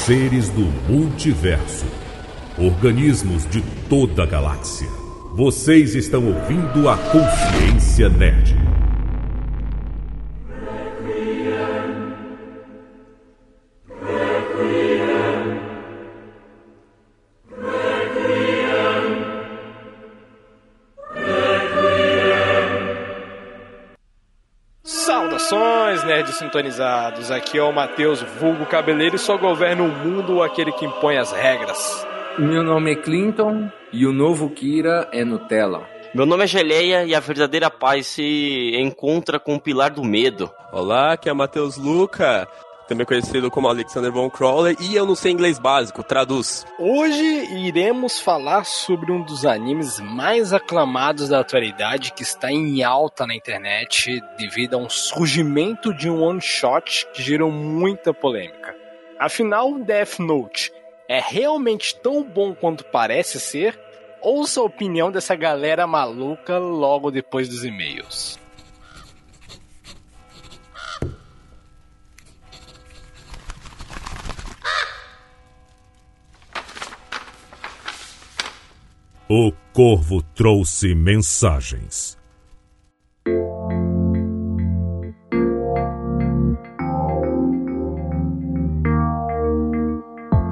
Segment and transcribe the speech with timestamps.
[0.00, 1.84] seres do multiverso,
[2.58, 4.88] organismos de toda a galáxia.
[5.34, 8.56] Vocês estão ouvindo a Consciência Nerd.
[26.40, 27.30] Sintonizados.
[27.30, 31.30] Aqui é o Matheus, vulgo cabeleiro, e só governa o mundo aquele que impõe as
[31.30, 32.06] regras.
[32.38, 35.82] Meu nome é Clinton e o novo Kira é Nutella.
[36.14, 40.50] Meu nome é Geleia e a verdadeira paz se encontra com o pilar do medo.
[40.72, 42.48] Olá, aqui é Matheus Luca,
[42.90, 46.66] também conhecido como Alexander Von Crawler, e eu não sei inglês básico, traduz.
[46.76, 47.22] Hoje
[47.54, 53.34] iremos falar sobre um dos animes mais aclamados da atualidade que está em alta na
[53.36, 58.74] internet devido a um surgimento de um one shot que gerou muita polêmica.
[59.20, 60.72] Afinal, Death Note
[61.08, 63.78] é realmente tão bom quanto parece ser?
[64.20, 68.36] Ouça a opinião dessa galera maluca logo depois dos e-mails.
[79.32, 82.18] O corvo trouxe mensagens.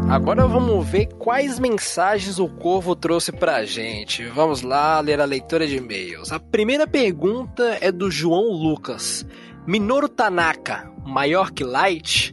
[0.08, 4.24] Agora vamos ver quais mensagens o Corvo trouxe pra gente.
[4.26, 6.30] Vamos lá ler a leitura de e-mails.
[6.30, 9.26] A primeira pergunta é do João Lucas.
[9.66, 12.32] Minoru Tanaka, maior que Light?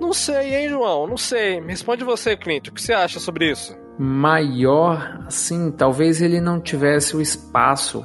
[0.00, 1.06] Não sei, hein, João?
[1.06, 1.60] Não sei.
[1.60, 2.72] Responde você, Clinton.
[2.72, 3.83] O que você acha sobre isso?
[3.98, 8.04] Maior, assim, talvez ele não tivesse o espaço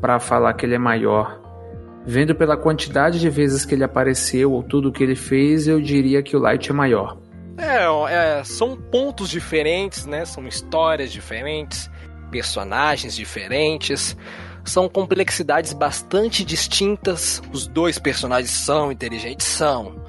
[0.00, 1.40] para falar que ele é maior.
[2.06, 6.22] Vendo pela quantidade de vezes que ele apareceu ou tudo que ele fez, eu diria
[6.22, 7.18] que o Light é maior.
[7.58, 10.24] É, é, são pontos diferentes, né?
[10.24, 11.90] São histórias diferentes,
[12.30, 14.16] personagens diferentes,
[14.64, 17.42] são complexidades bastante distintas.
[17.52, 20.00] Os dois personagens são inteligentes, são,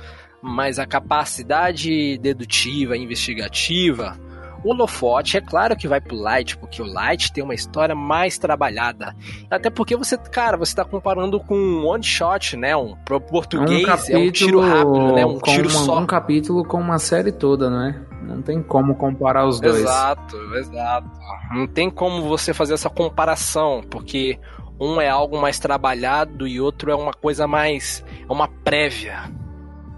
[0.41, 4.17] mas a capacidade dedutiva, investigativa,
[4.64, 9.16] holofote é claro que vai pro Light, porque o Light tem uma história mais trabalhada.
[9.50, 12.75] Até porque você, cara, você tá comparando com um one shot, né?
[12.75, 15.25] Um pro português um é um tiro rápido, né?
[15.25, 16.00] Um tiro uma, só.
[16.00, 18.06] Um capítulo com uma série toda, né?
[18.22, 19.80] Não tem como comparar os dois.
[19.80, 21.09] Exato, exato.
[21.52, 24.40] Não tem como você fazer essa comparação, porque
[24.80, 28.03] um é algo mais trabalhado e outro é uma coisa mais.
[28.28, 29.31] é uma prévia.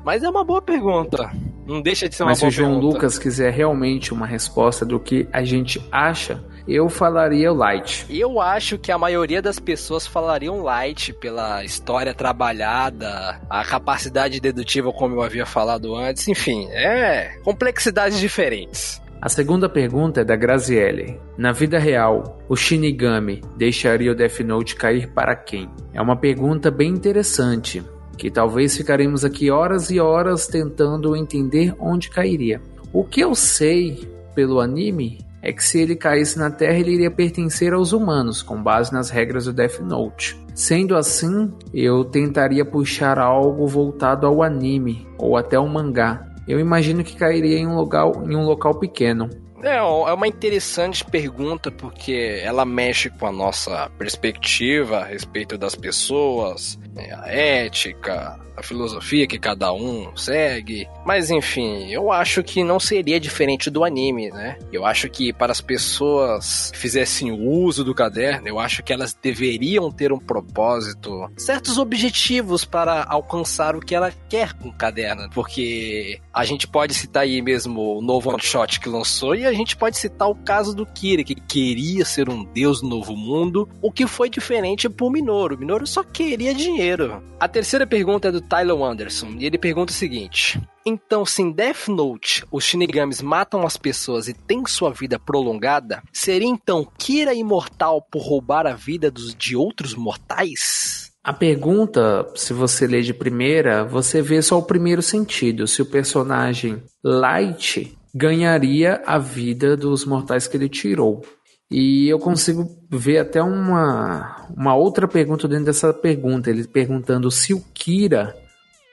[0.04, 1.32] Mas é uma boa pergunta.
[1.66, 2.96] Não deixa de ser uma Mas se o João pergunta.
[2.96, 8.06] Lucas quiser realmente uma resposta do que a gente acha, eu falaria o Light.
[8.10, 14.92] Eu acho que a maioria das pessoas falariam light pela história trabalhada, a capacidade dedutiva,
[14.92, 19.02] como eu havia falado antes, enfim, é complexidades diferentes.
[19.22, 21.20] A segunda pergunta é da Graziele.
[21.38, 25.70] Na vida real, o Shinigami deixaria o Death Note cair para quem?
[25.94, 27.84] É uma pergunta bem interessante,
[28.18, 32.62] que talvez ficaremos aqui horas e horas tentando entender onde cairia.
[32.94, 37.10] O que eu sei pelo anime é que se ele caísse na Terra, ele iria
[37.10, 40.40] pertencer aos humanos, com base nas regras do Death Note.
[40.54, 46.28] Sendo assim, eu tentaria puxar algo voltado ao anime ou até ao mangá.
[46.48, 49.30] Eu imagino que cairia em um local, em um local pequeno.
[49.64, 55.76] É, é uma interessante pergunta porque ela mexe com a nossa perspectiva a respeito das
[55.76, 60.88] pessoas, né, a ética, a filosofia que cada um segue.
[61.06, 64.57] Mas enfim, eu acho que não seria diferente do anime, né?
[64.72, 69.17] Eu acho que para as pessoas que fizessem uso do caderno, eu acho que elas
[69.19, 75.29] deveriam ter um propósito, certos objetivos para alcançar o que ela quer com o caderno.
[75.34, 79.53] Porque a gente pode citar aí mesmo o novo one shot que lançou e a
[79.53, 83.68] gente pode citar o caso do Kira, que queria ser um deus do novo mundo,
[83.81, 85.56] o que foi diferente pro Minoru.
[85.56, 87.23] O Minoru só queria dinheiro.
[87.39, 91.52] A terceira pergunta é do Tyler Anderson, e ele pergunta o seguinte: então, se em
[91.52, 97.33] Death Note os Shinigamis matam as pessoas e têm sua vida prolongada, seria então Kira
[97.33, 101.12] imortal por roubar a vida dos, de outros mortais?
[101.24, 105.68] A pergunta, se você ler de primeira, você vê só o primeiro sentido.
[105.68, 111.24] Se o personagem Light ganharia a vida dos mortais que ele tirou.
[111.69, 116.50] E eu consigo ver até uma, uma outra pergunta dentro dessa pergunta.
[116.50, 118.36] Ele perguntando se o Kira,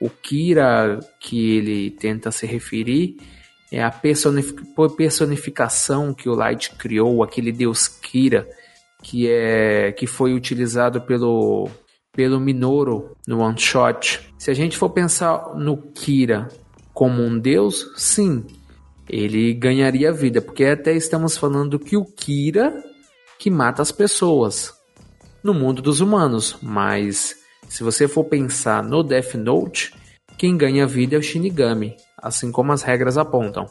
[0.00, 3.16] o Kira que ele tenta se referir,
[3.70, 4.62] é a personific-
[4.96, 8.48] personificação que o Light criou, aquele deus Kira,
[9.02, 11.68] que, é, que foi utilizado pelo,
[12.12, 14.32] pelo Minoru no One Shot.
[14.38, 16.48] Se a gente for pensar no Kira
[16.94, 18.44] como um deus, sim,
[19.08, 22.72] ele ganharia vida, porque até estamos falando que o Kira
[23.38, 24.74] que mata as pessoas
[25.44, 27.36] no mundo dos humanos, mas
[27.68, 29.94] se você for pensar no Death Note,
[30.36, 33.66] quem ganha vida é o Shinigami, assim como as regras apontam.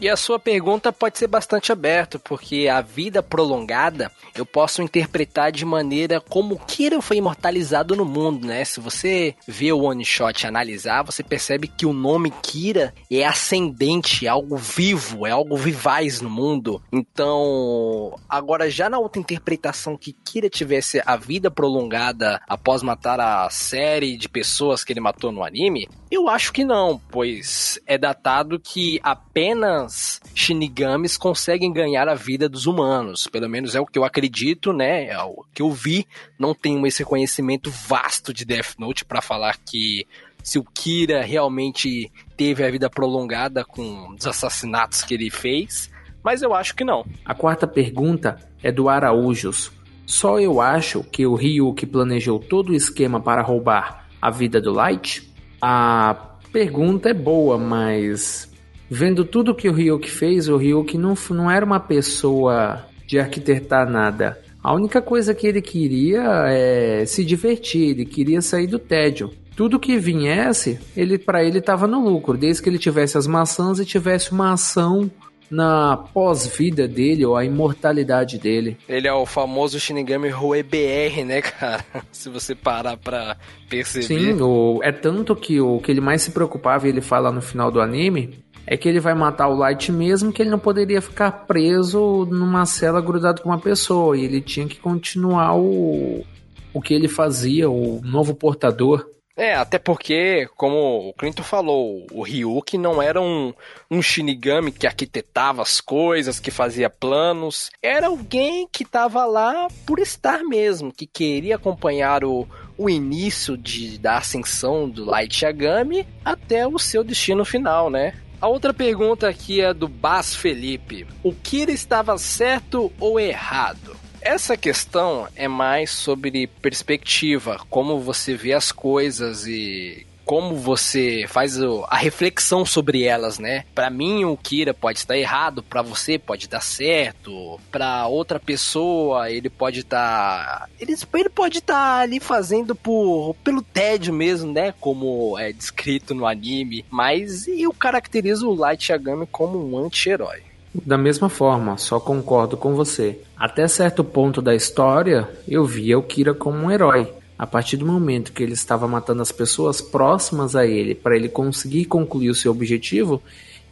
[0.00, 5.52] E a sua pergunta pode ser bastante aberta, porque a vida prolongada eu posso interpretar
[5.52, 8.64] de maneira como Kira foi imortalizado no mundo, né?
[8.64, 14.24] Se você vê o one shot analisar, você percebe que o nome Kira é ascendente,
[14.24, 16.82] é algo vivo, é algo vivaz no mundo.
[16.90, 23.50] Então, agora já na outra interpretação que Kira tivesse a vida prolongada após matar a
[23.50, 28.58] série de pessoas que ele matou no anime, eu acho que não, pois é datado
[28.58, 33.26] que apenas apenas Shinigamis conseguem ganhar a vida dos humanos.
[33.26, 35.08] Pelo menos é o que eu acredito, né?
[35.08, 36.06] É o que eu vi.
[36.38, 40.06] Não tenho esse conhecimento vasto de Death Note para falar que
[40.42, 45.90] se o Kira realmente teve a vida prolongada com os assassinatos que ele fez,
[46.22, 47.04] mas eu acho que não.
[47.24, 49.70] A quarta pergunta é do Araújos.
[50.06, 54.72] Só eu acho que o Ryuki planejou todo o esquema para roubar a vida do
[54.72, 55.30] Light?
[55.60, 58.49] A pergunta é boa, mas
[58.90, 63.88] vendo tudo que o Ryuki fez, o Ryuki não, não era uma pessoa de arquitetar
[63.88, 64.38] nada.
[64.62, 69.30] A única coisa que ele queria é se divertir, ele queria sair do tédio.
[69.56, 73.78] Tudo que viesse, ele para ele estava no lucro, desde que ele tivesse as maçãs
[73.78, 75.10] e tivesse uma ação
[75.50, 78.78] na pós-vida dele ou a imortalidade dele.
[78.88, 81.84] Ele é o famoso Shinigami Rue BR, né, cara?
[82.12, 83.36] Se você parar pra
[83.68, 84.04] perceber.
[84.04, 87.42] Sim, o, é tanto que o que ele mais se preocupava, e ele fala no
[87.42, 91.02] final do anime, é que ele vai matar o Light mesmo, que ele não poderia
[91.02, 94.16] ficar preso numa cela grudado com uma pessoa.
[94.16, 96.24] E ele tinha que continuar o,
[96.72, 99.06] o que ele fazia, o novo portador.
[99.36, 103.54] É, até porque, como o Clinton falou, o Ryuki não era um,
[103.90, 107.70] um Shinigami que arquitetava as coisas, que fazia planos.
[107.82, 112.46] Era alguém que estava lá por estar mesmo, que queria acompanhar o,
[112.76, 118.12] o início de, da ascensão do Light Yagami até o seu destino final, né?
[118.40, 121.06] A outra pergunta aqui é do Bas Felipe.
[121.22, 123.94] O Kira estava certo ou errado?
[124.22, 131.60] Essa questão é mais sobre perspectiva, como você vê as coisas e como você faz
[131.88, 133.64] a reflexão sobre elas, né?
[133.74, 139.28] Para mim o Kira pode estar errado, para você pode dar certo, para outra pessoa
[139.28, 140.68] ele pode estar, tá...
[140.78, 144.72] ele, ele pode estar tá ali fazendo por pelo tédio mesmo, né?
[144.78, 150.42] Como é descrito no anime, mas eu caracterizo o Light Yagami como um anti-herói.
[150.72, 153.18] Da mesma forma, só concordo com você.
[153.36, 157.12] Até certo ponto da história, eu via o Kira como um herói.
[157.40, 161.26] A partir do momento que ele estava matando as pessoas próximas a ele para ele
[161.26, 163.22] conseguir concluir o seu objetivo,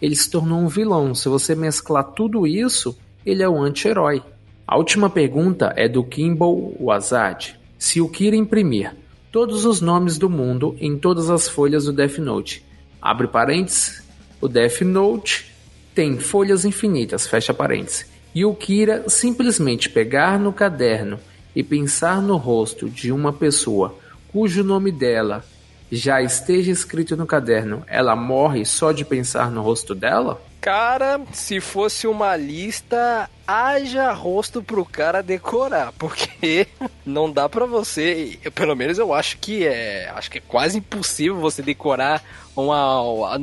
[0.00, 1.14] ele se tornou um vilão.
[1.14, 4.22] Se você mesclar tudo isso, ele é um anti-herói.
[4.66, 7.60] A última pergunta é do Kimball Wazad.
[7.78, 8.96] Se o Kira imprimir
[9.30, 12.64] todos os nomes do mundo em todas as folhas do Death Note,
[13.02, 14.02] abre parênteses,
[14.40, 15.54] o Death Note
[15.94, 21.20] tem folhas infinitas, fecha parênteses, e o Kira simplesmente pegar no caderno
[21.58, 25.44] e pensar no rosto de uma pessoa cujo nome dela
[25.90, 30.40] já esteja escrito no caderno, ela morre só de pensar no rosto dela?
[30.60, 36.68] Cara, se fosse uma lista, haja rosto pro cara decorar, porque
[37.04, 40.78] não dá para você, eu, pelo menos eu acho que é, acho que é quase
[40.78, 42.22] impossível você decorar
[42.62, 43.36] uma, uma,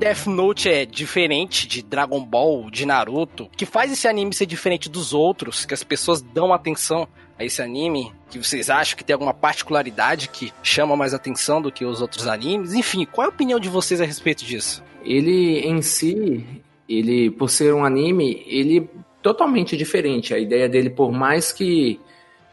[0.00, 3.50] Death Note é diferente de Dragon Ball, de Naruto?
[3.54, 5.66] que faz esse anime ser diferente dos outros?
[5.66, 7.06] Que as pessoas dão atenção
[7.38, 8.10] a esse anime?
[8.30, 12.26] Que vocês acham que tem alguma particularidade que chama mais atenção do que os outros
[12.26, 12.72] animes?
[12.72, 14.82] Enfim, qual é a opinião de vocês a respeito disso?
[15.04, 16.46] Ele em si,
[16.88, 18.88] ele por ser um anime, ele
[19.20, 20.32] totalmente diferente.
[20.32, 22.00] A ideia dele, por mais que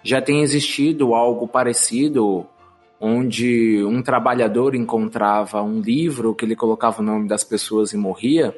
[0.03, 2.45] já tenha existido algo parecido,
[2.99, 8.55] onde um trabalhador encontrava um livro que ele colocava o nome das pessoas e morria,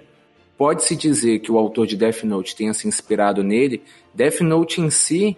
[0.57, 3.81] pode-se dizer que o autor de Death Note tenha se inspirado nele.
[4.13, 5.37] Death Note em si,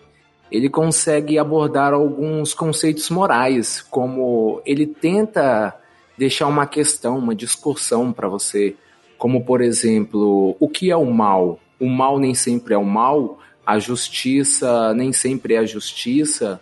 [0.51, 5.75] ele consegue abordar alguns conceitos morais, como ele tenta
[6.17, 8.75] deixar uma questão, uma discussão para você,
[9.17, 11.59] como por exemplo, o que é o mal?
[11.81, 16.61] o mal nem sempre é o mal, a justiça nem sempre é a justiça,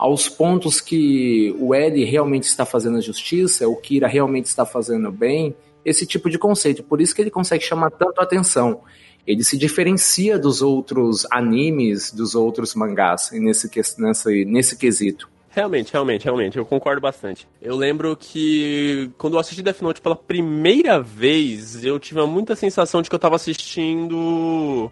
[0.00, 5.12] aos pontos que o Ed realmente está fazendo a justiça, o Kira realmente está fazendo
[5.12, 5.54] bem,
[5.84, 6.82] esse tipo de conceito.
[6.82, 8.80] Por isso que ele consegue chamar tanto atenção.
[9.26, 15.28] Ele se diferencia dos outros animes, dos outros mangás nesse, nesse, nesse quesito.
[15.50, 17.46] Realmente, realmente, realmente, eu concordo bastante.
[17.60, 23.02] Eu lembro que quando eu assisti Death Note pela primeira vez, eu tive muita sensação
[23.02, 24.90] de que eu tava assistindo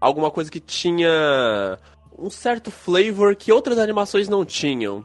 [0.00, 1.78] alguma coisa que tinha
[2.18, 5.04] um certo flavor que outras animações não tinham.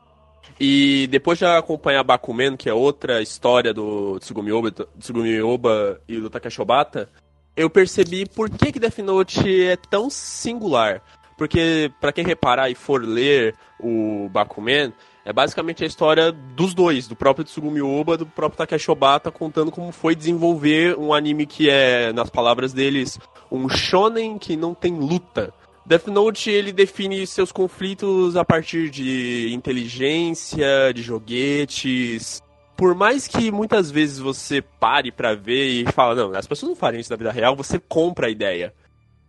[0.59, 6.19] E depois de acompanhar Bakuman, que é outra história do Tsugumi Oba, Tsugumi Oba e
[6.19, 7.09] do Takeshi Obata,
[7.55, 11.01] eu percebi por que, que Death Note é tão singular.
[11.37, 14.93] Porque, para quem reparar e for ler o Bakuman,
[15.25, 19.71] é basicamente a história dos dois, do próprio Tsugumi Oba, do próprio Takeshi Obata, contando
[19.71, 23.19] como foi desenvolver um anime que é, nas palavras deles,
[23.51, 25.53] um shonen que não tem luta.
[25.85, 32.41] Death Note ele define seus conflitos a partir de inteligência, de joguetes.
[32.77, 36.75] Por mais que muitas vezes você pare para ver e fala, não, as pessoas não
[36.75, 38.73] fariam isso na vida real, você compra a ideia.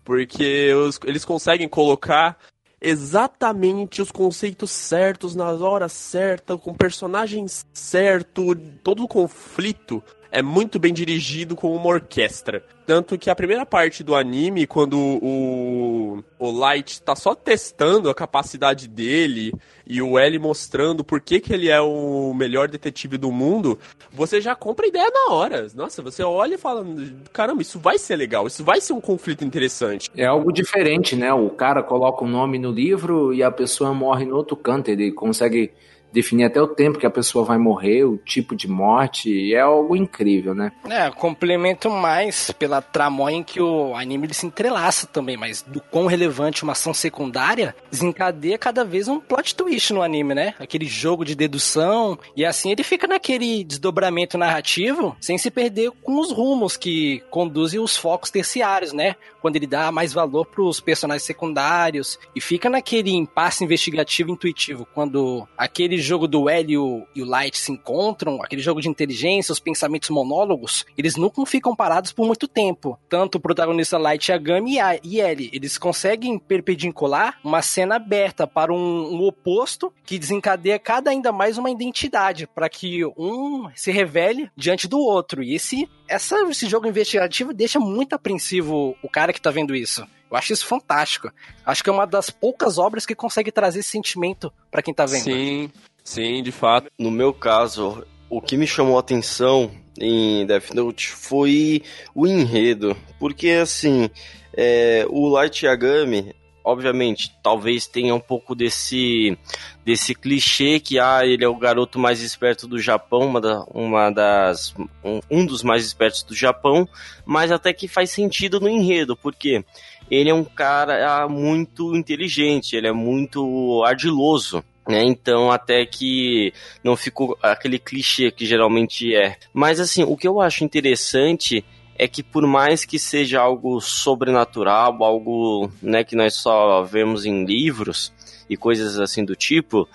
[0.04, 2.38] Porque os, eles conseguem colocar
[2.80, 10.02] exatamente os conceitos certos, nas horas certas, com personagens certo, todo o conflito
[10.34, 12.64] é muito bem dirigido com uma orquestra.
[12.84, 18.14] Tanto que a primeira parte do anime, quando o, o Light está só testando a
[18.14, 19.54] capacidade dele
[19.86, 23.78] e o L mostrando por que, que ele é o melhor detetive do mundo,
[24.12, 25.68] você já compra a ideia na hora.
[25.72, 26.84] Nossa, você olha e fala:
[27.32, 30.10] caramba, isso vai ser legal, isso vai ser um conflito interessante.
[30.16, 31.32] É algo diferente, né?
[31.32, 34.90] O cara coloca o um nome no livro e a pessoa morre no outro canto,
[34.90, 35.72] ele consegue
[36.14, 39.96] definir até o tempo que a pessoa vai morrer, o tipo de morte, é algo
[39.96, 40.70] incrível, né?
[40.88, 45.80] É, complemento mais pela tramóia em que o anime ele se entrelaça também, mas do
[45.80, 50.54] quão relevante uma ação secundária desencadeia cada vez um plot twist no anime, né?
[50.60, 56.20] Aquele jogo de dedução, e assim ele fica naquele desdobramento narrativo sem se perder com
[56.20, 59.16] os rumos que conduzem os focos terciários, né?
[59.44, 64.88] Quando ele dá mais valor para os personagens secundários e fica naquele impasse investigativo intuitivo,
[64.94, 69.60] quando aquele jogo do L e o, Light se encontram, aquele jogo de inteligência, os
[69.60, 72.98] pensamentos monólogos, eles nunca ficam parados por muito tempo.
[73.06, 78.72] Tanto o protagonista Light Yagami e, e L, eles conseguem perpendicular uma cena aberta para
[78.72, 84.50] um, um oposto que desencadeia cada ainda mais uma identidade, para que um se revele
[84.56, 85.42] diante do outro.
[85.42, 90.06] E esse, essa, esse jogo investigativo deixa muito apreensivo o cara que tá vendo isso.
[90.30, 91.30] Eu acho isso fantástico.
[91.64, 95.06] Acho que é uma das poucas obras que consegue trazer esse sentimento para quem tá
[95.06, 95.22] vendo.
[95.22, 95.70] Sim,
[96.04, 96.90] Sim, de fato.
[96.98, 101.82] No meu caso, o que me chamou a atenção em Death Note foi
[102.14, 102.94] o enredo.
[103.18, 104.10] Porque, assim,
[104.52, 106.34] é, o Light Yagami,
[106.64, 109.36] obviamente, talvez tenha um pouco desse,
[109.84, 114.10] desse clichê que ah, ele é o garoto mais esperto do Japão, uma, da, uma
[114.10, 116.88] das um, um dos mais espertos do Japão,
[117.26, 119.62] mas até que faz sentido no enredo, porque
[120.10, 124.64] ele é um cara muito inteligente, ele é muito ardiloso.
[124.86, 125.02] Né?
[125.02, 126.52] Então, até que
[126.82, 129.38] não ficou aquele clichê que geralmente é.
[129.52, 131.64] Mas, assim, o que eu acho interessante
[131.96, 137.44] é que, por mais que seja algo sobrenatural, algo né, que nós só vemos em
[137.44, 138.12] livros
[138.48, 139.88] e coisas assim do tipo,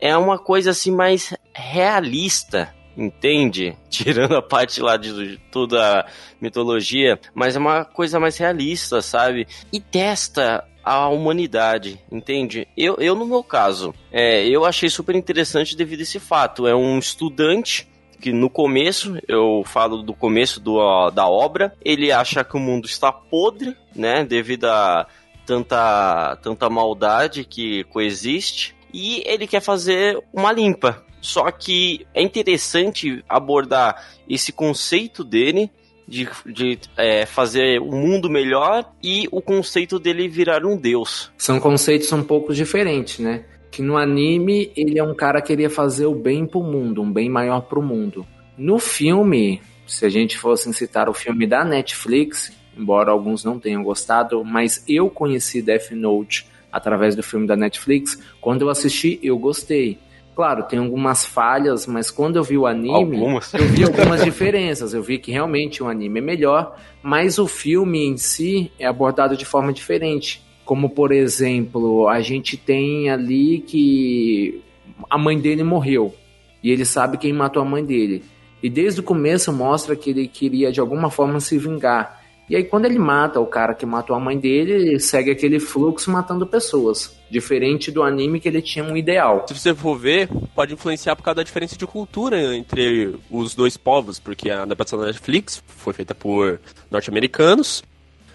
[0.00, 3.76] é uma coisa assim mais realista, entende?
[3.88, 6.06] Tirando a parte lá de toda a
[6.40, 9.46] mitologia, mas é uma coisa mais realista, sabe?
[9.72, 12.68] E testa a humanidade, entende?
[12.76, 16.66] Eu, eu no meu caso, é, eu achei super interessante devido a esse fato.
[16.66, 17.88] É um estudante
[18.20, 22.86] que no começo, eu falo do começo do, da obra, ele acha que o mundo
[22.86, 24.24] está podre, né?
[24.24, 25.06] Devido a
[25.46, 28.74] tanta, tanta maldade que coexiste.
[28.92, 31.04] E ele quer fazer uma limpa.
[31.20, 35.70] Só que é interessante abordar esse conceito dele
[36.06, 41.32] de, de é, fazer o mundo melhor e o conceito dele virar um deus.
[41.38, 43.44] São conceitos um pouco diferentes, né?
[43.74, 47.12] Que no anime ele é um cara que queria fazer o bem pro mundo, um
[47.12, 48.24] bem maior pro mundo.
[48.56, 53.82] No filme, se a gente fosse citar o filme da Netflix, embora alguns não tenham
[53.82, 58.16] gostado, mas eu conheci Death Note através do filme da Netflix.
[58.40, 59.98] Quando eu assisti, eu gostei.
[60.36, 63.52] Claro, tem algumas falhas, mas quando eu vi o anime, Algumas?
[63.54, 64.94] eu vi algumas diferenças.
[64.94, 69.36] Eu vi que realmente o anime é melhor, mas o filme em si é abordado
[69.36, 70.44] de forma diferente.
[70.64, 74.62] Como, por exemplo, a gente tem ali que
[75.10, 76.14] a mãe dele morreu
[76.62, 78.24] e ele sabe quem matou a mãe dele.
[78.62, 82.24] E desde o começo mostra que ele queria de alguma forma se vingar.
[82.48, 85.58] E aí, quando ele mata o cara que matou a mãe dele, ele segue aquele
[85.58, 87.18] fluxo matando pessoas.
[87.30, 89.46] Diferente do anime que ele tinha um ideal.
[89.48, 93.78] Se você for ver, pode influenciar por causa da diferença de cultura entre os dois
[93.78, 97.82] povos, porque a adaptação da Netflix foi feita por norte-americanos,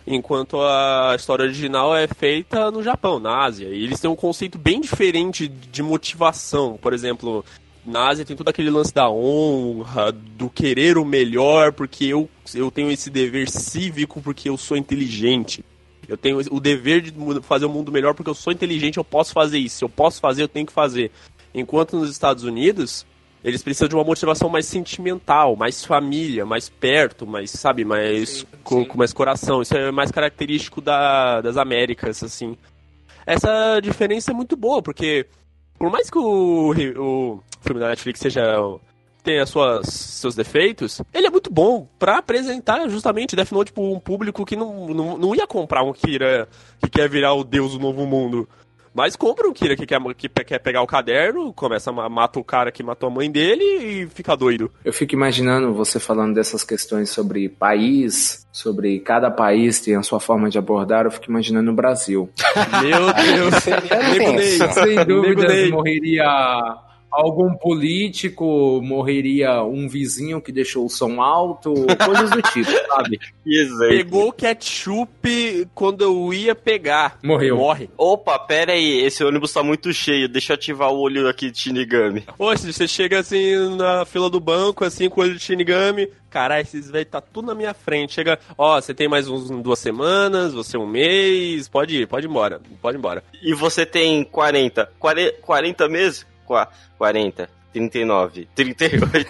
[0.05, 3.67] enquanto a história original é feita no Japão, na Ásia.
[3.67, 6.77] E eles têm um conceito bem diferente de motivação.
[6.81, 7.45] Por exemplo,
[7.85, 12.69] na Ásia tem todo aquele lance da honra, do querer o melhor, porque eu, eu
[12.69, 15.63] tenho esse dever cívico, porque eu sou inteligente.
[16.07, 19.31] Eu tenho o dever de fazer o mundo melhor porque eu sou inteligente, eu posso
[19.31, 19.77] fazer isso.
[19.77, 21.11] Se eu posso fazer, eu tenho que fazer.
[21.53, 23.05] Enquanto nos Estados Unidos,
[23.43, 28.45] eles precisam de uma motivação mais sentimental, mais família, mais perto, mais, sabe, mais Sim,
[28.63, 28.85] com, sim.
[28.85, 29.61] com mais coração.
[29.61, 32.57] Isso é mais característico da, das Américas, assim.
[33.25, 35.25] Essa diferença é muito boa, porque
[35.77, 38.57] por mais que o, o filme da Netflix seja
[39.23, 43.99] tenha suas, seus defeitos, ele é muito bom pra apresentar justamente Death Note pra um
[43.99, 46.47] público que não, não, não ia comprar um Kira
[46.81, 48.47] que quer virar o deus do novo mundo.
[48.93, 52.39] Mas compra um Kira que quer, que quer pegar o caderno, começa a ma- mata
[52.39, 54.71] o cara que matou a mãe dele e fica doido.
[54.83, 60.19] Eu fico imaginando você falando dessas questões sobre país, sobre cada país tem a sua
[60.19, 62.29] forma de abordar, eu fico imaginando o Brasil.
[62.81, 63.55] Meu Deus.
[63.63, 64.57] Seria Nego Ney.
[64.73, 65.05] Sem
[65.47, 65.71] Ney.
[65.71, 66.25] morreria
[67.11, 71.73] algum político, morreria um vizinho que deixou o som alto,
[72.05, 73.19] coisas do tipo, sabe?
[73.43, 73.89] Que exemplo.
[73.89, 77.17] Pegou o ketchup quando eu ia pegar.
[77.23, 77.57] Morreu.
[77.57, 77.89] Morre.
[77.97, 81.59] Opa, pera aí, esse ônibus tá muito cheio, deixa eu ativar o olho aqui de
[81.59, 82.23] Shinigami.
[82.37, 86.09] Oxe, você chega assim na fila do banco, assim, com o olho de Shinigami.
[86.29, 88.13] Caralho, esses velhos tá tudo na minha frente.
[88.13, 91.67] Chega, ó, você tem mais uns duas semanas, você um mês.
[91.67, 92.61] Pode ir, pode ir embora.
[92.81, 93.23] Pode ir embora.
[93.41, 96.27] E você tem 40, 40, 40 meses?
[96.49, 99.27] Qua- 40, 39, 38.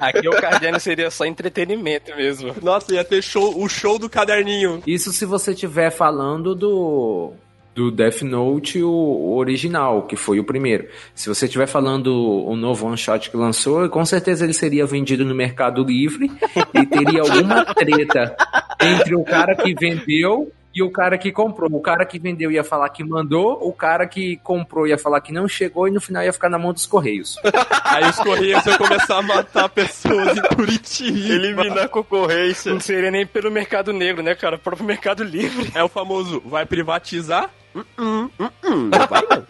[0.00, 2.54] Aqui o caderno seria só entretenimento mesmo.
[2.62, 4.82] Nossa, ia ter show, o show do caderninho.
[4.86, 7.32] Isso se você estiver falando do
[7.74, 10.88] do Death Note o, o original, que foi o primeiro.
[11.14, 12.08] Se você estiver falando
[12.46, 16.30] o novo one shot que lançou, com certeza ele seria vendido no Mercado Livre
[16.74, 18.36] e teria alguma treta
[18.80, 21.70] entre o cara que vendeu e o cara que comprou.
[21.72, 25.32] O cara que vendeu ia falar que mandou, o cara que comprou ia falar que
[25.32, 27.36] não chegou e no final ia ficar na mão dos correios.
[27.84, 31.34] Aí os correios iam começar a matar pessoas em Curitiba.
[31.34, 32.72] Eliminar a concorrência.
[32.72, 34.56] Não seria nem pelo mercado negro, né, cara?
[34.56, 35.70] O próprio mercado livre.
[35.74, 37.50] É o famoso, vai privatizar?
[37.74, 39.44] Uh -uh, uh -uh, não vai não.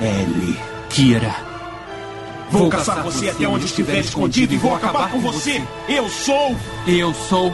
[0.00, 0.56] L.
[0.90, 1.34] Kira.
[2.50, 5.62] Vou caçar você até onde estiver escondido e vou acabar com você.
[5.88, 6.54] Eu sou
[6.86, 7.50] Eu sou.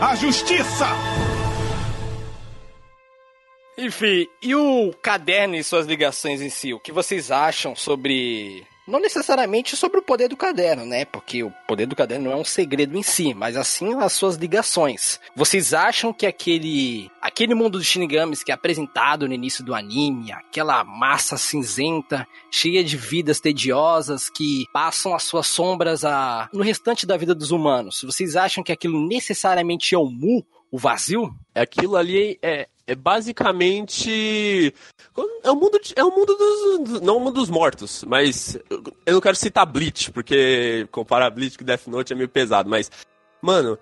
[0.00, 0.88] a justiça.
[3.80, 6.74] Enfim, e o caderno e suas ligações em si?
[6.74, 8.66] O que vocês acham sobre.
[8.86, 11.06] Não necessariamente sobre o poder do caderno, né?
[11.06, 14.36] Porque o poder do caderno não é um segredo em si, mas assim as suas
[14.36, 15.18] ligações.
[15.34, 20.30] Vocês acham que aquele aquele mundo dos Shinigamis que é apresentado no início do anime,
[20.32, 26.50] aquela massa cinzenta, cheia de vidas tediosas que passam as suas sombras a...
[26.52, 30.78] no restante da vida dos humanos, vocês acham que aquilo necessariamente é o Mu, o
[30.78, 31.32] vazio?
[31.54, 34.74] Aquilo ali é, é basicamente.
[35.44, 37.00] É o mundo, de- é o mundo dos.
[37.00, 38.58] Não o mundo dos mortos, mas.
[38.68, 42.90] eu- não quero citar Bleach, porque comparar Bleach com Death Note é meio pesado, mas.
[43.42, 43.78] Mano,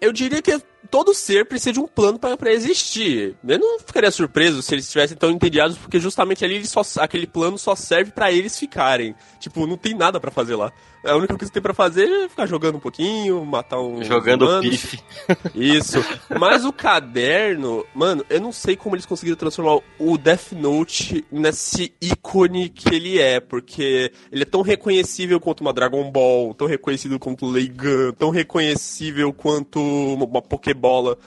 [0.00, 0.60] eu diria que
[0.90, 3.36] todo ser precisa de um plano pra pra existir.
[3.46, 7.58] Eu não ficaria surpreso se eles estivessem tão entediados, porque justamente ali só, aquele plano
[7.58, 9.14] só serve pra eles ficarem.
[9.38, 10.72] Tipo, não tem nada pra fazer lá.
[11.04, 14.04] A única coisa que tem pra fazer é ficar jogando um pouquinho, matar um.
[14.04, 14.68] Jogando humanos.
[14.68, 15.00] pife.
[15.54, 16.04] Isso.
[16.38, 21.94] Mas o caderno, mano, eu não sei como eles conseguiram transformar o Death Note nesse
[22.02, 27.18] ícone que ele é, porque ele é tão reconhecível quanto uma Dragon Ball, tão reconhecido
[27.18, 30.42] quanto o Leigan, tão reconhecível quanto uma
[30.74, 31.18] Pokébola.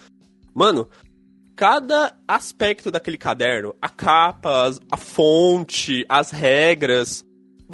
[0.54, 0.88] Mano,
[1.56, 7.26] cada aspecto daquele caderno, a capa, a fonte, as regras,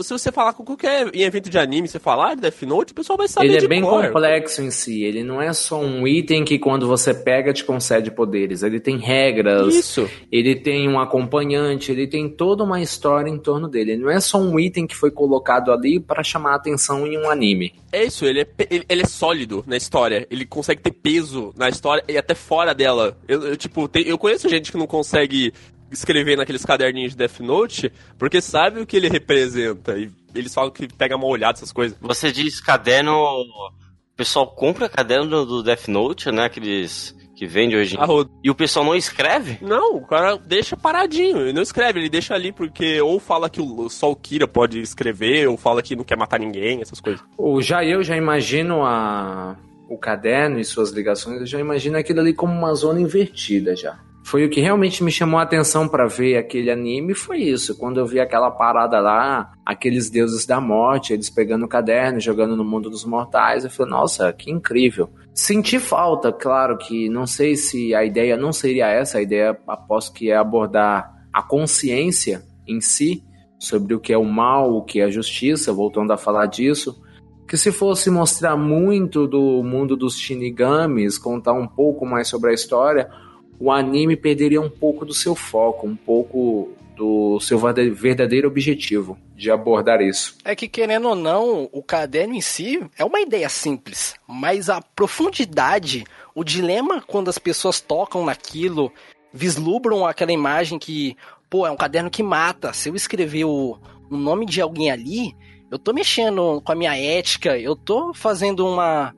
[0.03, 2.95] se você falar com qualquer em evento de anime, você falar de Death Note, o
[2.95, 4.07] pessoal vai saber Ele é bem cor.
[4.07, 5.03] complexo em si.
[5.03, 8.63] Ele não é só um item que quando você pega te concede poderes.
[8.63, 9.73] Ele tem regras.
[9.75, 10.09] Isso.
[10.31, 11.91] Ele tem um acompanhante.
[11.91, 13.91] Ele tem toda uma história em torno dele.
[13.93, 17.17] Ele não é só um item que foi colocado ali para chamar a atenção em
[17.17, 17.73] um anime.
[17.91, 20.27] É isso, ele é, ele, ele é sólido na história.
[20.29, 23.17] Ele consegue ter peso na história e até fora dela.
[23.27, 25.51] Eu, eu, tipo, tem- eu conheço gente que não consegue
[25.91, 29.97] escrever naqueles caderninhos de Death Note porque sabe o que ele representa.
[29.97, 31.97] E eles falam que pega mal olhado essas coisas.
[32.02, 33.13] Você diz caderno.
[33.13, 33.71] O
[34.15, 36.45] pessoal compra caderno do Death Note, né?
[36.45, 37.95] Aqueles que vende hoje.
[37.95, 39.58] em- Ah, Rod- E o pessoal não escreve?
[39.62, 43.62] Não, o cara deixa paradinho, ele não escreve, ele deixa ali porque ou fala que
[43.62, 47.23] o, só o Kira pode escrever, ou fala que não quer matar ninguém, essas coisas.
[47.38, 49.56] O, já eu já imagino a,
[49.89, 51.39] o caderno e suas ligações.
[51.39, 53.97] Eu já imagino aquilo ali como uma zona invertida já.
[54.23, 57.77] Foi o que realmente me chamou a atenção para ver aquele anime, foi isso.
[57.77, 62.55] Quando eu vi aquela parada lá, aqueles deuses da morte, eles pegando o caderno, jogando
[62.55, 65.10] no mundo dos mortais, eu falei, nossa, que incrível.
[65.34, 70.13] Senti falta, claro que não sei se a ideia não seria essa, a ideia aposto
[70.13, 73.23] que é abordar a consciência em si,
[73.60, 77.01] sobre o que é o mal, o que é a justiça, voltando a falar disso.
[77.47, 82.53] Que se fosse mostrar muito do mundo dos shinigamis, contar um pouco mais sobre a
[82.53, 83.10] história,
[83.60, 89.50] o anime perderia um pouco do seu foco, um pouco do seu verdadeiro objetivo de
[89.50, 90.36] abordar isso.
[90.43, 94.82] É que, querendo ou não, o caderno em si é uma ideia simples, mas a
[94.82, 96.04] profundidade,
[96.36, 98.91] o dilema quando as pessoas tocam naquilo,
[99.34, 101.15] vislumbram aquela imagem que,
[101.50, 102.74] pô, é um caderno que mata.
[102.74, 103.78] Se eu escrever o,
[104.10, 105.34] o nome de alguém ali,
[105.72, 109.15] eu tô mexendo com a minha ética, eu tô fazendo uma.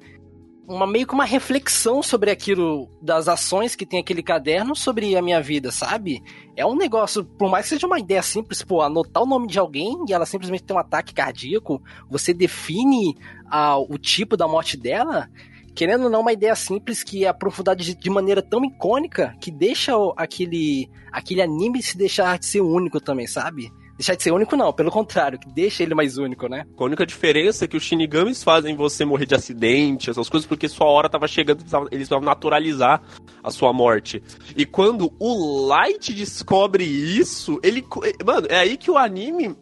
[0.71, 5.21] Uma meio que uma reflexão sobre aquilo, das ações que tem aquele caderno sobre a
[5.21, 6.23] minha vida, sabe?
[6.55, 9.60] É um negócio, por mais que seja uma ideia simples, pô, anotar o nome de
[9.60, 13.17] alguém e ela simplesmente tem um ataque cardíaco, você define
[13.49, 15.29] ah, o tipo da morte dela,
[15.75, 19.51] querendo ou não, uma ideia simples que é aprofundada de, de maneira tão icônica que
[19.51, 23.73] deixa aquele, aquele anime se deixar de ser único também, sabe?
[23.97, 26.65] Deixar de ser único não, pelo contrário, que deixa ele mais único, né?
[26.77, 30.67] A única diferença é que os Shinigamis fazem você morrer de acidente, essas coisas, porque
[30.67, 33.01] sua hora tava chegando, eles precisavam naturalizar
[33.43, 34.23] a sua morte.
[34.56, 37.86] E quando o Light descobre isso, ele.
[38.25, 39.56] Mano, é aí que o anime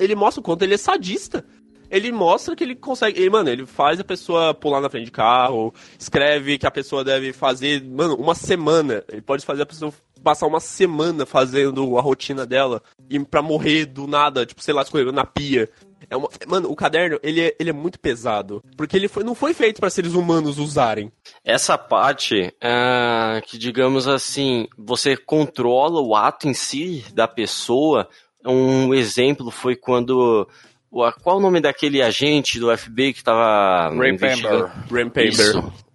[0.00, 1.44] ele mostra o quanto ele é sadista.
[1.90, 3.28] Ele mostra que ele consegue.
[3.28, 7.34] Mano, ele faz a pessoa pular na frente de carro, escreve que a pessoa deve
[7.34, 9.04] fazer, mano, uma semana.
[9.12, 13.86] Ele pode fazer a pessoa passar uma semana fazendo a rotina dela e pra morrer
[13.86, 15.68] do nada, tipo, sei lá, escorregando na pia.
[16.10, 16.28] É uma...
[16.46, 18.62] Mano, o caderno, ele é, ele é muito pesado.
[18.76, 21.10] Porque ele foi, não foi feito pra seres humanos usarem.
[21.44, 28.08] Essa parte, ah, que digamos assim, você controla o ato em si da pessoa.
[28.44, 30.46] Um exemplo foi quando.
[30.90, 34.70] o- Qual o nome daquele agente do FBI que tava Ray investigando?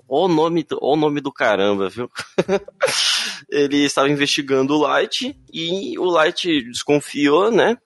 [0.08, 2.10] O nome, o nome do caramba, viu?
[3.50, 7.78] Ele estava investigando o Light e o Light desconfiou, né?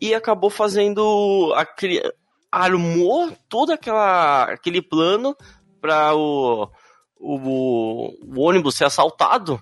[0.00, 2.02] E acabou fazendo aquele
[2.50, 5.34] armou todo aquela, aquele plano
[5.80, 6.68] para o,
[7.18, 9.58] o, o ônibus ser assaltado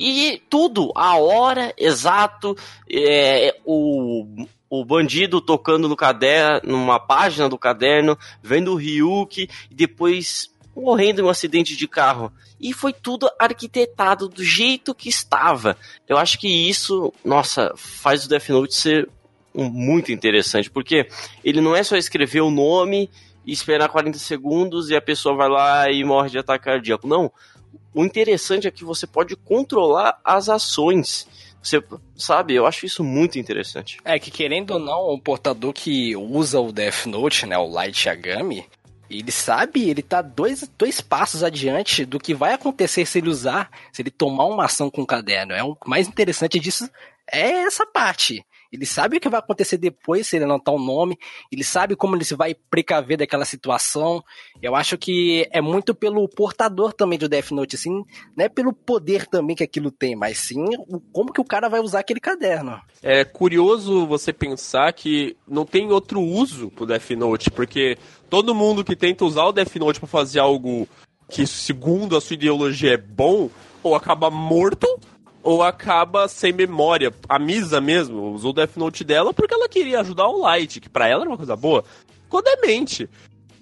[0.00, 2.56] e tudo, a hora exato,
[2.88, 9.74] é, o, o bandido tocando no caderno, numa página do caderno, vendo o Ryuki e
[9.74, 12.32] depois morrendo em um acidente de carro.
[12.60, 15.76] E foi tudo arquitetado do jeito que estava.
[16.08, 19.08] Eu acho que isso, nossa, faz o Death Note ser
[19.54, 21.08] um- muito interessante, porque
[21.44, 23.10] ele não é só escrever o nome
[23.46, 27.06] e esperar 40 segundos e a pessoa vai lá e morre de ataque cardíaco.
[27.06, 27.30] Não.
[27.94, 31.26] O interessante é que você pode controlar as ações.
[31.62, 31.82] Você
[32.16, 33.98] sabe, eu acho isso muito interessante.
[34.04, 38.06] É que querendo ou não, o portador que usa o Death Note, né, o Light
[38.08, 38.64] Yagami,
[39.10, 43.70] ele sabe, ele tá dois, dois passos adiante do que vai acontecer se ele usar,
[43.92, 45.52] se ele tomar uma ação com o caderno.
[45.52, 46.88] É o mais interessante disso
[47.30, 48.44] é essa parte.
[48.72, 51.18] Ele sabe o que vai acontecer depois se ele anotar o nome,
[51.50, 54.22] ele sabe como ele se vai precaver daquela situação.
[54.60, 58.04] Eu acho que é muito pelo portador também do Death Note, assim,
[58.36, 60.64] não é pelo poder também que aquilo tem, mas sim
[61.12, 62.80] como que o cara vai usar aquele caderno.
[63.02, 67.96] É curioso você pensar que não tem outro uso pro Death Note, porque
[68.28, 70.86] todo mundo que tenta usar o Death Note pra fazer algo
[71.28, 73.50] que, segundo a sua ideologia, é bom,
[73.82, 74.86] ou acaba morto,
[75.48, 77.10] ou acaba sem memória.
[77.26, 80.90] A Misa mesmo usou o Death Note dela porque ela queria ajudar o Light, que
[80.90, 81.82] pra ela era uma coisa boa.
[82.24, 83.08] Ficou demente.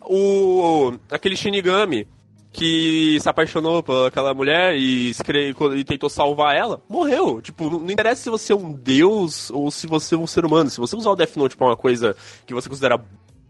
[0.00, 0.94] O.
[1.08, 2.08] aquele Shinigami
[2.50, 7.40] que se apaixonou por aquela mulher e, escreve, e tentou salvar ela, morreu.
[7.40, 10.68] Tipo, não interessa se você é um deus ou se você é um ser humano.
[10.68, 13.00] Se você usar o Death Note pra uma coisa que você considera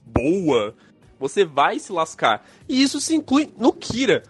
[0.04, 0.74] boa,
[1.18, 2.46] você vai se lascar.
[2.68, 4.24] E isso se inclui no Kira.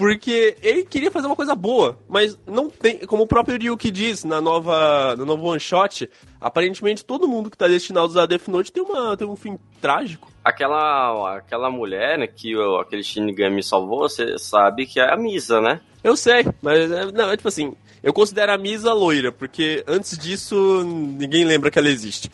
[0.00, 3.00] Porque ele queria fazer uma coisa boa, mas não tem.
[3.00, 6.08] Como o próprio Ryuki diz na nova, no novo one shot,
[6.40, 9.58] aparentemente todo mundo que tá destinado a usar Death Note tem, uma, tem um fim
[9.78, 10.32] trágico.
[10.42, 15.82] Aquela, aquela mulher né, que aquele Shinigami salvou, você sabe que é a Misa, né?
[16.02, 20.16] Eu sei, mas é, não, é tipo assim, eu considero a Misa loira, porque antes
[20.16, 22.30] disso ninguém lembra que ela existe.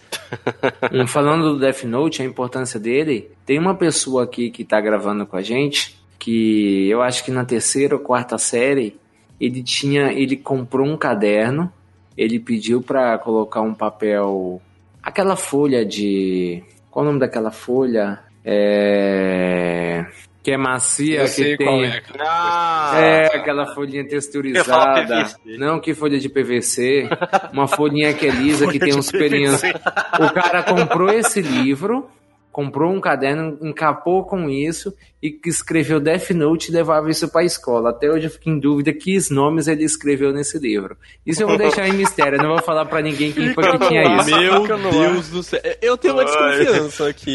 [1.09, 5.37] Falando do Death Note, a importância dele, tem uma pessoa aqui que tá gravando com
[5.37, 8.99] a gente que eu acho que na terceira ou quarta série
[9.41, 11.73] ele tinha, ele comprou um caderno,
[12.17, 14.61] ele pediu para colocar um papel,
[15.03, 18.21] aquela folha de, qual o nome daquela folha?
[18.45, 20.07] É
[20.47, 21.87] que é macia, Eu sei que qual tem.
[21.91, 22.03] é.
[22.21, 25.27] Ah, É, aquela folhinha texturizada.
[25.59, 27.09] Não, que folha de PVC.
[27.53, 29.61] Uma folhinha que é lisa, que tem uns pelinhos.
[29.65, 32.09] O cara comprou esse livro,
[32.53, 34.95] comprou um caderno, encapou com isso
[35.27, 37.91] e que escreveu Death Note e levava isso pra escola.
[37.91, 40.97] Até hoje eu fico em dúvida que nomes ele escreveu nesse livro.
[41.27, 44.17] Isso eu vou deixar em mistério, não vou falar pra ninguém quem foi que tinha
[44.17, 44.31] isso.
[44.31, 45.61] Meu Deus do céu.
[45.83, 47.35] Eu tenho uma desconfiança aqui.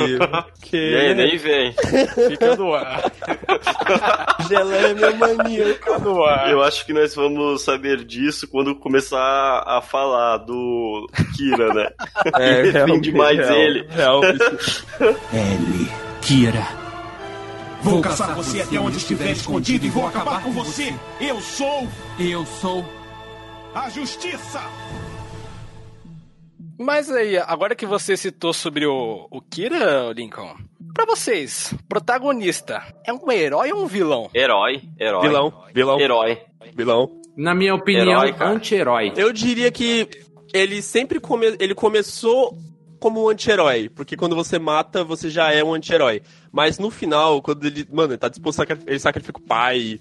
[0.62, 1.74] Que nem, nem vem.
[2.30, 3.12] Fica no ar.
[4.48, 5.74] Geleia é meu maníaco.
[5.74, 6.50] Fica no ar.
[6.50, 11.90] Eu acho que nós vamos saber disso quando começar a falar do Kira, né?
[12.40, 13.88] É, Defende mais real, ele.
[13.90, 14.22] real.
[14.24, 16.81] Ellie, Kira.
[17.84, 20.94] Vou caçar você até onde estiver escondido e vou acabar com você.
[21.20, 21.88] Eu sou
[22.20, 22.86] Eu sou.
[23.74, 24.62] a justiça.
[26.78, 30.56] Mas aí, agora que você citou sobre o, o Kira, Lincoln,
[30.94, 34.30] pra vocês, protagonista, é um herói ou um vilão?
[34.34, 35.22] Herói, herói.
[35.22, 36.42] Vilão, vilão, Herói.
[36.76, 37.22] vilão.
[37.38, 39.14] Na minha opinião, anti-herói.
[39.16, 40.08] Eu diria que
[40.54, 41.56] ele sempre come...
[41.60, 42.58] ele começou
[43.00, 46.22] como um anti-herói, porque quando você mata, você já é um anti-herói.
[46.52, 50.00] Mas no final, quando ele, mano, ele tá disposto a ele sacrifica o pai,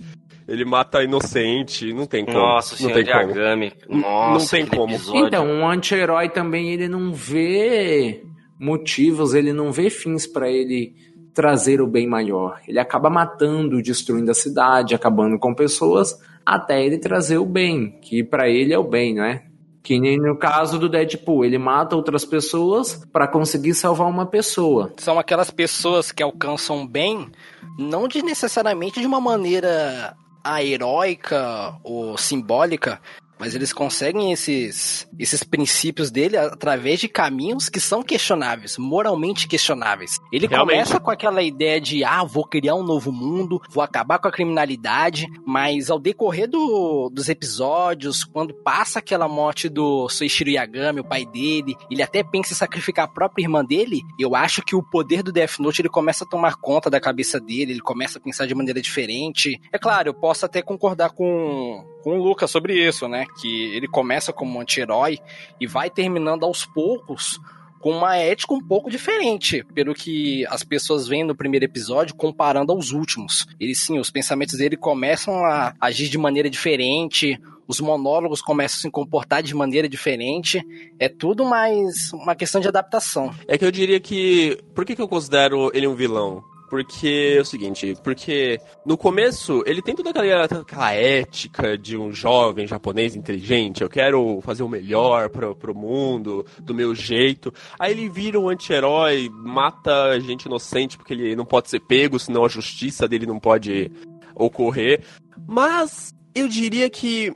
[0.49, 2.39] ele mata inocente, não tem como.
[2.39, 3.33] Nossa, não tem como.
[3.33, 3.73] Diagami.
[3.89, 4.95] Não Nossa, tem como.
[4.95, 5.27] episódio.
[5.27, 8.25] Então, um anti-herói também ele não vê
[8.59, 10.95] motivos, ele não vê fins pra ele
[11.33, 12.61] trazer o bem maior.
[12.67, 18.25] Ele acaba matando, destruindo a cidade, acabando com pessoas, até ele trazer o bem, que
[18.25, 19.45] pra ele é o bem, não é?
[19.83, 24.93] Que nem no caso do Deadpool, ele mata outras pessoas pra conseguir salvar uma pessoa.
[24.99, 27.31] São aquelas pessoas que alcançam bem,
[27.79, 30.15] não de necessariamente de uma maneira
[30.45, 33.01] ah, heróica ou simbólica,
[33.41, 40.19] mas eles conseguem esses, esses princípios dele através de caminhos que são questionáveis, moralmente questionáveis.
[40.31, 40.75] Ele Realmente.
[40.77, 44.33] começa com aquela ideia de, ah, vou criar um novo mundo, vou acabar com a
[44.33, 51.05] criminalidade, mas ao decorrer do- dos episódios, quando passa aquela morte do Soichiro Yagami, o
[51.05, 54.83] pai dele, ele até pensa em sacrificar a própria irmã dele, eu acho que o
[54.83, 58.21] poder do Death Note ele começa a tomar conta da cabeça dele, ele começa a
[58.21, 59.59] pensar de maneira diferente.
[59.73, 63.27] É claro, eu posso até concordar com, com o Lucas sobre isso, né?
[63.41, 65.19] Que ele começa como um anti-herói
[65.61, 67.41] e vai terminando aos poucos
[67.81, 72.73] com uma ética um pouco diferente, pelo que as pessoas veem no primeiro episódio, comparando
[72.73, 73.47] aos últimos.
[73.59, 78.81] Ele sim, os pensamentos dele começam a agir de maneira diferente, os monólogos começam a
[78.83, 80.61] se comportar de maneira diferente.
[80.99, 83.33] É tudo mais uma questão de adaptação.
[83.49, 84.59] É que eu diria que.
[84.75, 86.45] Por que, que eu considero ele um vilão?
[86.71, 92.13] Porque é o seguinte, porque no começo ele tem toda aquela, aquela ética de um
[92.13, 97.53] jovem japonês inteligente, eu quero fazer o melhor pro, pro mundo, do meu jeito.
[97.77, 102.45] Aí ele vira um anti-herói, mata gente inocente porque ele não pode ser pego, senão
[102.45, 103.91] a justiça dele não pode
[104.33, 105.03] ocorrer.
[105.49, 107.35] Mas eu diria que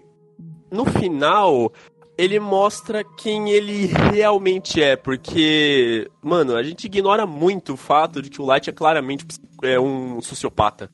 [0.70, 1.72] no final
[2.16, 8.30] ele mostra quem ele realmente é, porque, mano, a gente ignora muito o fato de
[8.30, 9.26] que o Light é claramente
[9.62, 10.90] é um sociopata.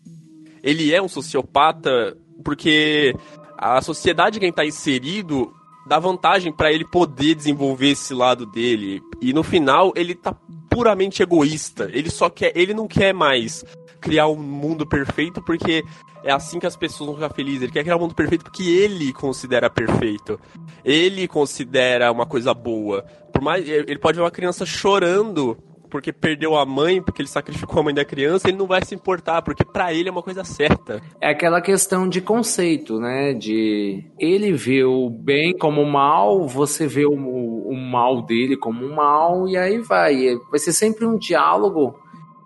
[0.62, 3.14] Ele é um sociopata porque
[3.56, 5.52] a sociedade em que ele tá inserido
[5.87, 9.02] dá vantagem pra ele poder desenvolver esse lado dele.
[9.20, 10.35] E no final ele tá
[10.70, 11.90] puramente egoísta.
[11.92, 13.64] Ele só quer, ele não quer mais
[14.00, 15.84] criar um mundo perfeito porque
[16.24, 17.62] é assim que as pessoas vão ficar felizes.
[17.62, 20.38] Ele quer criar um mundo perfeito porque ele considera perfeito.
[20.84, 23.04] Ele considera uma coisa boa.
[23.32, 25.56] Por mais ele pode ver uma criança chorando
[25.90, 28.94] porque perdeu a mãe, porque ele sacrificou a mãe da criança, ele não vai se
[28.94, 31.02] importar, porque pra ele é uma coisa certa.
[31.20, 33.34] É aquela questão de conceito, né?
[33.34, 38.94] De ele vê o bem como mal, você vê o, o mal dele como um
[38.94, 40.36] mal, e aí vai.
[40.48, 41.98] Vai ser sempre um diálogo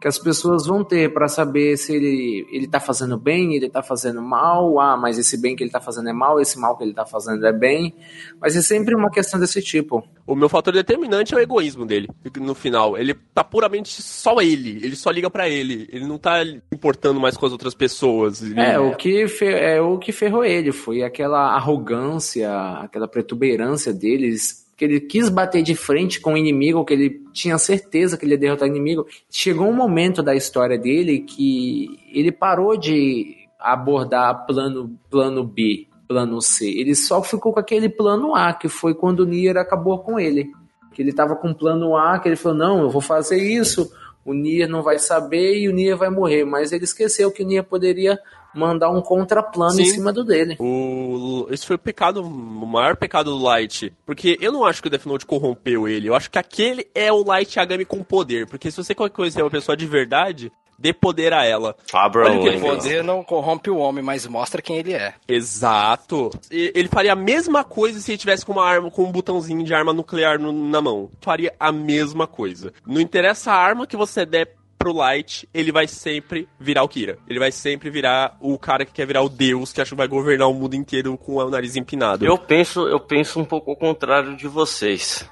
[0.05, 3.83] que as pessoas vão ter para saber se ele ele tá fazendo bem, ele tá
[3.83, 6.85] fazendo mal, ah, mas esse bem que ele tá fazendo é mal, esse mal que
[6.85, 7.95] ele tá fazendo é bem.
[8.39, 10.07] Mas é sempre uma questão desse tipo.
[10.27, 12.99] O meu fator determinante é o egoísmo dele, no final.
[12.99, 17.35] Ele tá puramente só ele, ele só liga para ele, ele não tá importando mais
[17.39, 18.43] com as outras pessoas.
[18.43, 18.61] Ele...
[18.61, 22.51] É, o que é o que ferrou ele foi aquela arrogância,
[22.83, 27.59] aquela protuberância deles que ele quis bater de frente com o inimigo, que ele tinha
[27.59, 29.07] certeza que ele ia derrotar o inimigo.
[29.31, 36.41] Chegou um momento da história dele que ele parou de abordar plano, plano B, plano
[36.43, 36.69] C.
[36.69, 40.51] Ele só ficou com aquele plano A, que foi quando o Nier acabou com ele.
[40.93, 43.91] Que ele estava com plano A, que ele falou: não, eu vou fazer isso,
[44.25, 46.45] o Nier não vai saber e o Nier vai morrer.
[46.45, 48.19] Mas ele esqueceu que o Nier poderia
[48.55, 49.83] mandar um contraplano Sim.
[49.83, 50.57] em cima do dele.
[50.61, 51.47] O...
[51.51, 53.93] Esse foi o pecado, o maior pecado do Light.
[54.07, 56.09] Porque eu não acho que o Death Note corrompeu ele.
[56.09, 58.47] Eu acho que aquele é o Light Yagami com poder.
[58.47, 61.77] Porque se você conhecer uma pessoa de verdade, dê poder a ela.
[61.93, 65.15] Abra Olha que poder não corrompe o homem, mas mostra quem ele é.
[65.29, 66.31] Exato.
[66.51, 69.75] Ele faria a mesma coisa se ele tivesse com uma arma, com um botãozinho de
[69.75, 71.11] arma nuclear no, na mão.
[71.21, 72.73] Faria a mesma coisa.
[72.87, 77.17] Não interessa a arma que você der pro Light, ele vai sempre virar o Kira.
[77.27, 80.07] Ele vai sempre virar o cara que quer virar o deus, que acha que vai
[80.07, 82.27] governar o mundo inteiro com o nariz empinado.
[82.27, 85.27] Eu penso, eu penso um pouco ao contrário de vocês.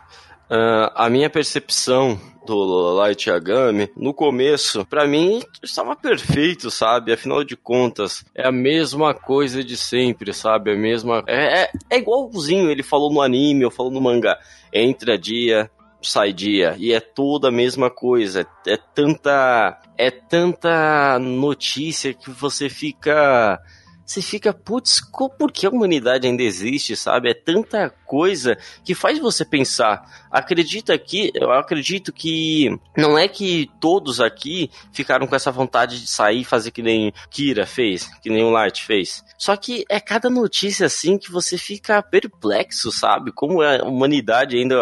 [0.53, 7.11] Uh, a minha percepção do Light Yagami, no começo, para mim estava perfeito, sabe?
[7.11, 10.73] Afinal de contas, é a mesma coisa de sempre, sabe?
[10.73, 11.25] A mesma.
[11.27, 14.39] É, é, é igualzinho ele falou no anime, ou falou no mangá.
[14.71, 15.71] Entra dia,
[16.03, 18.47] sai dia e é toda a mesma coisa.
[18.67, 23.59] É tanta é tanta notícia que você fica
[24.05, 25.01] você fica, putz,
[25.39, 27.31] por que a humanidade ainda existe, sabe?
[27.31, 30.03] É tanta coisa que faz você pensar.
[30.31, 36.07] Acredita que, eu acredito que não é que todos aqui ficaram com essa vontade de
[36.07, 39.25] sair e fazer que nem Kira fez, que nem o Light fez.
[39.39, 43.33] Só que é cada notícia assim que você fica perplexo, sabe?
[43.33, 44.77] Como a humanidade ainda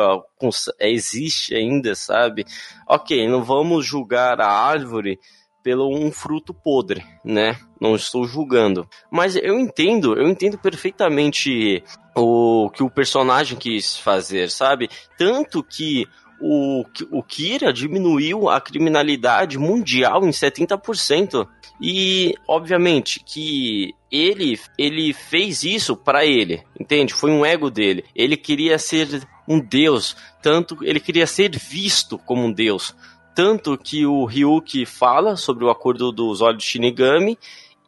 [0.78, 2.44] existe ainda, sabe?
[2.88, 5.18] Ok, não vamos julgar a árvore
[5.62, 7.58] pelo um fruto podre, né?
[7.80, 11.82] Não estou julgando, mas eu entendo, eu entendo perfeitamente
[12.16, 14.88] o que o personagem quis fazer, sabe?
[15.16, 16.06] Tanto que
[16.40, 21.46] o, o Kira diminuiu a criminalidade mundial em 70%.
[21.82, 27.14] E, obviamente, que ele, ele fez isso para ele, entende?
[27.14, 28.04] Foi um ego dele.
[28.14, 32.94] Ele queria ser um deus, tanto ele queria ser visto como um deus.
[33.42, 37.38] Tanto que o Ryuki fala sobre o acordo dos olhos de Shinigami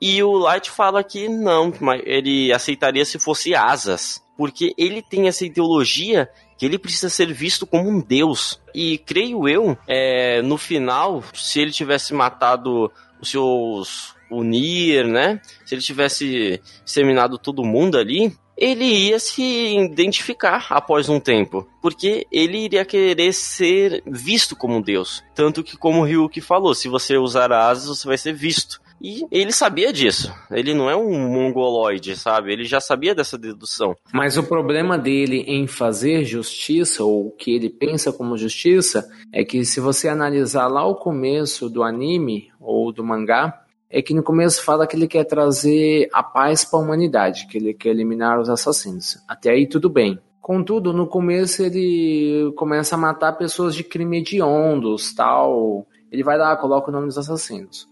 [0.01, 1.71] e o Light fala que não,
[2.07, 7.67] ele aceitaria se fosse asas, porque ele tem essa ideologia que ele precisa ser visto
[7.67, 8.63] como um deus.
[8.75, 15.41] E creio eu, é, no final, se ele tivesse matado os seus o Nier, né?
[15.65, 22.27] Se ele tivesse exterminado todo mundo ali, ele ia se identificar após um tempo, porque
[22.31, 25.23] ele iria querer ser visto como um deus.
[25.35, 28.81] Tanto que, como o Ryuki falou, se você usar asas, você vai ser visto.
[29.05, 30.33] E ele sabia disso.
[30.49, 32.53] Ele não é um mongoloide, sabe?
[32.53, 33.97] Ele já sabia dessa dedução.
[34.13, 39.45] Mas o problema dele em fazer justiça, ou o que ele pensa como justiça, é
[39.45, 43.62] que se você analisar lá o começo do anime ou do mangá,
[43.93, 47.59] é que no começo fala que ele quer trazer a paz para a humanidade, que
[47.59, 49.23] ele quer eliminar os assassinos.
[49.29, 50.19] Até aí tudo bem.
[50.41, 55.87] Contudo, no começo ele começa a matar pessoas de crime hediondos, tal.
[56.11, 57.87] Ele vai lá, coloca o nome dos assassinos.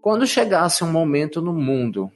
[0.00, 2.10] Quando chegasse um momento no mundo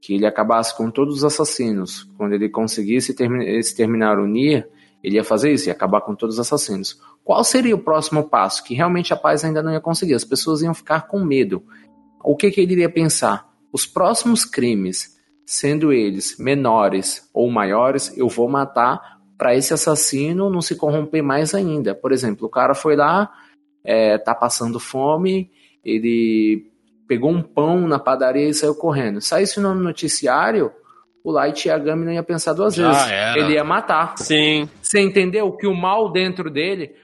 [0.00, 3.14] que ele acabasse com todos os assassinos, quando ele conseguisse
[3.56, 4.68] exterminar o Nier,
[5.04, 7.00] ele ia fazer isso, ia acabar com todos os assassinos.
[7.24, 8.64] Qual seria o próximo passo?
[8.64, 10.14] Que realmente a paz ainda não ia conseguir.
[10.14, 11.62] As pessoas iam ficar com medo
[12.24, 13.48] o que, que ele iria pensar?
[13.72, 20.62] Os próximos crimes, sendo eles menores ou maiores, eu vou matar para esse assassino não
[20.62, 21.94] se corromper mais ainda.
[21.94, 23.28] Por exemplo, o cara foi lá,
[23.84, 25.50] é, tá passando fome,
[25.84, 26.70] ele
[27.08, 29.20] pegou um pão na padaria e saiu correndo.
[29.20, 30.70] Saísse no noticiário,
[31.24, 33.10] o Light Yagami não ia pensar duas Já vezes.
[33.10, 33.38] Era.
[33.38, 34.16] Ele ia matar.
[34.18, 34.68] Sim.
[34.80, 36.94] Você entendeu que o mal dentro dele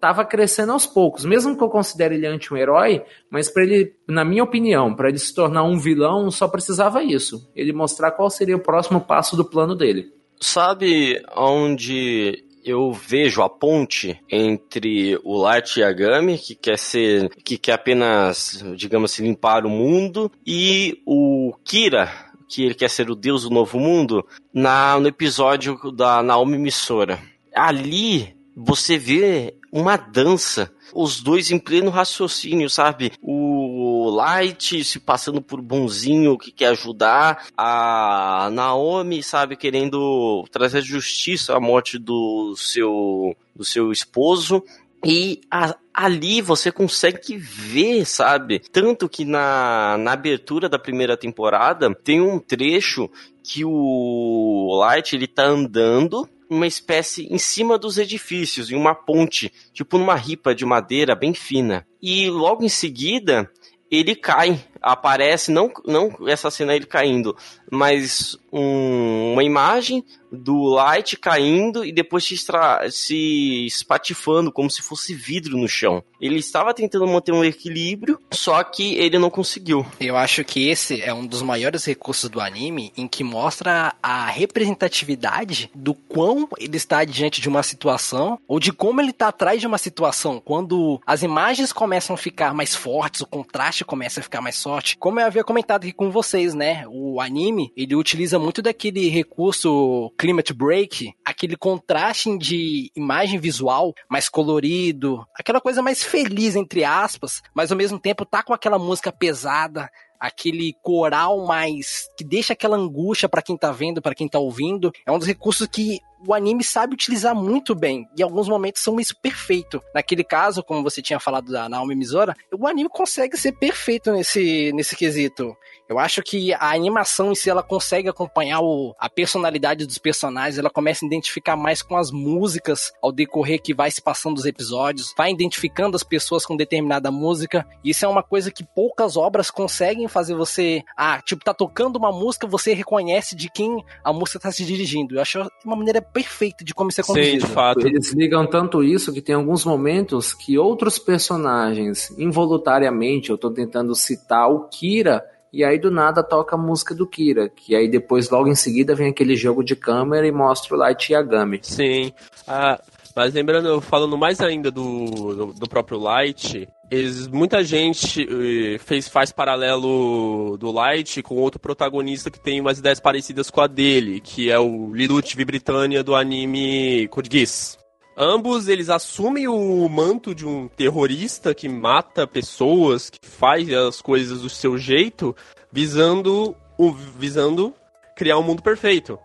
[0.00, 3.94] tava crescendo aos poucos, mesmo que eu considere ele anti um herói, mas para ele,
[4.06, 8.30] na minha opinião, para ele se tornar um vilão, só precisava isso, ele mostrar qual
[8.30, 10.12] seria o próximo passo do plano dele.
[10.40, 17.72] Sabe onde eu vejo a ponte entre o Light Yagami, que quer ser, que quer
[17.72, 22.10] apenas, digamos assim, limpar o mundo, e o Kira,
[22.48, 27.18] que ele quer ser o deus do novo mundo, na, no episódio da Naomi Missora.
[27.54, 33.12] Ali você vê uma dança os dois em pleno raciocínio, sabe?
[33.22, 41.54] O Light se passando por bonzinho que quer ajudar, a Naomi, sabe, querendo trazer justiça
[41.54, 44.62] à morte do seu do seu esposo
[45.04, 48.60] e a, ali você consegue ver, sabe?
[48.72, 53.10] Tanto que na, na abertura da primeira temporada tem um trecho
[53.42, 59.52] que o Light ele tá andando uma espécie em cima dos edifícios, em uma ponte,
[59.72, 61.86] tipo numa ripa de madeira bem fina.
[62.00, 63.50] E logo em seguida
[63.90, 67.36] ele cai, aparece não não essa cena ele caindo,
[67.70, 74.82] mas um, uma imagem do Light caindo e depois se, extra, se espatifando como se
[74.82, 76.02] fosse vidro no chão.
[76.20, 79.86] Ele estava tentando manter um equilíbrio, só que ele não conseguiu.
[79.98, 84.26] Eu acho que esse é um dos maiores recursos do anime em que mostra a
[84.26, 89.60] representatividade do quão ele está diante de uma situação ou de como ele está atrás
[89.60, 90.42] de uma situação.
[90.44, 94.98] Quando as imagens começam a ficar mais fortes, o contraste começa a ficar mais forte.
[94.98, 96.84] Como eu havia comentado aqui com vocês, né?
[96.88, 104.28] O anime, ele utiliza muito daquele recurso climate break, aquele contraste de imagem visual mais
[104.28, 109.10] colorido, aquela coisa mais feliz, entre aspas, mas ao mesmo tempo tá com aquela música
[109.10, 114.38] pesada, aquele coral mais que deixa aquela angústia para quem tá vendo, para quem tá
[114.38, 114.92] ouvindo.
[115.06, 118.08] É um dos recursos que o anime sabe utilizar muito bem.
[118.16, 119.80] E alguns momentos são isso perfeito.
[119.94, 124.72] Naquele caso, como você tinha falado da Naomi Misora, o anime consegue ser perfeito nesse,
[124.72, 125.56] nesse quesito.
[125.88, 130.58] Eu acho que a animação em si ela consegue acompanhar o, a personalidade dos personagens,
[130.58, 134.44] ela começa a identificar mais com as músicas ao decorrer que vai se passando os
[134.44, 137.66] episódios, vai identificando as pessoas com determinada música.
[137.82, 142.12] Isso é uma coisa que poucas obras conseguem fazer você, ah, tipo, tá tocando uma
[142.12, 145.14] música, você reconhece de quem a música tá se dirigindo.
[145.14, 147.40] Eu acho uma maneira perfeita de como isso é conduzido.
[147.40, 147.86] Sim, de fato.
[147.86, 153.94] Eles ligam tanto isso que tem alguns momentos que outros personagens, involuntariamente, eu tô tentando
[153.94, 158.30] citar o Kira, e aí do nada toca a música do Kira, que aí depois
[158.30, 161.60] logo em seguida vem aquele jogo de câmera e mostra o Light Yagami.
[161.62, 162.12] Sim.
[162.46, 162.80] Ah,
[163.14, 169.08] mas lembrando, falando mais ainda do, do, do próprio Light, eles, muita gente eh, fez,
[169.08, 174.20] faz paralelo do Light com outro protagonista que tem umas ideias parecidas com a dele,
[174.20, 177.77] que é o Lilut Vibritânia do anime Code Geass.
[178.20, 184.40] Ambos eles assumem o manto de um terrorista que mata pessoas, que faz as coisas
[184.40, 185.36] do seu jeito,
[185.70, 187.72] visando, o, visando
[188.16, 189.16] criar um mundo perfeito.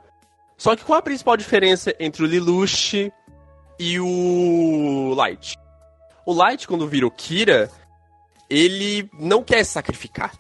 [0.56, 3.12] Só que qual a principal diferença entre o Lelouch
[3.80, 5.58] e o Light?
[6.24, 7.72] O Light, quando vira o Kira,
[8.48, 10.34] ele não quer sacrificar.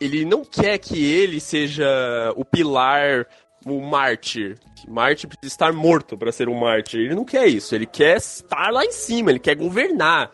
[0.00, 1.86] Ele não quer que ele seja
[2.34, 3.28] o pilar
[3.66, 4.58] o mártir.
[4.88, 7.00] Mártir precisa estar morto para ser um mártir.
[7.00, 7.74] Ele não quer isso.
[7.74, 9.30] Ele quer estar lá em cima.
[9.30, 10.30] Ele quer governar.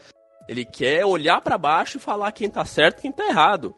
[0.48, 3.74] Ele quer olhar para baixo e falar quem tá certo e quem tá errado.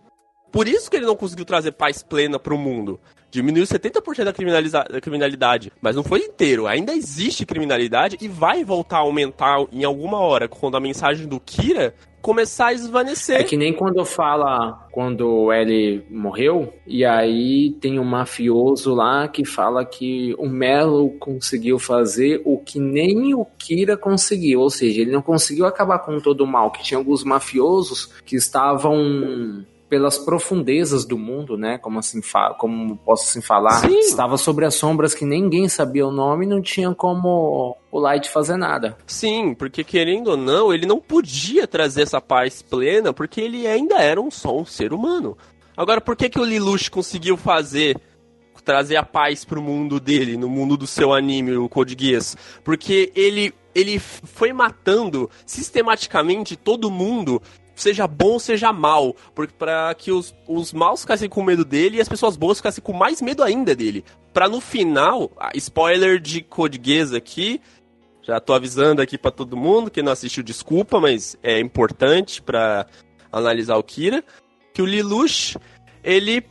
[0.53, 3.01] Por isso que ele não conseguiu trazer paz plena pro mundo.
[3.31, 4.25] Diminuiu 70%
[4.71, 6.67] da, da criminalidade, mas não foi inteiro.
[6.67, 11.39] Ainda existe criminalidade e vai voltar a aumentar em alguma hora quando a mensagem do
[11.39, 11.95] Kira
[12.29, 13.41] começar a esvanecer.
[13.41, 19.47] É que nem quando fala quando ele morreu, e aí tem um mafioso lá que
[19.47, 25.11] fala que o Melo conseguiu fazer o que nem o Kira conseguiu, ou seja, ele
[25.11, 31.05] não conseguiu acabar com todo o mal, que tinha alguns mafiosos que estavam pelas profundezas
[31.05, 31.79] do mundo, né?
[31.79, 32.21] Como assim,
[32.59, 33.81] como posso assim falar?
[33.81, 33.99] Sim.
[34.01, 38.29] Estava sobre as sombras que ninguém sabia o nome e não tinha como o Light
[38.29, 38.97] fazer nada.
[39.07, 43.97] Sim, porque querendo ou não, ele não podia trazer essa paz plena porque ele ainda
[43.97, 45.37] era um só um ser humano.
[45.77, 48.01] Agora, por que que o Lelouch conseguiu fazer
[48.65, 52.37] trazer a paz pro mundo dele, no mundo do seu anime, o Code Geass?
[52.65, 57.41] Porque ele ele foi matando sistematicamente todo mundo
[57.81, 59.15] seja bom, seja mal,
[59.57, 62.93] para que os, os maus ficassem com medo dele e as pessoas boas ficassem com
[62.93, 64.05] mais medo ainda dele.
[64.33, 67.61] Para no final, spoiler de Code Geass aqui,
[68.29, 72.87] já tô avisando aqui para todo mundo que não assistiu, desculpa, mas é importante para
[73.33, 74.23] analisar o Kira,
[74.75, 75.57] que o Lelouch,
[76.05, 76.45] ele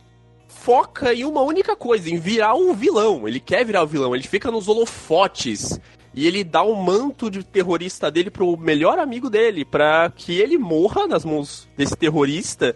[0.48, 3.28] foca em uma única coisa, em virar um vilão.
[3.28, 5.78] Ele quer virar o vilão, ele fica nos holofotes
[6.12, 10.36] e ele dá o um manto de terrorista dele pro melhor amigo dele, para que
[10.36, 12.74] ele morra nas mãos desse terrorista,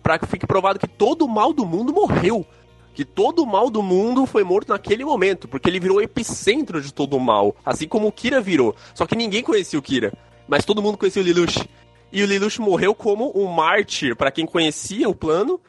[0.00, 2.46] para que fique provado que todo o mal do mundo morreu.
[2.94, 6.80] Que todo o mal do mundo foi morto naquele momento, porque ele virou o epicentro
[6.80, 8.74] de todo o mal, assim como o Kira virou.
[8.94, 10.12] Só que ninguém conhecia o Kira,
[10.48, 11.68] mas todo mundo conhecia o Lelouch.
[12.12, 15.60] E o Lelouch morreu como um mártir para quem conhecia o plano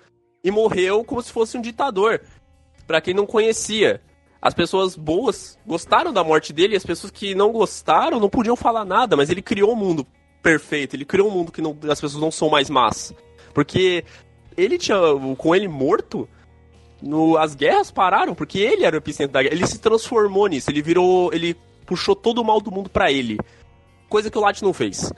[0.43, 2.21] e morreu como se fosse um ditador
[2.85, 3.99] para quem não conhecia
[4.45, 8.55] as pessoas boas gostaram da morte dele e as pessoas que não gostaram não podiam
[8.55, 10.05] falar nada, mas ele criou um mundo
[10.43, 13.11] perfeito, ele criou um mundo que não, as pessoas não são mais más.
[13.55, 14.05] Porque
[14.55, 14.97] ele tinha.
[15.35, 16.29] Com ele morto,
[17.05, 19.53] no, as guerras pararam, porque ele era o epicentro da guerra.
[19.53, 21.31] Ele se transformou nisso, ele virou.
[21.31, 23.37] Ele puxou todo o mal do mundo para ele.
[24.09, 25.13] Coisa que o Light não fez.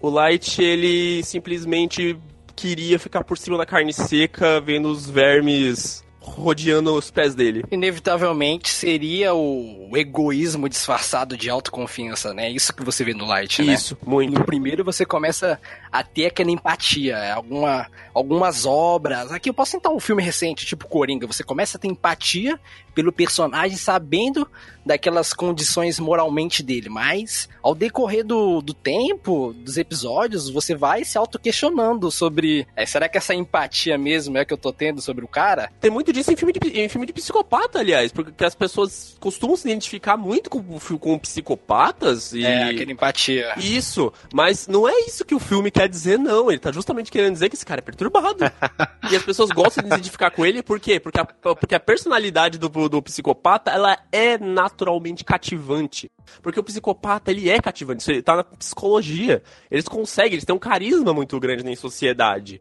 [0.00, 2.16] O Light, ele simplesmente
[2.54, 7.64] queria ficar por cima da carne seca, vendo os vermes rodeando os pés dele.
[7.70, 12.48] Inevitavelmente seria o egoísmo disfarçado de autoconfiança, né?
[12.50, 13.74] Isso que você vê no Light, né?
[13.74, 14.38] Isso, muito.
[14.38, 15.60] No primeiro você começa
[15.90, 19.32] a ter aquela empatia, alguma, algumas obras.
[19.32, 21.26] Aqui eu posso citar um filme recente, tipo Coringa.
[21.26, 22.58] Você começa a ter empatia
[22.94, 24.46] pelo personagem, sabendo
[24.84, 26.88] daquelas condições moralmente dele.
[26.88, 33.08] Mas ao decorrer do, do tempo, dos episódios, você vai se auto-questionando sobre é, será
[33.08, 35.70] que essa empatia mesmo é que eu tô tendo sobre o cara?
[35.80, 39.56] Tem muito disso em filme de, em filme de psicopata, aliás, porque as pessoas costumam
[39.56, 40.62] se identificar muito com,
[40.98, 42.44] com psicopatas e.
[42.44, 43.54] É, aquela empatia.
[43.56, 46.50] Isso, mas não é isso que o filme quer dizer, não.
[46.50, 48.44] Ele tá justamente querendo dizer que esse cara é perturbado.
[49.10, 50.98] e as pessoas gostam de se identificar com ele, por quê?
[50.98, 54.38] Porque a, porque a personalidade do, do psicopata, ela é
[54.72, 56.10] naturalmente cativante.
[56.42, 59.42] Porque o psicopata, ele é cativante, ele tá na psicologia.
[59.70, 62.60] Eles conseguem, eles têm um carisma muito grande na sociedade.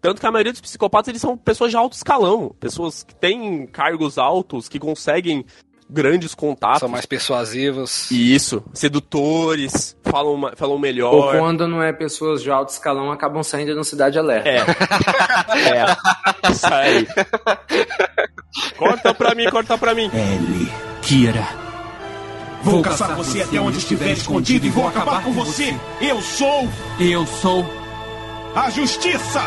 [0.00, 2.54] Tanto que a maioria dos psicopatas, eles são pessoas de alto escalão.
[2.58, 5.46] Pessoas que têm cargos altos, que conseguem
[5.92, 6.80] grandes contatos.
[6.80, 8.10] São mais persuasivos.
[8.10, 11.12] Isso, sedutores, falam, falam melhor.
[11.12, 14.48] Ou quando não é pessoas de alto escalão, acabam saindo no Cidade Alerta.
[14.48, 14.56] É.
[15.76, 16.50] é.
[16.50, 17.06] Isso aí.
[18.76, 20.10] corta pra mim, corta pra mim.
[20.12, 20.72] Ellie,
[21.02, 21.46] Kira.
[22.62, 25.74] Vou caçar você até onde estiver escondido e vou acabar com você.
[26.00, 26.68] Eu sou
[27.00, 27.64] Eu sou.
[28.54, 29.40] a justiça.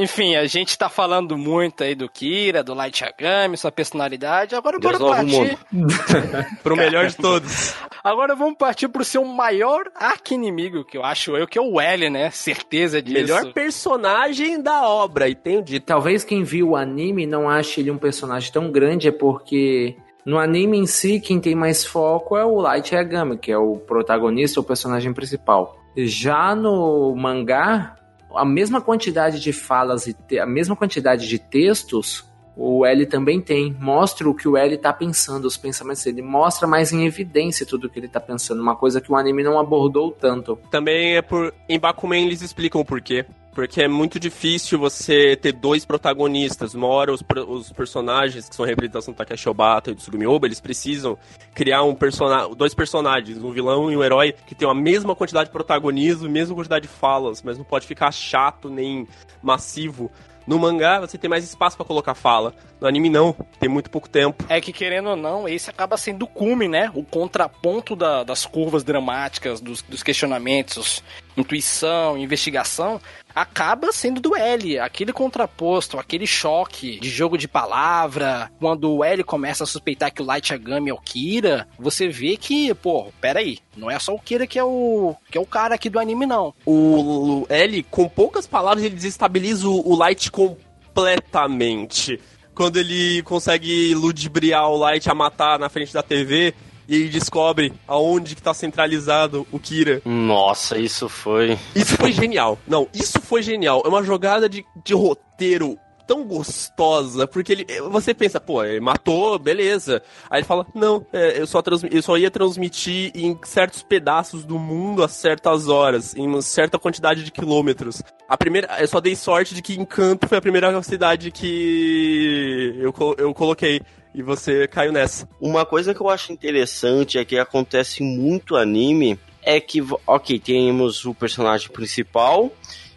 [0.00, 4.54] Enfim, a gente tá falando muito aí do Kira, do Light Yagami, sua personalidade.
[4.54, 5.58] Agora bora Deus o partir.
[6.62, 7.74] Pro melhor de todos.
[8.02, 12.08] Agora vamos partir pro seu maior arqui-inimigo, que eu acho eu, que é o L,
[12.08, 12.30] né?
[12.30, 13.14] Certeza disso.
[13.14, 15.84] Melhor personagem da obra, e tenho dito.
[15.84, 20.38] Talvez quem viu o anime não ache ele um personagem tão grande, é porque no
[20.38, 24.60] anime em si, quem tem mais foco é o Light Yagami, que é o protagonista,
[24.60, 25.76] o personagem principal.
[25.94, 27.99] Já no mangá,
[28.34, 33.74] a mesma quantidade de falas e a mesma quantidade de textos o L também tem.
[33.80, 36.20] Mostra o que o L tá pensando, os pensamentos dele.
[36.20, 38.60] Mostra mais em evidência tudo o que ele tá pensando.
[38.60, 40.58] Uma coisa que o anime não abordou tanto.
[40.70, 41.54] Também é por.
[41.68, 43.24] Em Bakuman eles explicam o porquê.
[43.52, 46.72] Porque é muito difícil você ter dois protagonistas.
[46.74, 50.26] Uma hora os, os personagens, que são a representação do Takeshi Obata e do Tsugumi
[50.26, 51.18] Oba, eles precisam
[51.52, 55.46] criar um persona dois personagens, um vilão e um herói, que tem a mesma quantidade
[55.48, 59.06] de protagonismo, mesma quantidade de falas, mas não pode ficar chato nem
[59.42, 60.10] massivo.
[60.46, 62.54] No mangá você tem mais espaço pra colocar fala.
[62.80, 64.44] No anime não, tem muito pouco tempo.
[64.48, 66.90] É que, querendo ou não, esse acaba sendo o cume, né?
[66.94, 71.04] O contraponto da- das curvas dramáticas, dos, dos questionamentos,
[71.36, 73.00] intuição, investigação,
[73.34, 74.78] acaba sendo do L.
[74.78, 80.22] Aquele contraposto, aquele choque de jogo de palavra, quando o L começa a suspeitar que
[80.22, 84.20] o Light Yagami é o Kira, você vê que, pô, peraí, não é só o
[84.20, 86.54] Kira que é o, que é o cara aqui do anime, não.
[86.66, 92.20] o L, com poucas palavras, ele desestabiliza o, o Light completamente.
[92.54, 96.54] Quando ele consegue ludibriar o Light a matar na frente da TV
[96.90, 100.02] e ele descobre aonde que tá centralizado o Kira.
[100.04, 101.56] Nossa, isso foi.
[101.72, 102.58] Isso foi genial.
[102.66, 103.80] Não, isso foi genial.
[103.84, 109.38] É uma jogada de, de roteiro tão gostosa, porque ele, você pensa, pô, ele matou,
[109.38, 110.02] beleza.
[110.28, 114.58] Aí ele fala, não, é, eu, só eu só ia transmitir em certos pedaços do
[114.58, 118.02] mundo a certas horas, em uma certa quantidade de quilômetros.
[118.28, 122.92] A primeira, eu só dei sorte de que Encanto foi a primeira cidade que eu,
[123.16, 123.80] eu coloquei.
[124.14, 125.28] E você caiu nessa.
[125.40, 131.04] Uma coisa que eu acho interessante é que acontece muito anime é que, ok, temos
[131.04, 132.52] o personagem principal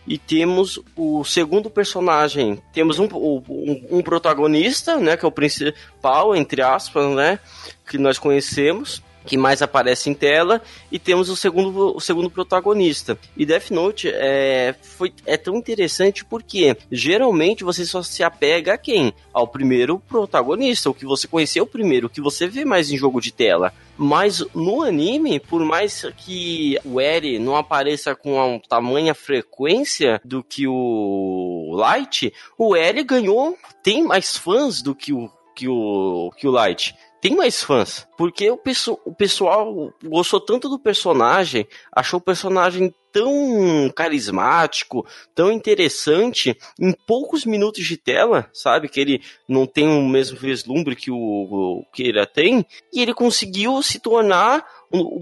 [0.05, 2.61] e temos o segundo personagem.
[2.73, 7.39] Temos um, um, um protagonista, né, que é o principal, entre aspas, né,
[7.87, 10.61] que nós conhecemos, que mais aparece em tela,
[10.91, 13.17] e temos o segundo, o segundo protagonista.
[13.35, 18.77] E Death Note é, foi, é tão interessante porque geralmente você só se apega a
[18.77, 19.13] quem?
[19.31, 23.21] Ao primeiro protagonista, o que você conheceu primeiro, o que você vê mais em jogo
[23.21, 23.73] de tela.
[23.97, 30.43] Mas no anime, por mais que o Eri não apareça com uma tamanha frequência do
[30.43, 36.47] que o Light, o Eri ganhou, tem mais fãs do que o, que o, que
[36.47, 38.05] o Light tem mais fãs.
[38.17, 38.59] Porque o,
[39.05, 45.05] o pessoal gostou tanto do personagem, achou o personagem tão carismático,
[45.35, 48.89] tão interessante, em poucos minutos de tela, sabe?
[48.89, 53.81] Que ele não tem o mesmo vislumbre que o, o Kira tem, e ele conseguiu
[53.83, 55.21] se tornar um,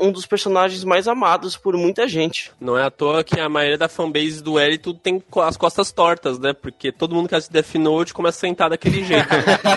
[0.00, 2.50] um dos personagens mais amados por muita gente.
[2.60, 5.92] Não é à toa que a maioria da fanbase do L tudo tem as costas
[5.92, 6.52] tortas, né?
[6.52, 9.28] Porque todo mundo que assiste Death Note começa a sentar daquele jeito.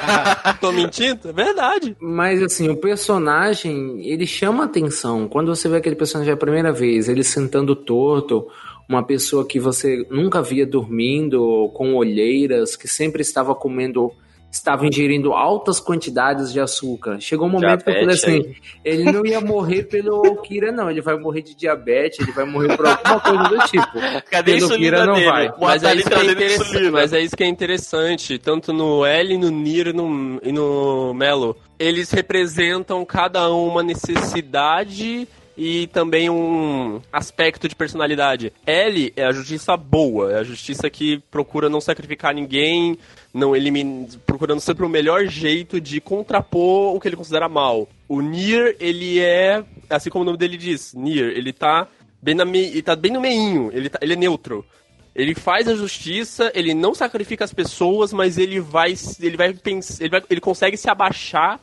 [0.60, 1.30] Tô mentindo?
[1.30, 1.96] É verdade.
[2.00, 5.28] Mas assim, o personagem, ele chama atenção.
[5.28, 8.48] Quando você vê aquele personagem a primeira vez, ele sentando torto,
[8.88, 14.12] uma pessoa que você nunca via dormindo, com olheiras, que sempre estava comendo,
[14.52, 17.20] estava ingerindo altas quantidades de açúcar.
[17.20, 20.90] Chegou um momento que eu falei Diabetes assim, ele não ia morrer pelo Kira, não.
[20.90, 24.00] Ele vai morrer de diabetes, ele vai morrer por alguma coisa do tipo.
[24.30, 25.26] Cadê Pelo Kira não dele?
[25.28, 25.54] vai.
[25.60, 29.38] Mas é, isso que é interessante, mas é isso que é interessante, tanto no L,
[29.38, 31.56] no Nier e no, e no Melo.
[31.78, 35.28] Eles representam cada um uma necessidade
[35.62, 38.54] e também um aspecto de personalidade.
[38.66, 42.98] L é a justiça boa, é a justiça que procura não sacrificar ninguém,
[43.34, 47.90] não elimina, procurando sempre o melhor jeito de contrapor o que ele considera mal.
[48.08, 51.90] O Nier, ele é, assim como o nome dele diz, Nier, ele tá
[52.22, 54.66] bem, na me, ele tá bem no meinho, ele, tá, ele é neutro.
[55.14, 60.10] Ele faz a justiça, ele não sacrifica as pessoas, mas ele vai, ele vai ele,
[60.10, 61.60] vai, ele consegue se abaixar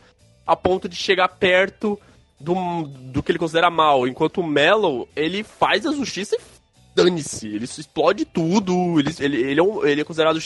[0.46, 1.98] a ponto de chegar perto
[2.38, 4.06] do, do que ele considera mal.
[4.06, 6.40] Enquanto o Mellow, ele faz a justiça e
[6.96, 7.46] dane-se.
[7.46, 8.98] Ele explode tudo.
[8.98, 10.38] Ele, ele, ele, é um- ele é considerado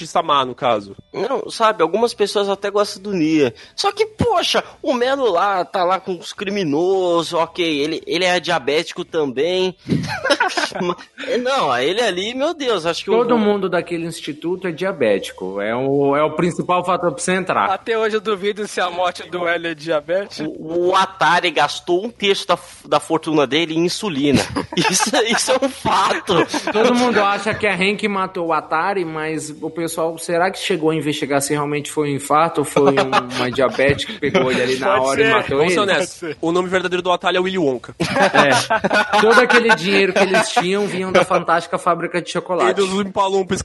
[0.47, 0.97] no caso.
[1.13, 3.55] Não, sabe, algumas pessoas até gostam do Nia.
[3.77, 8.41] Só que, poxa, o Melo lá tá lá com os criminosos, ok, ele, ele é
[8.41, 9.77] diabético também.
[11.43, 15.61] Não, ele ali, meu Deus, acho que Todo o, mundo daquele instituto é diabético.
[15.61, 17.67] É o, é o principal fator pra você entrar.
[17.71, 20.41] Até hoje eu duvido se a morte do L é diabetes.
[20.41, 24.41] o, o Atari gastou um terço da, da fortuna dele em insulina.
[24.91, 26.35] Isso, isso é um fato.
[26.73, 30.51] Todo mundo acha que é a Ren que matou o Atari, mas o pessoal, será
[30.51, 34.19] que chegou a investigar se realmente foi um infarto ou foi um- uma diabetes que
[34.19, 35.33] pegou ele ali na Pode hora e ser.
[35.35, 35.91] matou Vamos ser ele?
[35.93, 36.37] honestos.
[36.41, 37.95] O nome verdadeiro do Atalho é Willy Wonka.
[38.31, 39.21] É.
[39.21, 42.75] Todo aquele dinheiro que eles tinham vinham da fantástica fábrica de E chocolate.
[42.75, 43.55] dos Impalumpa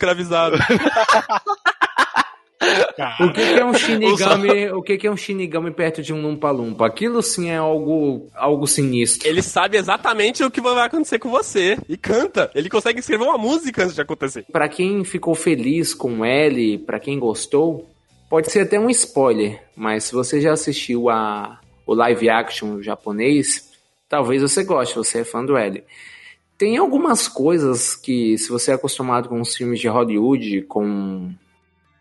[3.19, 4.71] O que, que é um Shinigami?
[4.71, 6.85] O que, que é um Shinigami perto de um Lumpa Lumpa?
[6.85, 9.27] Aquilo sim é algo, algo sinistro.
[9.27, 11.77] Ele sabe exatamente o que vai acontecer com você.
[11.87, 12.49] E canta.
[12.55, 14.45] Ele consegue escrever uma música antes de acontecer.
[14.51, 17.89] Pra quem ficou feliz com L, pra quem gostou,
[18.29, 23.71] pode ser até um spoiler, mas se você já assistiu a o live action japonês,
[24.09, 25.83] talvez você goste, você é fã do L.
[26.57, 31.31] Tem algumas coisas que, se você é acostumado com os filmes de Hollywood, com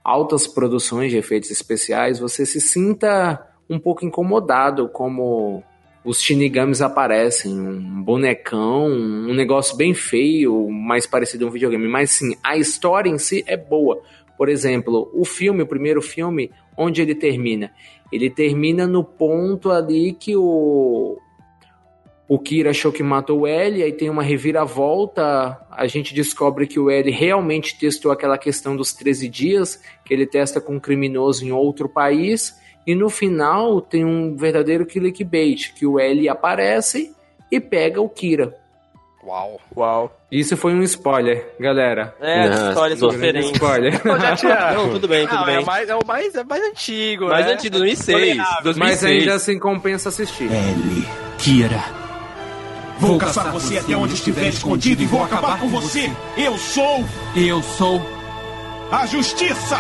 [0.05, 5.65] altas produções de efeitos especiais, você se sinta um pouco incomodado como
[6.05, 11.89] os Shinigamis aparecem, um bonecão, um negócio bem feio, mais parecido a um videogame.
[11.89, 14.03] Mas sim, a história em si é boa.
[14.37, 17.73] Por exemplo, o filme, o primeiro filme, onde ele termina?
[18.13, 21.19] Ele termina no ponto ali que o
[22.27, 26.81] o Kira achou que matou o L, aí tem uma reviravolta, a gente descobre que
[26.81, 31.45] o L realmente testou aquela questão dos 13 dias, que ele testa com um criminoso
[31.45, 37.15] em outro país, e no final tem um verdadeiro clickbait, que o L aparece
[37.51, 38.55] e pega o Kira.
[39.23, 39.59] Uau.
[39.75, 40.21] Uau.
[40.31, 42.15] Isso foi um spoiler, galera.
[42.21, 43.51] É, Não, histórias diferentes.
[43.53, 44.03] Spoiler.
[44.75, 45.57] Não, tudo bem, tudo Não, bem.
[45.57, 47.53] É, mais, é, o mais, é mais antigo, Mais né?
[47.53, 48.37] antigo, 2006.
[48.63, 48.77] 2006.
[48.77, 50.51] Mas ainda assim compensa assistir.
[50.53, 51.07] L.
[51.39, 52.04] Kira.
[52.99, 56.11] Vou caçar você até onde estiver escondido e vou acabar com você.
[56.37, 58.01] Eu sou Eu sou.
[58.91, 59.77] a justiça.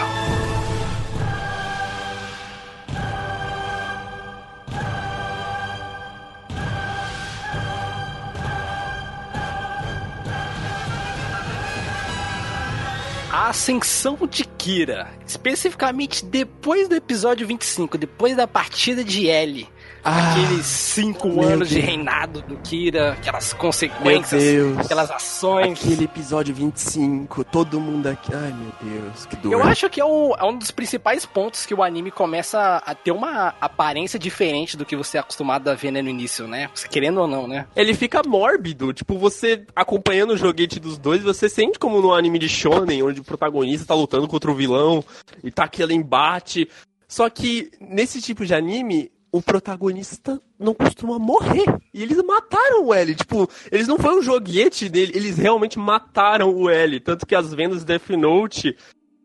[13.30, 19.68] A ascensão de Kira, especificamente depois do episódio 25, depois da partida de L.
[20.04, 21.86] Aqueles cinco anos de Deus.
[21.86, 25.82] reinado do Kira, aquelas consequências, aquelas ações.
[25.82, 28.30] Aquele episódio 25, todo mundo aqui.
[28.34, 29.52] Ai, meu Deus, que dor.
[29.52, 32.94] Eu acho que é um, é um dos principais pontos que o anime começa a
[32.94, 36.68] ter uma aparência diferente do que você é acostumado a ver né, no início, né?
[36.90, 37.66] Querendo ou não, né?
[37.74, 42.38] Ele fica mórbido, tipo, você acompanhando o joguete dos dois, você sente como no anime
[42.38, 45.02] de shonen, onde o protagonista tá lutando contra o vilão
[45.42, 46.68] e tá aquele embate.
[47.08, 51.64] Só que nesse tipo de anime, o protagonista não costuma morrer.
[51.92, 56.54] E eles mataram o L, tipo, eles não foi um joguete dele, eles realmente mataram
[56.54, 58.76] o L, tanto que as vendas de Death Note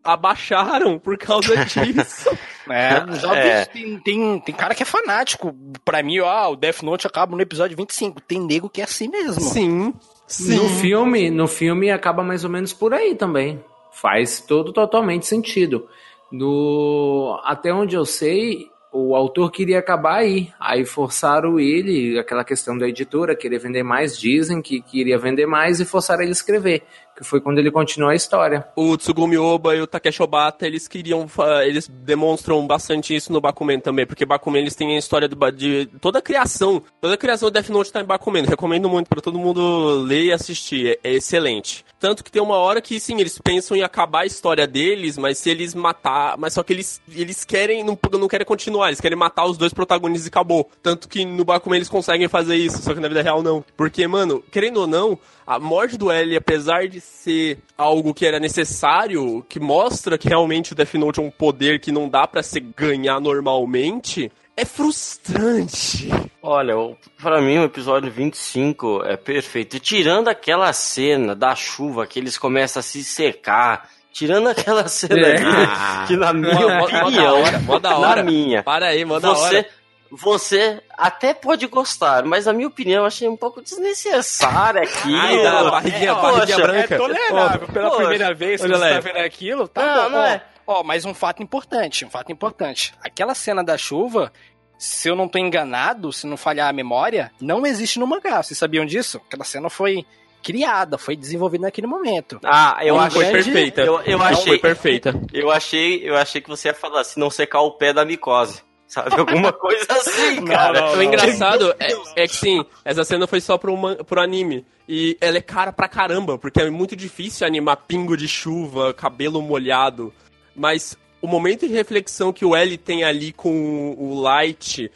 [0.02, 2.28] abaixaram por causa disso.
[2.68, 3.64] É, já vi- É.
[3.66, 5.54] Tem, tem, tem cara que é fanático.
[5.84, 8.20] Pra mim, ó, o Death Note acaba no episódio 25.
[8.20, 9.40] Tem nego que é assim mesmo.
[9.42, 9.94] Sim.
[10.26, 10.56] Sim.
[10.56, 13.62] No filme, no filme acaba mais ou menos por aí também.
[13.92, 15.86] Faz todo totalmente sentido.
[16.32, 20.52] No até onde eu sei, o autor queria acabar aí.
[20.58, 25.80] Aí forçaram ele, aquela questão da editora, querer vender mais, dizem que queria vender mais
[25.80, 26.82] e forçaram ele a escrever,
[27.20, 28.66] que foi quando ele continuou a história.
[28.74, 31.26] O Tsugumi Oba e o Takeshi Obata, eles queriam,
[31.66, 36.18] eles demonstram bastante isso no Bakuman também, porque Bakuman eles têm a história de toda
[36.18, 38.42] a criação, toda a criação do Death Note tá em Bakuman.
[38.44, 41.84] Recomendo muito pra todo mundo ler e assistir, é, é excelente.
[41.98, 45.36] Tanto que tem uma hora que sim, eles pensam em acabar a história deles, mas
[45.36, 49.18] se eles matar, mas só que eles eles querem não, não querem continuar, eles querem
[49.18, 50.70] matar os dois protagonistas e acabou.
[50.82, 53.62] Tanto que no Bakuman eles conseguem fazer isso, só que na vida real não.
[53.76, 58.38] Porque, mano, querendo ou não, a morte do L, apesar de ser algo que era
[58.40, 62.42] necessário, que mostra que realmente o Death Note é um poder que não dá pra
[62.42, 66.08] se ganhar normalmente, é frustrante.
[66.42, 66.74] Olha,
[67.20, 69.78] pra mim o episódio 25 é perfeito.
[69.78, 75.36] Tirando aquela cena da chuva que eles começam a se secar, tirando aquela cena É.
[75.36, 78.22] ali, que na minha Mó- mó- mó da opinião, hora, mó da hora.
[78.22, 79.66] na minha, Para aí, você, hora.
[80.10, 85.14] Você até pode gostar, mas na minha opinião eu achei um pouco desnecessário aqui.
[85.14, 86.94] Ai, da barriguinha, barriguinha poxa, branca.
[86.94, 87.68] É tolerável.
[87.68, 90.10] Pela Poxa, primeira vez que você tá vendo aquilo, tá Não, bom.
[90.10, 90.42] não Ó, é.
[90.66, 92.94] Ó, mas um fato importante, um fato importante.
[93.02, 94.32] Aquela cena da chuva,
[94.78, 98.42] se eu não tô enganado, se não falhar a memória, não existe no mangá.
[98.42, 99.20] Vocês sabiam disso?
[99.26, 100.04] Aquela cena foi
[100.42, 102.40] criada, foi desenvolvida naquele momento.
[102.44, 103.80] Ah, eu Não achei foi perfeita.
[103.82, 105.14] Eu, eu Não achei, foi perfeita.
[105.32, 108.62] eu achei, eu achei que você ia falar se não secar o pé da micose,
[108.90, 109.14] sabe?
[109.18, 110.80] Alguma coisa assim, cara.
[110.92, 114.66] não, O engraçado é, é que sim, essa cena foi só pro, man- pro anime.
[114.88, 119.40] E ela é cara pra caramba, porque é muito difícil animar pingo de chuva, cabelo
[119.40, 120.12] molhado.
[120.54, 124.90] Mas o momento de reflexão que o L tem ali com o Light,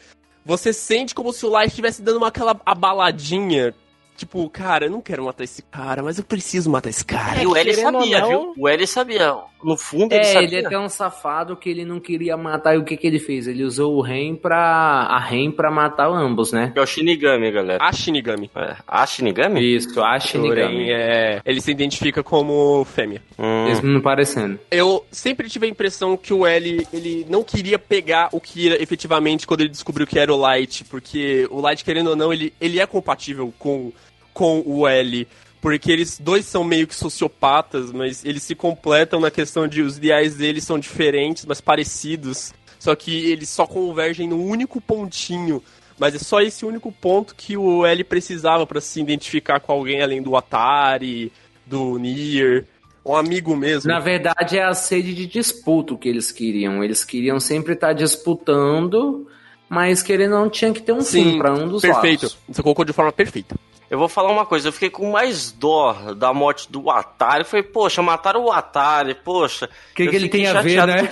[0.45, 3.73] você sente como se o Light estivesse dando uma aquela abaladinha.
[4.15, 7.41] Tipo, cara, eu não quero matar esse cara, mas eu preciso matar esse cara.
[7.43, 8.53] E o L sabia, não- viu?
[8.57, 9.35] O L sabia.
[9.63, 10.47] No fundo ele É, sabia.
[10.59, 12.75] ele é tão safado que ele não queria matar.
[12.75, 13.47] E o que, que ele fez?
[13.47, 14.57] Ele usou o Ren pra.
[14.57, 16.71] a Ren pra matar ambos, né?
[16.75, 17.83] É o Shinigami, galera.
[17.83, 18.49] A Shinigami.
[18.55, 18.75] É.
[18.87, 19.75] A Shinigami?
[19.75, 20.91] Isso, a Shinigami.
[20.91, 23.21] é, ele se identifica como fêmea.
[23.39, 23.65] Hum.
[23.65, 24.59] Mesmo não parecendo.
[24.69, 29.47] Eu sempre tive a impressão que o L, ele não queria pegar o Kira efetivamente
[29.47, 32.79] quando ele descobriu que era o Light, porque o Light, querendo ou não, ele, ele
[32.79, 33.91] é compatível com,
[34.35, 35.27] com o L.
[35.59, 39.97] Porque eles dois são meio que sociopatas, mas eles se completam na questão de os
[39.97, 42.53] ideais deles são diferentes, mas parecidos.
[42.77, 45.63] Só que eles só convergem num único pontinho.
[45.97, 50.03] Mas é só esse único ponto que o L precisava pra se identificar com alguém
[50.03, 51.31] além do Atari,
[51.65, 52.65] do Nier,
[53.03, 53.89] um amigo mesmo.
[53.89, 56.83] Na verdade, é a sede de disputa que eles queriam.
[56.83, 59.27] Eles queriam sempre estar disputando,
[59.69, 62.23] mas querendo ou não tinha que ter um fim pra um dos perfeito.
[62.23, 62.37] lados.
[62.49, 63.55] Você colocou de forma perfeita.
[63.95, 67.39] Eu vou falar uma coisa, eu fiquei com mais dó da morte do Atari.
[67.39, 69.69] Eu falei, poxa, mataram o Atari, poxa.
[69.95, 71.09] Que Eu que ele tem a ver, né?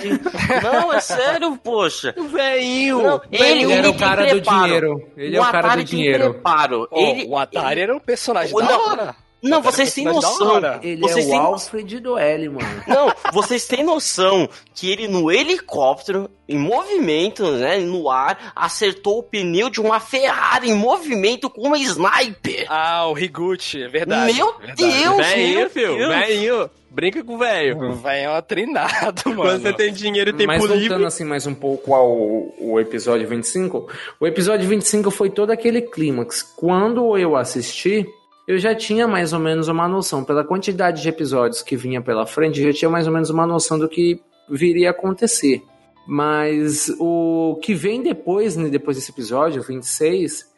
[0.61, 2.13] Não, é sério, poxa.
[2.19, 3.01] O velhinho!
[3.01, 5.07] Não, Ele, era o tem cara do dinheiro.
[5.15, 6.31] Ele é o cara Atari do dinheiro.
[6.33, 6.87] preparo.
[6.91, 9.15] Ó, ele, o Atari era um personagem O- da não, hora.
[9.43, 10.61] Não, vocês têm é noção.
[10.81, 12.83] Ele Vocês é o têm Alfred do L, mano.
[12.87, 19.23] Não, vocês têm noção que ele no helicóptero, em movimento, né, no ar, acertou o
[19.23, 22.65] pneu de uma Ferrari em movimento com uma sniper.
[22.69, 24.33] Ah, o Higuchi, é verdade.
[24.33, 24.81] Meu verdade.
[24.81, 25.97] Deus, velhinho, meu filho.
[25.97, 26.09] Deus.
[26.09, 26.69] Velhinho.
[26.89, 27.95] Brinca com o velho.
[27.95, 29.41] Vai é uma treinado, mano.
[29.41, 31.05] Quando você tem dinheiro e tempo Mas voltando livre.
[31.05, 33.89] assim mais um pouco ao, ao episódio 25,
[34.19, 36.43] o episódio 25 foi todo aquele clímax.
[36.43, 38.05] Quando eu assisti,
[38.47, 42.25] eu já tinha mais ou menos uma noção, pela quantidade de episódios que vinha pela
[42.25, 45.63] frente, eu já tinha mais ou menos uma noção do que viria a acontecer.
[46.05, 50.51] Mas o que vem depois, né, depois desse episódio, 26,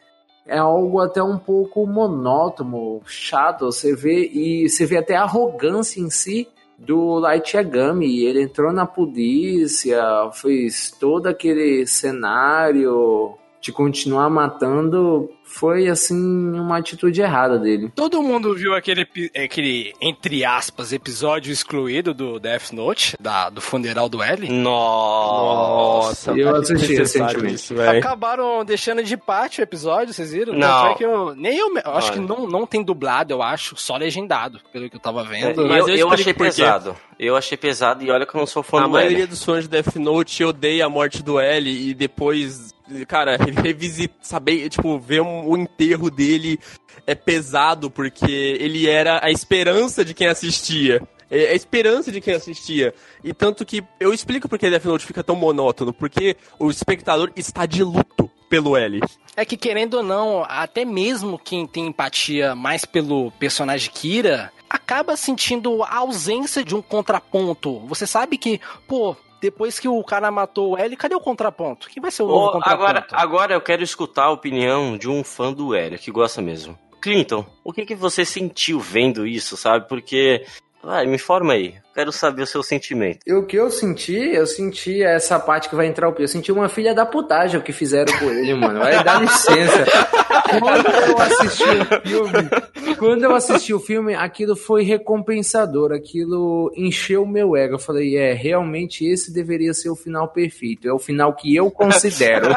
[0.44, 3.66] é algo até um pouco monótono, chato.
[3.66, 8.24] Você vê e você vê até a arrogância em si do Light Yagami.
[8.24, 15.30] Ele entrou na polícia, fez todo aquele cenário de continuar matando.
[15.44, 16.16] Foi assim
[16.58, 17.90] uma atitude errada dele.
[17.94, 24.08] Todo mundo viu aquele, aquele, entre aspas, episódio excluído do Death Note, da, do funeral
[24.08, 24.48] do L?
[24.50, 26.32] Nossa.
[26.32, 27.54] Eu assisti recentemente.
[27.54, 27.98] isso, velho.
[27.98, 30.52] Acabaram deixando de parte o episódio, vocês viram?
[30.52, 30.82] Não.
[30.82, 32.20] Tanto é que eu, nem eu, eu acho Olha.
[32.20, 35.62] que não, não tem dublado, eu acho, só legendado, pelo que eu tava vendo.
[35.62, 36.96] Eu, Mas eu eu explico achei pesado.
[37.18, 39.26] Eu achei pesado e olha que eu não sou fã A do maioria L.
[39.26, 42.74] dos fãs de Death Note odeia a morte do L e depois,
[43.06, 46.58] cara, revisitar, saber, tipo, ver um- o enterro dele
[47.06, 48.24] é pesado porque
[48.60, 51.02] ele era a esperança de quem assistia.
[51.30, 52.94] É a esperança de quem assistia.
[53.24, 57.66] E tanto que eu explico porque Death Note fica tão monótono, porque o espectador está
[57.66, 59.00] de luto pelo L.
[59.36, 65.16] É que querendo ou não, até mesmo quem tem empatia mais pelo personagem Kira, acaba
[65.16, 67.80] sentindo a ausência de um contraponto.
[67.86, 69.16] Você sabe que, pô,
[69.46, 71.88] depois que o cara matou o L, cadê o contraponto?
[71.88, 72.82] Quem vai ser o novo Ô, contraponto?
[72.82, 76.76] agora, agora eu quero escutar a opinião de um fã do Hélio, que gosta mesmo.
[77.00, 79.88] Clinton, o que, que você sentiu vendo isso, sabe?
[79.88, 80.44] Porque.
[80.82, 81.76] Vai, me informa aí.
[81.96, 83.20] Quero saber o seu sentimento.
[83.26, 86.24] E o que eu senti, eu senti essa parte que vai entrar o Pio.
[86.24, 88.80] Eu senti uma filha da putagem o que fizeram com ele, mano.
[88.80, 89.86] Vai dar licença.
[90.60, 92.50] Quando eu assisti o filme,
[92.98, 95.92] quando eu assisti o filme, aquilo foi recompensador.
[95.92, 97.74] Aquilo encheu o meu ego.
[97.74, 100.86] Eu falei, é, realmente esse deveria ser o final perfeito.
[100.86, 102.48] É o final que eu considero.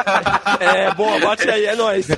[0.60, 2.08] É, boa, bate aí, é nóis.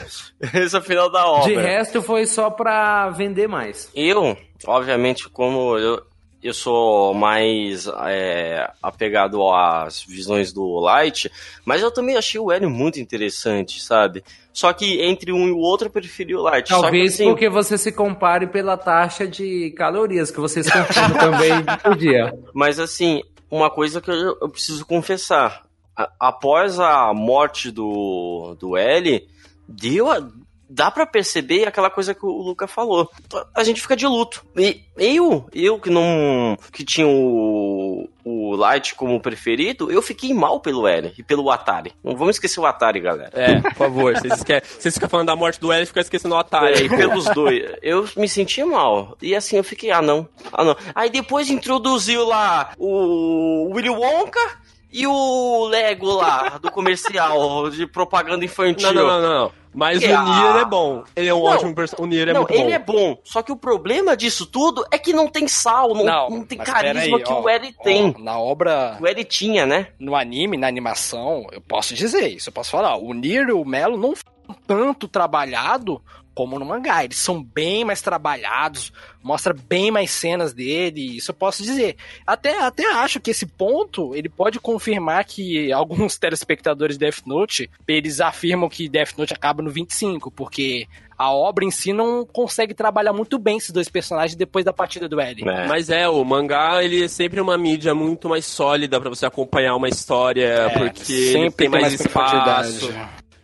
[0.54, 1.48] Esse é o final da obra.
[1.48, 3.88] De resto, foi só pra vender mais.
[3.94, 6.02] Eu, obviamente, como eu,
[6.42, 11.30] eu sou mais é, apegado às visões do Light,
[11.64, 14.24] mas eu também achei o Hélio muito interessante, sabe?
[14.52, 16.68] Só que entre um e o outro eu preferi o Light.
[16.68, 21.16] Só que, Talvez assim, porque você se compare pela taxa de calorias que vocês consomem
[21.18, 22.34] também por dia.
[22.52, 25.62] Mas assim, uma coisa que eu, eu preciso confessar.
[25.96, 29.26] A- após a morte do, do L,
[29.68, 30.28] deu a-
[30.72, 33.10] dá pra perceber aquela coisa que o Luca falou.
[33.54, 34.44] A gente fica de luto.
[34.56, 40.60] E eu, eu que não que tinha o, o Light como preferido, eu fiquei mal
[40.60, 41.92] pelo L e pelo Atari.
[42.02, 43.30] Não vamos esquecer o Atari, galera.
[43.34, 44.62] É, por favor, vocês, esque...
[44.78, 47.24] vocês ficam falando da morte do L e ficam esquecendo o Atari É, e pelos
[47.26, 47.62] dois.
[47.82, 49.16] Eu me senti mal.
[49.20, 50.26] E assim, eu fiquei, ah, não.
[50.52, 50.76] Ah, não.
[50.94, 54.61] Aí depois introduziu lá o Willy Wonka
[54.92, 58.92] e o Lego lá, do comercial, de propaganda infantil.
[58.92, 59.52] Não, não, não, não.
[59.74, 60.60] Mas Que- o Nier ah.
[60.60, 61.02] é bom.
[61.16, 61.44] Ele é um Não.
[61.46, 62.04] ótimo personagem.
[62.04, 62.70] O Nier é não, muito ele bom.
[62.70, 63.18] é bom.
[63.24, 66.68] Só que o problema disso tudo é que não tem sal, não, não tem mas
[66.68, 68.14] carisma peraí, que ó, o ó, tem.
[68.18, 69.86] na obra, O L tinha, né?
[69.98, 72.96] no anime, na animação, eu posso dizer isso, eu posso falar.
[72.98, 76.02] O Nier e o Melo não foram tanto trabalhado
[76.34, 77.04] como no mangá.
[77.04, 81.96] Eles são bem mais trabalhados, mostra bem mais cenas dele, isso eu posso dizer.
[82.26, 87.70] Até, até acho que esse ponto, ele pode confirmar que alguns telespectadores de Death Note,
[87.86, 92.74] eles afirmam que Death Note acaba no 25, porque a obra em si não consegue
[92.74, 95.48] trabalhar muito bem esses dois personagens depois da partida do L.
[95.48, 95.68] É.
[95.68, 99.76] Mas é, o mangá, ele é sempre uma mídia muito mais sólida pra você acompanhar
[99.76, 102.92] uma história, porque ele tem mais, espaço.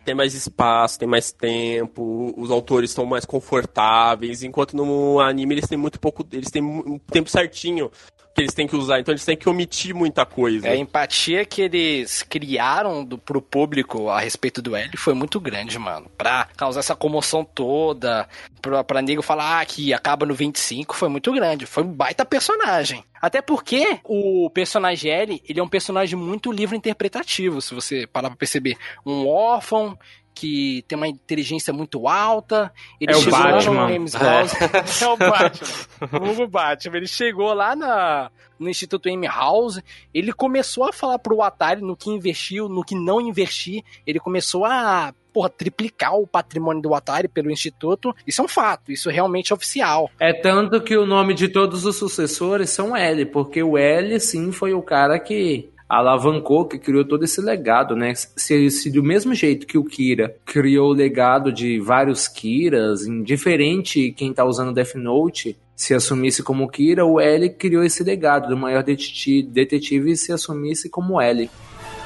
[0.09, 5.67] Tem mais espaço, tem mais tempo, os autores estão mais confortáveis, enquanto no anime eles
[5.67, 7.91] têm muito pouco, eles têm um tempo certinho
[8.39, 10.67] que eles têm que usar, então eles têm que omitir muita coisa.
[10.67, 15.39] É, a empatia que eles criaram do, pro público a respeito do L foi muito
[15.39, 16.09] grande, mano.
[16.17, 18.27] Pra causar essa comoção toda,
[18.61, 21.65] pra, pra nego falar ah, que acaba no 25, foi muito grande.
[21.65, 23.03] Foi um baita personagem.
[23.21, 28.29] Até porque o personagem L, ele é um personagem muito livre interpretativo, se você parar
[28.29, 28.77] pra perceber.
[29.05, 29.97] Um órfão
[30.39, 32.71] que tem uma inteligência muito alta.
[32.99, 33.83] Ele É o chegou lá Batman.
[33.87, 34.53] no James House.
[35.01, 35.07] É.
[35.07, 36.41] o Batman.
[36.43, 36.97] O Batman.
[36.97, 39.81] Ele chegou lá na, no Instituto M House.
[40.13, 43.83] Ele começou a falar pro Atari no que investiu, no que não investir.
[44.07, 48.15] Ele começou a porra, triplicar o patrimônio do Atari pelo Instituto.
[48.25, 48.91] Isso é um fato.
[48.91, 50.09] Isso realmente é oficial.
[50.19, 54.51] É tanto que o nome de todos os sucessores são L, porque o L, sim,
[54.51, 58.13] foi o cara que alavancou, que criou todo esse legado, né?
[58.15, 64.13] Se, se do mesmo jeito que o Kira criou o legado de vários Kiras, indiferente
[64.15, 68.55] quem tá usando Death Note, se assumisse como Kira, o L criou esse legado do
[68.57, 71.49] maior deteti- detetive e se assumisse como L.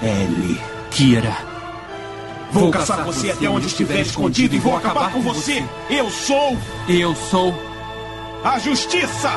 [0.01, 0.57] L.
[0.89, 1.36] Kira.
[2.51, 5.63] Vou caçar você até onde estiver escondido e vou acabar com você.
[5.89, 6.55] Eu sou
[6.88, 7.51] Eu sou.
[8.43, 9.29] a justiça.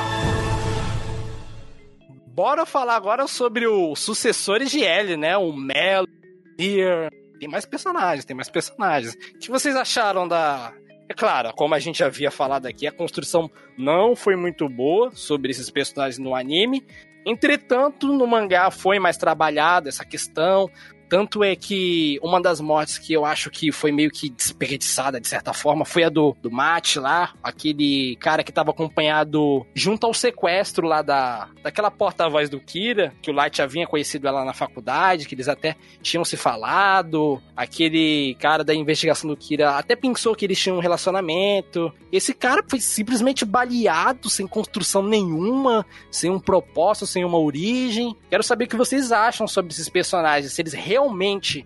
[2.37, 5.39] Bora falar agora sobre os sucessores de L, né?
[5.39, 6.07] O Melo,
[6.55, 7.09] Deer.
[7.41, 9.15] Tem mais personagens, tem mais personagens.
[9.15, 10.71] O que vocês acharam da.
[11.09, 15.51] É claro, como a gente havia falado aqui, a construção não foi muito boa sobre
[15.51, 16.85] esses personagens no anime.
[17.25, 20.69] Entretanto, no mangá foi mais trabalhada essa questão.
[21.09, 25.29] Tanto é que uma das mortes que eu acho que foi meio que desperdiçada, de
[25.29, 30.15] certa forma, foi a do, do Mate lá, aquele cara que tava acompanhado junto ao
[30.15, 34.53] sequestro lá da, daquela porta-voz do Kira, que o Light já vinha conhecido ela na
[34.53, 37.41] faculdade, que eles até tinham se falado.
[37.57, 41.93] Aquele cara da investigação do Kira até pensou que eles tinham um relacionamento.
[42.11, 48.17] Esse cara foi simplesmente baleado, sem construção nenhuma, sem um propósito, sem uma origem.
[48.29, 50.73] Quero saber o que vocês acham sobre esses personagens, se eles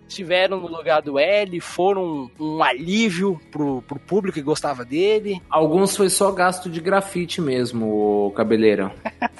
[0.07, 5.41] estiveram no lugar do L, foram um, um alívio pro, pro público que gostava dele.
[5.49, 8.91] Alguns foi só gasto de grafite mesmo, o cabeleiro.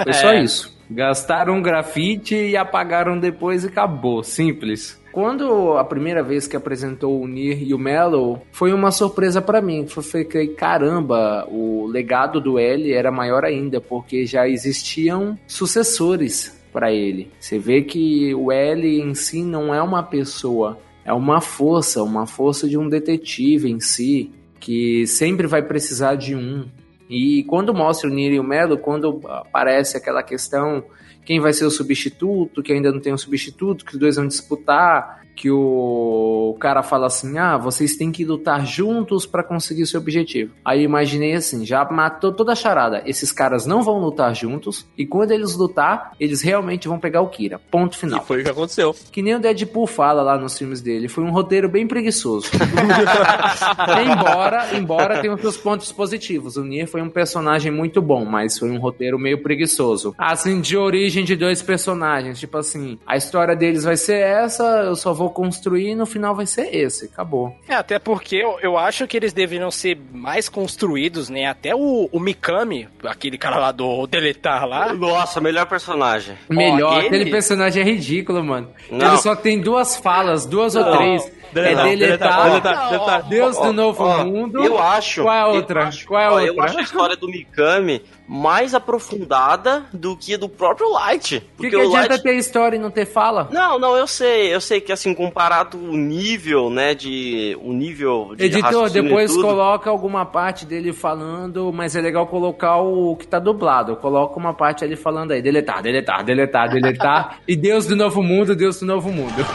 [0.02, 0.42] Foi só É.
[0.42, 0.80] isso.
[0.90, 4.24] Gastaram grafite e apagaram depois e acabou.
[4.24, 5.00] Simples.
[5.12, 9.62] Quando a primeira vez que apresentou o Nir e o Mellow, foi uma surpresa pra
[9.62, 9.86] mim.
[9.86, 16.61] Foi, foi que, caramba, o legado do L era maior ainda, porque já existiam sucessores
[16.72, 17.32] para ele.
[17.40, 22.26] Você vê que o L em si não é uma pessoa, é uma força, uma
[22.26, 26.68] força de um detetive em si, que sempre vai precisar de um.
[27.10, 30.84] E quando mostra o Nir e o Melo, quando aparece aquela questão
[31.26, 34.28] quem vai ser o substituto, que ainda não tem um substituto, que os dois vão
[34.28, 39.88] disputar, que o cara fala assim: "Ah, vocês têm que lutar juntos para conseguir o
[39.88, 40.52] seu objetivo".
[40.64, 43.02] Aí eu imaginei assim, já matou toda a charada.
[43.08, 47.28] Esses caras não vão lutar juntos e quando eles lutar, eles realmente vão pegar o
[47.30, 47.60] Kira.
[47.72, 48.24] Ponto E final.
[48.24, 48.96] foi o que aconteceu.
[49.12, 52.48] Que nem o Deadpool fala lá nos filmes dele, foi um roteiro bem preguiçoso.
[54.06, 56.56] embora, embora tenha os seus pontos positivos.
[56.56, 60.14] O Nier foi um personagem muito bom, mas foi um roteiro meio preguiçoso.
[60.18, 64.96] Assim, de origem de dois personagens, tipo assim, a história deles vai ser essa, eu
[64.96, 67.56] só vou construir e no final vai ser esse, acabou.
[67.68, 71.46] É, até porque eu, eu acho que eles deveriam ser mais construídos, né?
[71.46, 74.94] Até o, o Mikami, aquele cara lá do Deletar lá.
[74.94, 76.36] Nossa, melhor personagem.
[76.50, 78.70] Melhor, ele- aquele personagem é ridículo, mano.
[78.90, 79.08] Não.
[79.08, 80.98] Ele só tem duas falas, duas ou Não.
[80.98, 81.32] três.
[81.52, 83.24] Deletar, é deletar, deletar, deletar.
[83.28, 84.64] Deus do Ó, Novo ó, Mundo.
[84.64, 85.24] Eu acho.
[85.24, 85.84] Qual é a eu outra?
[85.88, 86.64] acho- Qual é a ó, Eu outra?
[86.66, 88.02] acho a história do Mikami
[88.32, 91.36] mais aprofundada do que a do próprio Light.
[91.36, 92.24] O que, Porque que o adianta Light.
[92.24, 93.50] ter história e não ter fala?
[93.52, 97.58] Não, não, eu sei, eu sei que assim, comparado o nível, né, de.
[97.62, 102.78] O nível de Editor, depois tudo, coloca alguma parte dele falando, mas é legal colocar
[102.78, 103.98] o que tá dublado.
[103.98, 107.40] Coloca uma parte ali falando aí, deletar, deletar, deletar, deletar.
[107.46, 109.46] e Deus do Novo Mundo, Deus do Novo Mundo.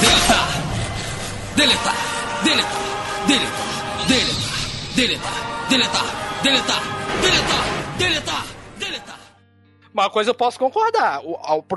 [0.00, 0.48] Deletar!
[1.56, 1.94] Deletar!
[2.42, 3.26] Deletar!
[3.26, 4.06] Deletar!
[4.08, 4.96] Deletar!
[4.96, 5.68] Deletar!
[5.68, 6.25] Deletar!
[6.46, 6.80] Deletar!
[7.98, 8.46] Deletar!
[8.78, 9.18] Deletar!
[9.92, 11.20] Uma coisa eu posso concordar,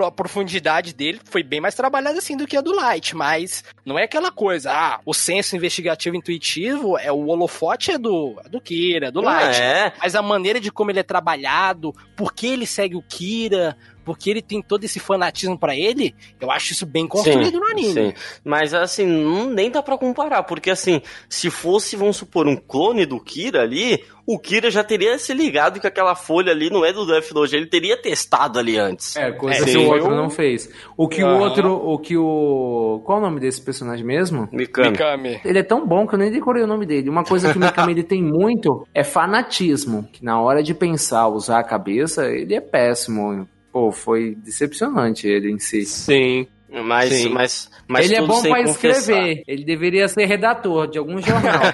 [0.06, 3.98] a profundidade dele foi bem mais trabalhada assim do que a do Light, mas não
[3.98, 8.62] é aquela coisa, ah, o senso investigativo intuitivo, é o holofote é do, é do
[8.62, 9.60] Kira, é do Light.
[9.60, 13.76] É, Mas a maneira de como ele é trabalhado, por que ele segue o Kira,
[14.10, 17.94] porque ele tem todo esse fanatismo pra ele, eu acho isso bem construído no anime.
[17.94, 18.14] Sim.
[18.44, 21.00] Mas assim, não, nem dá pra comparar, porque assim,
[21.30, 25.80] se fosse, vamos supor, um clone do Kira ali, o Kira já teria se ligado
[25.80, 29.16] que aquela folha ali não é do Death Note, ele teria testado ali antes.
[29.16, 29.78] É, coisa É, que sim.
[29.86, 30.70] o outro Eu- não fez.
[30.98, 31.40] O que o Aham.
[31.40, 33.02] outro, o que o...
[33.06, 34.48] Qual o nome desse personagem mesmo?
[34.52, 34.90] Mikami.
[34.92, 35.42] Mikami.
[35.46, 37.10] Ele é tão bom que eu nem decorei o nome dele.
[37.10, 40.08] Uma coisa que o Mikami ele tem muito é fanatismo.
[40.12, 43.48] Que na hora de pensar, usar a cabeça, ele é péssimo.
[43.80, 45.86] Pô, foi decepcionante ele em si.
[45.86, 46.46] Sim.
[46.84, 47.30] Mas, Sim.
[47.30, 48.92] mas, mas ele é bom confessar.
[48.92, 49.44] escrever.
[49.48, 51.62] Ele deveria ser redator de algum jornal.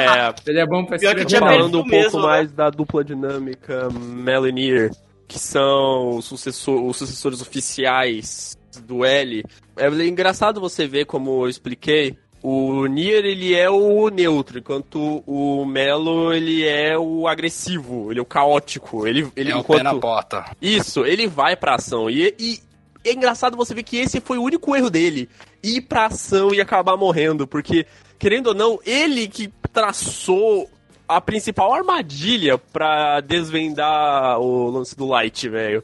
[0.00, 1.40] É, ele é bom que escrever.
[1.40, 1.48] mal.
[1.50, 2.22] falando um mesmo, pouco né?
[2.32, 4.92] mais da dupla dinâmica Melanier,
[5.26, 8.56] que são os, sucessor- os sucessores oficiais
[8.86, 9.42] do L.
[9.76, 12.16] É engraçado você ver como eu expliquei.
[12.42, 18.22] O Nier, ele é o neutro, enquanto o Melo, ele é o agressivo, ele é
[18.22, 19.06] o caótico.
[19.06, 19.78] Ele, ele é o enquanto...
[19.78, 20.44] pé na porta.
[20.62, 22.08] Isso, ele vai pra ação.
[22.08, 22.60] E, e
[23.04, 25.28] é engraçado você ver que esse foi o único erro dele.
[25.62, 27.46] Ir pra ação e acabar morrendo.
[27.46, 27.86] Porque,
[28.18, 30.68] querendo ou não, ele que traçou
[31.08, 35.82] a principal armadilha pra desvendar o lance do Light, velho.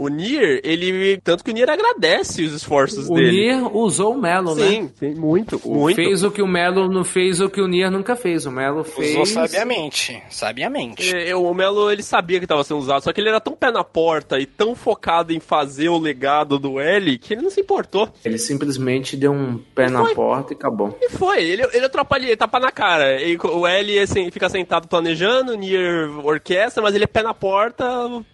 [0.00, 1.20] O Nier, ele.
[1.22, 3.32] Tanto que o Nier agradece os esforços O dele.
[3.32, 4.66] Nier usou o Melo, né?
[4.66, 5.96] Sim, sim, muito, muito.
[5.96, 8.46] Fez o que o Melo não fez, o que o Nier nunca fez.
[8.46, 9.12] O Melo fez.
[9.12, 10.22] Usou sabiamente.
[10.30, 11.14] Sabiamente.
[11.14, 13.70] É, o Melo, ele sabia que estava sendo usado, só que ele era tão pé
[13.70, 17.60] na porta e tão focado em fazer o legado do L que ele não se
[17.60, 18.08] importou.
[18.24, 20.14] Ele simplesmente deu um pé na Foi.
[20.14, 20.96] porta e acabou.
[20.98, 23.20] E foi, ele, ele atrapalha, ele tapa na cara.
[23.22, 27.84] E o L assim, fica sentado planejando, Nier orquestra, mas ele é pé na porta,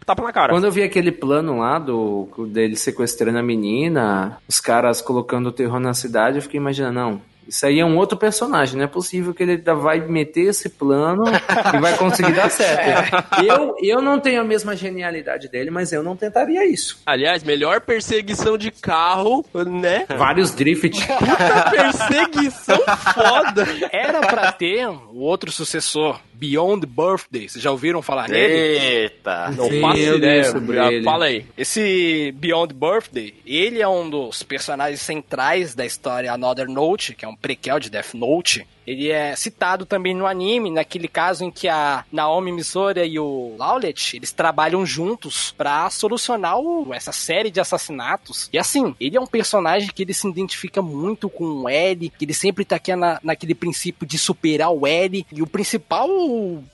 [0.04, 0.52] tapa na cara.
[0.52, 5.52] Quando eu vi aquele plano lá do dele sequestrando a menina, os caras colocando o
[5.52, 7.22] terror na cidade, eu fiquei imaginando, não.
[7.48, 10.68] Isso aí é um outro personagem, não é possível que ele ainda vai meter esse
[10.68, 11.22] plano
[11.74, 13.42] e vai conseguir dar certo.
[13.44, 17.00] Eu, eu não tenho a mesma genialidade dele, mas eu não tentaria isso.
[17.06, 20.06] Aliás, melhor perseguição de carro, né?
[20.18, 21.06] Vários drift.
[21.06, 22.78] Puta perseguição
[23.14, 23.66] foda.
[23.92, 27.48] Era pra ter o outro sucessor, Beyond Birthday.
[27.48, 28.52] Vocês já ouviram falar nele?
[28.52, 29.50] Eita.
[29.50, 30.44] Não Sim, faço ideia.
[30.44, 31.04] sobre ele.
[31.04, 31.46] Fala aí.
[31.56, 37.28] Esse Beyond Birthday, ele é um dos personagens centrais da história Another Note, que é
[37.28, 38.66] um prequel de Death Note.
[38.86, 43.54] Ele é citado também no anime, naquele caso em que a Naomi Misora e o
[43.58, 48.48] Lawlet, eles trabalham juntos para solucionar o, essa série de assassinatos.
[48.52, 52.24] E assim, ele é um personagem que ele se identifica muito com o L, que
[52.24, 56.08] ele sempre tá aqui na, naquele princípio de superar o L, e o principal,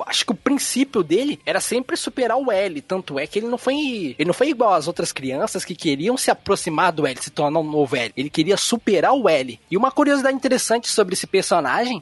[0.07, 3.59] acho que o princípio dele era sempre superar o L, tanto é que ele não
[3.59, 7.31] foi, ele não foi igual às outras crianças que queriam se aproximar do L, se
[7.31, 8.13] tornar um novo L.
[8.17, 9.59] Ele queria superar o L.
[9.71, 12.02] E uma curiosidade interessante sobre esse personagem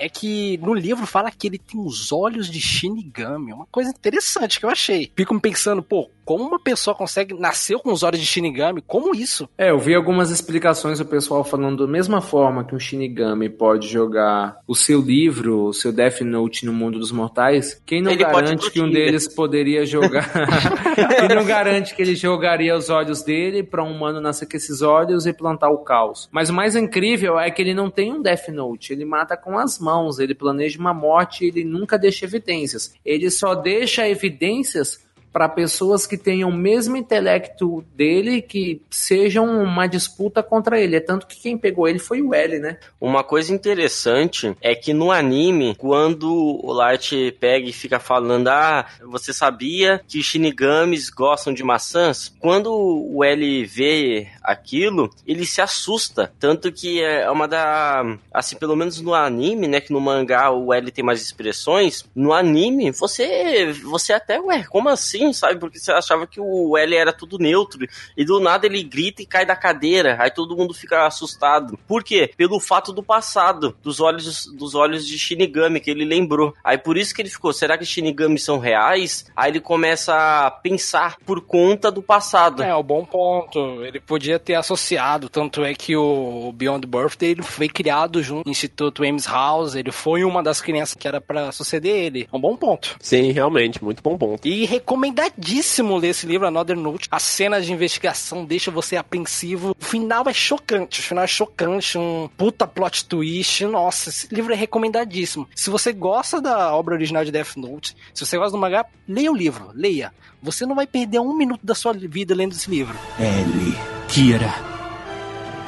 [0.00, 3.52] é que no livro fala que ele tem os olhos de Shinigami.
[3.52, 5.12] Uma coisa interessante que eu achei.
[5.14, 8.82] Fico me pensando, pô, como uma pessoa consegue nascer com os olhos de Shinigami?
[8.86, 9.48] Como isso?
[9.58, 13.88] É, eu vi algumas explicações do pessoal falando da mesma forma que um Shinigami pode
[13.88, 17.82] jogar o seu livro, o seu Death Note no mundo dos mortais.
[17.84, 20.30] Quem não Ele garante que um deles poderia jogar?
[21.18, 24.80] Quem não garante que ele jogaria os olhos dele para um humano nascer com esses
[24.82, 26.28] olhos e plantar o caos?
[26.32, 28.92] Mas o mais incrível é que ele não tem um Death Note.
[28.92, 29.89] Ele mata com as mãos.
[30.18, 31.44] Ele planeja uma morte.
[31.44, 32.94] Ele nunca deixa evidências.
[33.04, 39.86] Ele só deixa evidências para pessoas que tenham o mesmo intelecto dele, que sejam uma
[39.86, 40.96] disputa contra ele.
[40.96, 42.78] É tanto que quem pegou ele foi o L, né?
[43.00, 48.86] Uma coisa interessante é que no anime, quando o Light pega e fica falando, ah,
[49.02, 52.34] você sabia que Shinigamis gostam de maçãs?
[52.40, 56.32] Quando o L vê aquilo, ele se assusta.
[56.38, 58.02] Tanto que é uma da.
[58.32, 59.80] Assim, pelo menos no anime, né?
[59.80, 62.04] Que no mangá o L tem mais expressões.
[62.14, 63.72] No anime, você.
[63.84, 65.19] Você até, ué, como assim?
[65.32, 65.58] Sabe?
[65.58, 67.86] Porque você achava que o L era tudo neutro.
[68.16, 70.16] E do nada ele grita e cai da cadeira.
[70.18, 71.78] Aí todo mundo fica assustado.
[71.86, 72.30] Por quê?
[72.36, 76.54] Pelo fato do passado, dos olhos, dos olhos de Shinigami, que ele lembrou.
[76.64, 79.26] Aí por isso que ele ficou, será que Shinigamis são reais?
[79.36, 82.62] Aí ele começa a pensar por conta do passado.
[82.62, 83.84] É, o bom ponto.
[83.84, 88.50] Ele podia ter associado, tanto é que o Beyond Birthday ele foi criado junto ao
[88.50, 92.28] Instituto Ames House, ele foi uma das crianças que era pra suceder ele.
[92.32, 92.96] É um bom ponto.
[93.00, 94.46] Sim, realmente, muito bom ponto.
[94.46, 94.64] E
[95.10, 97.08] recomendadíssimo ler esse livro, Another Note.
[97.10, 99.74] As cenas de investigação deixam você apreensivo.
[99.78, 101.00] O final é chocante.
[101.00, 101.98] O final é chocante.
[101.98, 103.64] Um puta plot twist.
[103.66, 105.48] Nossa, esse livro é recomendadíssimo.
[105.54, 109.30] Se você gosta da obra original de Death Note, se você gosta do mangá, leia
[109.30, 109.70] o livro.
[109.74, 110.12] Leia.
[110.42, 112.96] Você não vai perder um minuto da sua vida lendo esse livro.
[113.18, 113.78] L.
[114.08, 114.52] Kira.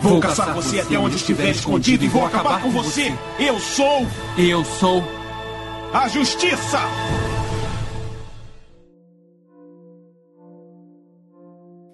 [0.01, 3.12] Vou caçar você até onde estiver escondido e vou acabar com você.
[3.38, 5.03] Eu sou Eu sou.
[5.93, 6.80] a justiça.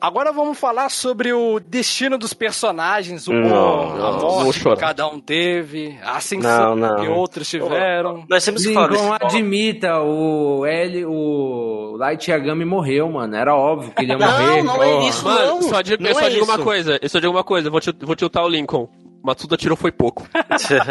[0.00, 4.76] Agora vamos falar sobre o destino dos personagens, o Não, a não, vou morte que
[4.76, 7.02] cada um teve, a ascensão Não, não.
[7.02, 8.24] que outros tiveram.
[8.28, 9.24] Nós temos que falar Lincoln, desse...
[9.36, 13.34] admita, o L, o Light Yagami morreu, mano.
[13.34, 14.62] Era óbvio que ele ia Não, morrer.
[14.62, 15.08] não é porra.
[15.08, 15.24] isso.
[15.24, 16.62] Mano, não, só digo, não eu só é digo uma isso.
[16.64, 18.88] coisa, eu só digo uma coisa, vou, vou tiltar o Lincoln.
[19.28, 20.26] Matsuda tirou foi pouco.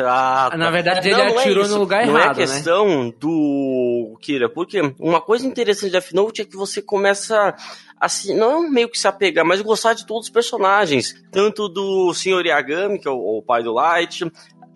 [0.06, 0.58] Ah, tá.
[0.58, 2.54] Na verdade, ele Não, não é atirou no lugar não errado, é né?
[2.54, 7.54] questão do Kira, porque uma coisa interessante de Death Note é que você começa
[8.00, 12.46] assim, não meio que se apegar, mas gostar de todos os personagens, tanto do Sr.
[12.46, 14.24] Yagami, que é o, o pai do Light,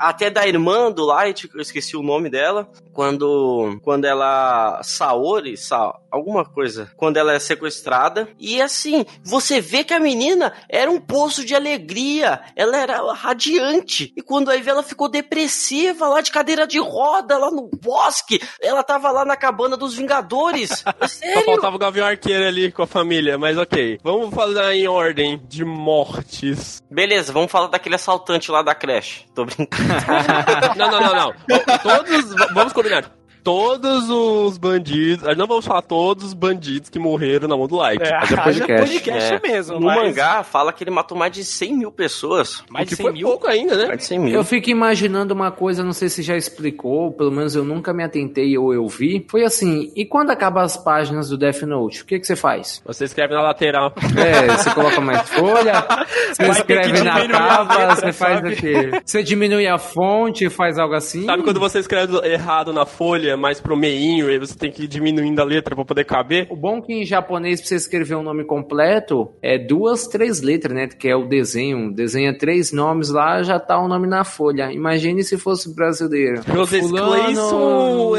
[0.01, 5.55] até da irmã do Light, que eu esqueci o nome dela, quando quando ela Saori,
[5.55, 10.89] Sa, alguma coisa, quando ela é sequestrada, e assim, você vê que a menina era
[10.89, 16.21] um poço de alegria, ela era radiante, e quando aí vê ela ficou depressiva lá
[16.21, 20.83] de cadeira de roda lá no bosque, ela tava lá na cabana dos Vingadores.
[20.99, 21.45] É Só sério?
[21.45, 23.99] faltava o Gavião Arqueiro ali com a família, mas ok.
[24.03, 26.81] Vamos falar em ordem de mortes.
[26.89, 29.25] Beleza, vamos falar daquele assaltante lá da creche.
[29.35, 29.90] Tô brincando.
[30.77, 31.33] Não, não, não, não.
[31.83, 33.05] Todos, vamos combinar.
[33.43, 35.27] Todos os bandidos.
[35.27, 38.01] ah, Não vamos falar todos os bandidos que morreram na mão do Light.
[38.01, 38.81] É, Mas é podcast.
[38.91, 39.39] podcast É.
[39.47, 39.79] mesmo.
[39.79, 42.63] No mas mangá fala que ele matou mais de 100 mil pessoas.
[42.69, 43.27] mais o de que 100 foi mil.
[43.27, 43.85] pouco ainda, né?
[43.87, 44.33] Mais de 100 mil.
[44.35, 48.03] Eu fico imaginando uma coisa, não sei se já explicou, pelo menos eu nunca me
[48.03, 49.25] atentei ou eu vi.
[49.29, 52.81] Foi assim, e quando acaba as páginas do Death Note, o que, que você faz?
[52.85, 53.93] Você escreve na lateral.
[54.17, 55.83] É, você coloca mais folha,
[56.31, 58.53] você Vai escreve na capa, letra, você faz sabe?
[58.53, 59.01] o quê?
[59.03, 61.25] Você diminui a fonte, faz algo assim?
[61.25, 64.87] Sabe quando você escreve errado na folha, mais pro meinho, e você tem que ir
[64.87, 66.47] diminuindo a letra pra poder caber?
[66.49, 70.75] O bom que em japonês, pra você escrever um nome completo, é duas, três letras,
[70.75, 70.87] né?
[70.87, 71.91] Que é o desenho.
[71.93, 74.71] Desenha três nomes lá, já tá o nome na folha.
[74.71, 76.41] Imagine se fosse brasileiro.
[76.47, 78.11] José Cleison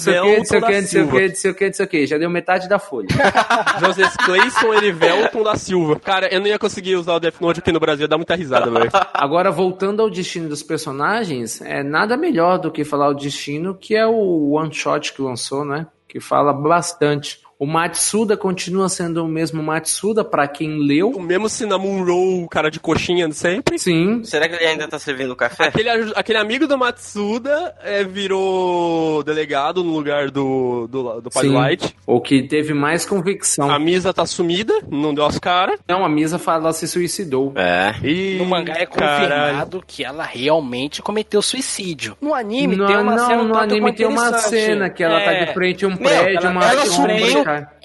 [0.00, 0.30] sei o que,
[0.60, 2.06] que, não sei o que, não sei o que, não sei o que.
[2.06, 3.08] Já deu metade da folha.
[3.80, 6.00] José Cleison Erivelton da Silva.
[6.00, 8.70] Cara, eu não ia conseguir usar o Death Note aqui no Brasil, dá muita risada,
[8.70, 8.90] velho.
[9.14, 13.94] Agora, voltando ao destino dos personagens, é nada melhor do que falar o destino, que
[13.94, 15.86] é o one shot que lançou, né?
[16.08, 17.40] Que fala bastante.
[17.60, 21.10] O Matsuda continua sendo o mesmo Matsuda pra quem leu.
[21.10, 23.78] O mesmo Cinnamon Roll, cara de coxinha de sempre.
[23.78, 24.24] Sim.
[24.24, 25.64] Será que ele ainda tá servindo café?
[25.68, 31.52] Aquele, aquele amigo do Matsuda é, virou delegado no lugar do, do, do Pai Sim.
[31.52, 31.94] Light.
[32.06, 33.70] O que teve mais convicção.
[33.70, 35.78] A Misa tá sumida, não deu as caras.
[35.86, 37.52] Não, a Misa fala ela se suicidou.
[37.56, 37.94] É.
[38.02, 42.16] E No mangá é confirmado que ela realmente cometeu suicídio.
[42.22, 45.20] No anime No, tem uma não, cena um no anime tem uma cena que ela
[45.20, 45.44] tá É.
[45.44, 47.06] de frente a um Meu, prédio, ela- uma ela uma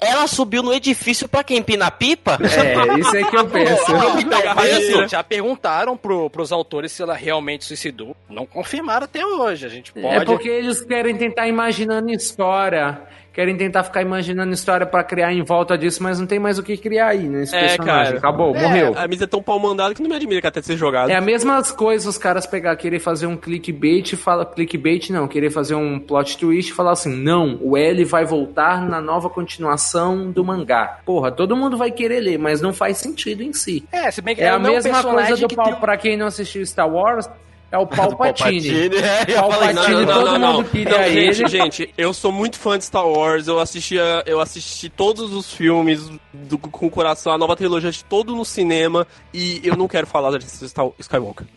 [0.00, 1.58] Ela subiu no edifício pra quem?
[1.58, 2.38] Empina pipa?
[2.42, 3.92] É, isso aí que eu penso.
[4.20, 8.16] Então, mas assim, já perguntaram pro, pros autores se ela realmente suicidou.
[8.28, 9.66] Não confirmaram até hoje.
[9.66, 10.06] A gente pode.
[10.06, 13.00] É porque eles querem tentar imaginando história.
[13.36, 16.62] Querem tentar ficar imaginando história pra criar em volta disso, mas não tem mais o
[16.62, 18.04] que criar aí nesse É, personagem.
[18.14, 18.16] cara.
[18.16, 18.94] Acabou, É, morreu.
[18.96, 21.10] A Misa é tão pau mandado que não me admira que até ser jogado.
[21.10, 25.28] É a mesma coisa os caras pegar, querer fazer um clickbait e fala clickbait não,
[25.28, 29.28] querer fazer um plot twist e falar assim, não, o L vai voltar na nova
[29.28, 31.00] continuação do mangá.
[31.04, 33.84] Porra, todo mundo vai querer ler, mas não faz sentido em si.
[33.92, 36.26] É, se bem que É a um mesma coisa do pau, tem pra quem não
[36.26, 37.28] assistiu Star Wars,
[37.70, 38.68] é o Palpatine.
[38.96, 41.32] É, eu falei, Palpatine, todo mundo queria Não, ele.
[41.32, 45.52] gente, gente, eu sou muito fã de Star Wars, eu assistia, eu assisti todos os
[45.52, 49.88] filmes do- com o coração, a nova trilogia de todo no cinema, e eu não
[49.88, 51.46] quero falar de Star Skywalker.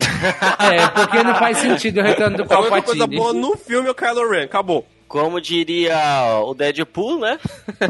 [0.60, 3.16] É, porque não faz sentido o retorno do A única coisa Palpatine.
[3.16, 4.86] boa no filme é o Kylo Ren, acabou.
[5.10, 7.36] Como diria o Deadpool, né?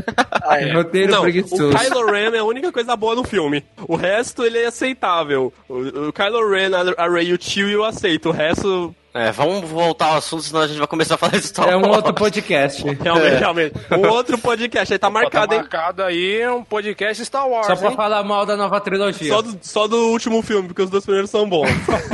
[0.74, 1.68] Roteiro Não, preguiçoso.
[1.68, 3.62] o Kylo Ren é a única coisa boa no filme.
[3.86, 5.52] O resto, ele é aceitável.
[5.68, 8.30] O, o Kylo Ren, a, a Rey e o Tio eu aceito.
[8.30, 11.46] O resto, É, vamos voltar ao assunto, senão a gente vai começar a falar de
[11.46, 11.96] Star É um Wars.
[11.96, 12.82] outro podcast.
[13.02, 13.74] realmente, realmente.
[13.92, 15.60] Um outro podcast, aí tá Ó, tá marcado, hein?
[15.60, 17.66] marcado aí um podcast Star Wars.
[17.66, 17.96] Só pra hein?
[17.96, 19.28] falar mal da nova trilogia.
[19.30, 21.68] Só do, só do último filme, porque os dois primeiros são bons.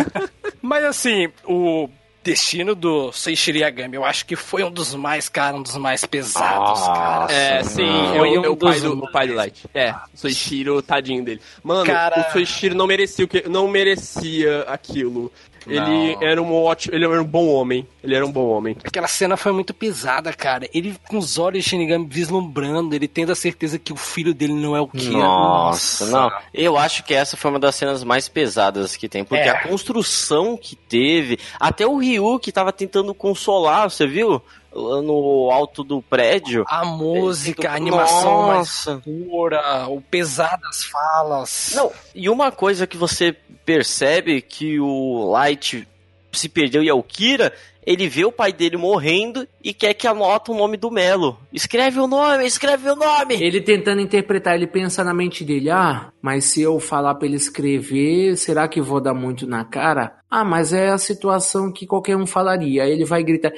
[0.60, 1.88] Mas assim, o
[2.26, 6.04] destino do Seishiri Yagami, eu acho que foi um dos mais, cara, um dos mais
[6.04, 7.32] pesados, cara.
[7.32, 7.86] É, sim,
[8.16, 9.64] Foi um eu, o, pai dos do, o pai do Light.
[9.72, 11.40] É, o Soichiro, tadinho dele.
[11.62, 15.32] Mano, Cara- o Soichiro não merecia o que não merecia aquilo.
[15.66, 17.86] Ele era um ótimo, ele era um bom homem.
[18.02, 18.76] Ele era um bom homem.
[18.84, 20.68] Aquela cena foi muito pesada, cara.
[20.72, 24.52] Ele com os olhos de Shinigami vislumbrando, ele tendo a certeza que o filho dele
[24.54, 25.12] não é o Kira.
[25.18, 26.30] Nossa, não.
[26.54, 29.50] Eu acho que essa foi uma das cenas mais pesadas que tem, porque É.
[29.50, 34.40] a construção que teve, até o Ryu que tava tentando consolar, você viu?
[34.76, 36.64] Lá No alto do prédio.
[36.68, 38.94] A música, a animação Nossa.
[38.94, 41.72] mais pura, o pesar das falas.
[41.74, 43.32] Não, e uma coisa que você
[43.64, 45.88] percebe que o Light
[46.30, 47.52] se perdeu e é o Kira,
[47.86, 51.38] ele vê o pai dele morrendo e quer que anota o nome do Melo.
[51.52, 53.40] Escreve o nome, escreve o nome!
[53.40, 57.36] Ele tentando interpretar, ele pensa na mente dele, ah, mas se eu falar pra ele
[57.36, 60.16] escrever, será que vou dar muito na cara?
[60.28, 62.82] Ah, mas é a situação que qualquer um falaria.
[62.82, 63.52] Aí ele vai gritar,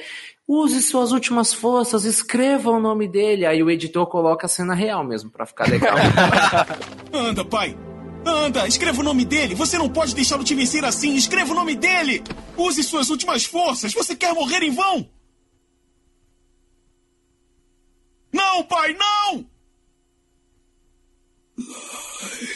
[0.49, 3.45] use suas últimas forças, escreva o nome dele.
[3.45, 5.95] Aí o editor coloca a cena real mesmo, pra ficar legal.
[7.13, 7.77] Anda, pai!
[8.25, 9.53] Anda, escreva o nome dele!
[9.53, 11.15] Você não pode deixá-lo te vencer assim!
[11.15, 12.23] Escreva o nome dele!
[12.57, 13.93] Use suas últimas forças!
[13.93, 15.07] Você quer morrer em vão?
[18.33, 19.45] Não, pai, não!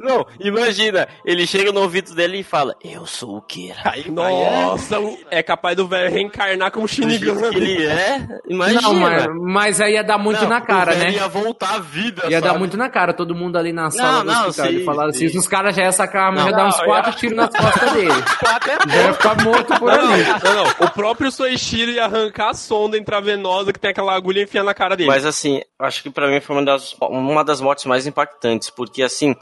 [0.00, 3.76] Não, imagina, ele chega no ouvido dele e fala, eu sou o Kira.
[3.84, 7.42] Aí, Nossa, o- é capaz do velho reencarnar como do Shinigami.
[7.54, 8.80] ele é, imagina.
[8.80, 11.10] Não, mas, mas aí ia dar muito Não, na cara, né?
[11.10, 12.58] ia voltar à vida, Ia dar sabe?
[12.58, 14.66] muito na cara, todo mundo ali na sala do não, hospital.
[14.66, 17.10] sim, ele falava assim, os caras já iam sacar a Não, já dar uns quatro
[17.12, 18.10] ia- tiros nas costas dele.
[18.10, 20.22] é já ia ficar morto por ali.
[20.44, 24.44] Não, não, o próprio Soichiro ia arrancar a sonda intravenosa que tem aquela agulha e
[24.44, 25.08] enfiar na cara dele.
[25.08, 29.02] Mas assim, acho que pra mim foi uma das, uma das mortes mais impactantes, porque
[29.02, 29.34] assim,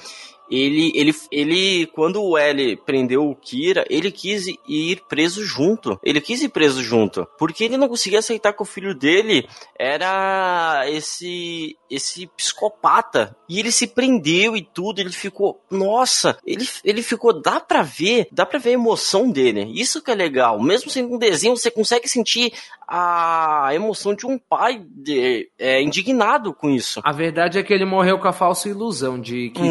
[0.50, 5.98] ele, ele, ele, quando o L prendeu o Kira, ele quis ir preso junto.
[6.02, 9.48] Ele quis ir preso junto, porque ele não conseguia aceitar que o filho dele
[9.78, 13.36] era esse, esse psicopata.
[13.48, 18.28] E ele se prendeu e tudo, ele ficou, nossa, ele, ele ficou, dá pra ver,
[18.30, 19.70] dá pra ver a emoção dele.
[19.74, 20.60] Isso que é legal.
[20.62, 22.52] Mesmo sendo um desenho, você consegue sentir
[22.86, 27.00] a emoção de um pai de- é, indignado com isso.
[27.04, 29.62] A verdade é que ele morreu com a falsa ilusão de que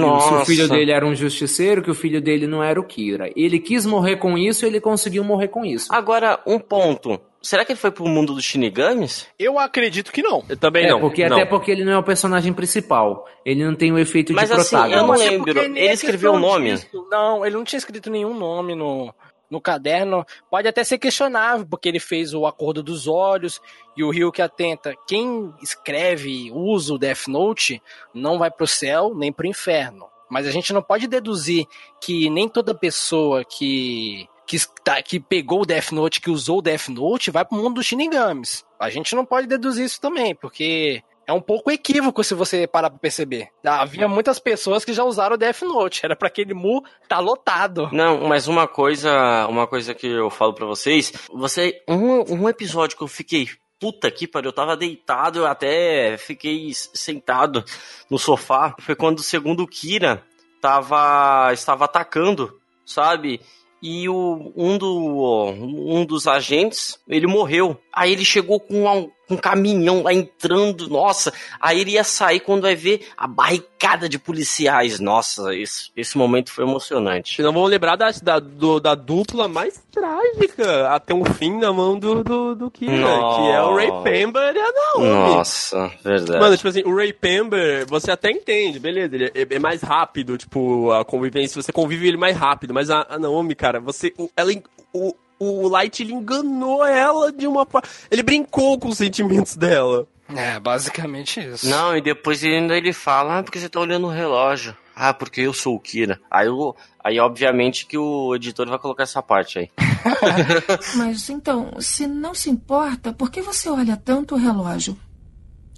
[0.42, 3.32] o filho dele era um justiceiro, que o filho dele não era o Kira.
[3.36, 5.88] Ele quis morrer com isso e ele conseguiu morrer com isso.
[5.94, 7.20] Agora, um ponto.
[7.48, 9.26] Será que ele foi pro mundo dos Shinigamis?
[9.40, 10.44] Eu acredito que não.
[10.50, 11.00] Eu também é, não.
[11.00, 11.38] porque não.
[11.38, 13.26] até porque ele não é o personagem principal.
[13.46, 14.98] Ele não tem o efeito Mas de assim, protagonista.
[14.98, 15.54] eu não mas é lembro.
[15.54, 16.74] nem Ele é escreveu o nome?
[16.74, 17.08] disso.
[17.10, 19.16] Não, ele não tinha escrito nenhum nome no,
[19.50, 20.26] no caderno.
[20.52, 23.62] Pode até ser questionável, porque ele fez o Acordo dos Olhos
[23.96, 24.94] e o Rio que atenta.
[25.08, 27.82] Quem escreve, usa o Death Note,
[28.14, 30.08] não vai pro céu nem pro inferno.
[30.30, 31.66] Mas a gente não pode deduzir
[32.02, 36.62] que nem toda pessoa que que, tá, que pegou o Death Note, que usou o
[36.62, 38.66] Death Note, vai pro mundo dos Shinigamis.
[38.80, 42.90] A gente não pode deduzir isso também, porque é um pouco equívoco se você parar
[42.90, 43.50] pra perceber.
[43.66, 47.90] Havia muitas pessoas que já usaram o Death Note, era para aquele Mu tá lotado.
[47.92, 52.96] Não, mas uma coisa, uma coisa que eu falo para vocês, você um, um episódio
[52.96, 53.50] que eu fiquei
[53.80, 57.64] puta que pariu, eu tava deitado, eu até fiquei sentado
[58.10, 60.24] no sofá, foi quando o segundo Kira
[60.62, 63.42] tava estava atacando, sabe?
[63.82, 67.78] E o, um, do, um dos agentes, ele morreu.
[67.94, 71.34] Aí ele chegou com um, caminhão lá entrando, nossa.
[71.60, 75.00] Aí ele ia sair quando vai ver a barricada de policiais.
[75.00, 77.42] Nossa, esse, esse momento foi emocionante.
[77.42, 81.98] Não vamos lembrar da, da, do, da dupla mais trágica até um fim na mão
[81.98, 85.36] do, do, do Kira, que é o Ray Pember e a Naomi.
[85.36, 86.40] Nossa, verdade.
[86.40, 90.38] Mano, tipo assim, o Ray Pember, você até entende, beleza, ele é, é mais rápido,
[90.38, 94.52] tipo, a convivência, você convive ele mais rápido, mas a, a Naomi, cara, você, ela,
[94.94, 97.88] o, o Light ele enganou ela de uma forma.
[98.10, 100.08] Ele brincou com os sentimentos dela.
[100.30, 101.70] É, basicamente isso.
[101.70, 104.76] Não, e depois ainda ele fala, ah, porque você tá olhando o relógio.
[104.94, 106.20] Ah, porque eu sou o Kira.
[106.30, 109.70] Aí, eu, aí obviamente que o editor vai colocar essa parte aí.
[110.98, 114.98] Mas então, se não se importa, por que você olha tanto o relógio?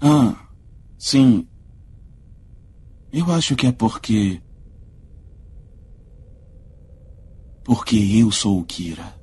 [0.02, 0.36] Ah,
[0.98, 1.46] sim.
[3.12, 4.42] Eu acho que é porque.
[7.64, 9.19] Porque eu sou o Kira.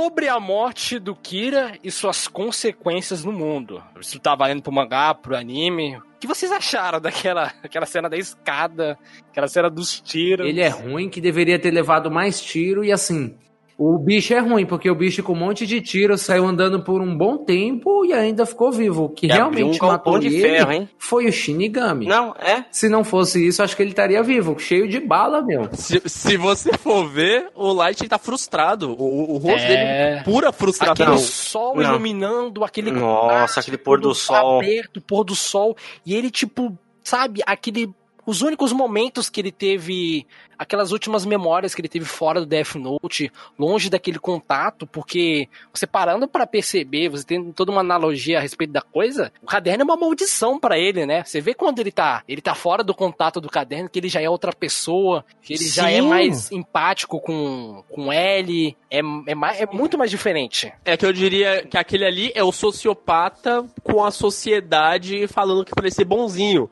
[0.00, 3.82] Sobre a morte do Kira e suas consequências no mundo.
[4.00, 5.98] Isso tá valendo pro mangá, pro anime.
[5.98, 8.98] O que vocês acharam daquela, daquela cena da escada,
[9.30, 10.48] aquela cena dos tiros?
[10.48, 13.36] Ele é ruim que deveria ter levado mais tiro e assim,
[13.82, 17.00] o bicho é ruim, porque o bicho com um monte de tiro saiu andando por
[17.00, 19.04] um bom tempo e ainda ficou vivo.
[19.04, 20.88] O que e realmente um matou de ele ferro, hein?
[20.98, 22.04] foi o Shinigami.
[22.04, 22.66] Não, é?
[22.70, 25.70] Se não fosse isso, acho que ele estaria vivo, cheio de bala, meu.
[25.72, 28.90] Se, se você for ver, o Light tá frustrado.
[28.90, 29.68] O, o rosto é...
[29.68, 31.06] dele pura frustração.
[31.06, 31.82] Aquele sol não.
[31.82, 32.90] iluminando, aquele...
[32.90, 34.58] Nossa, aquele pôr do sol.
[34.58, 35.74] Aberto, pôr do sol.
[36.04, 37.90] E ele, tipo, sabe, aquele
[38.30, 40.24] os únicos momentos que ele teve,
[40.56, 45.84] aquelas últimas memórias que ele teve fora do Death Note, longe daquele contato, porque você
[45.84, 49.84] parando para perceber, você tem toda uma analogia a respeito da coisa, o caderno é
[49.84, 51.24] uma maldição para ele, né?
[51.24, 54.20] Você vê quando ele tá, ele tá fora do contato do caderno, que ele já
[54.20, 55.74] é outra pessoa, que ele Sim.
[55.74, 60.72] já é mais empático com, com ele, é, é, mais, é muito mais diferente.
[60.84, 65.72] É que eu diria que aquele ali é o sociopata com a sociedade falando que
[65.74, 66.70] pra ser bonzinho.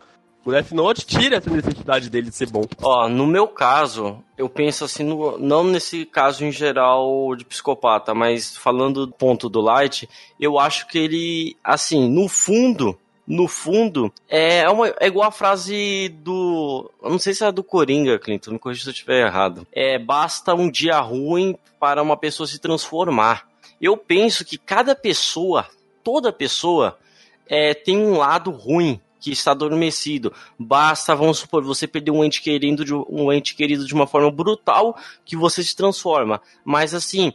[0.49, 2.63] O Note tira essa necessidade dele de ser bom.
[2.83, 8.15] Ó, no meu caso, eu penso assim, no, não nesse caso em geral de psicopata,
[8.15, 10.09] mas falando do ponto do Light,
[10.41, 16.09] eu acho que ele, assim, no fundo, no fundo, é, uma, é igual a frase
[16.23, 16.91] do.
[17.03, 19.67] Eu não sei se é do Coringa, Clinton, me corrija se eu estiver errado.
[19.71, 23.47] É, basta um dia ruim para uma pessoa se transformar.
[23.79, 25.67] Eu penso que cada pessoa,
[26.03, 26.99] toda pessoa,
[27.47, 30.33] é, tem um lado ruim que está adormecido.
[30.59, 34.31] Basta, vamos supor, você perder um ente querido de, um ente querido de uma forma
[34.31, 36.41] brutal que você se transforma.
[36.65, 37.33] Mas assim,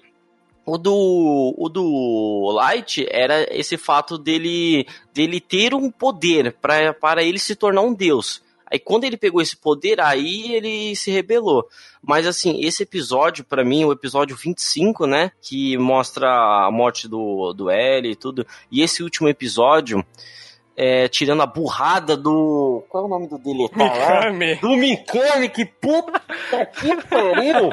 [0.65, 7.23] o do, o do Light era esse fato dele, dele ter um poder pra, para
[7.23, 8.41] ele se tornar um deus.
[8.73, 11.67] Aí quando ele pegou esse poder, aí ele se rebelou.
[12.01, 15.31] Mas assim, esse episódio, para mim, o episódio 25, né?
[15.39, 18.47] Que mostra a morte do, do L e tudo.
[18.71, 20.03] E esse último episódio,
[20.75, 22.83] é, tirando a burrada do.
[22.89, 23.69] Qual é o nome do dele?
[23.73, 24.55] Mikami.
[24.55, 26.21] Do Mikami, que puta
[26.65, 27.71] que pariu!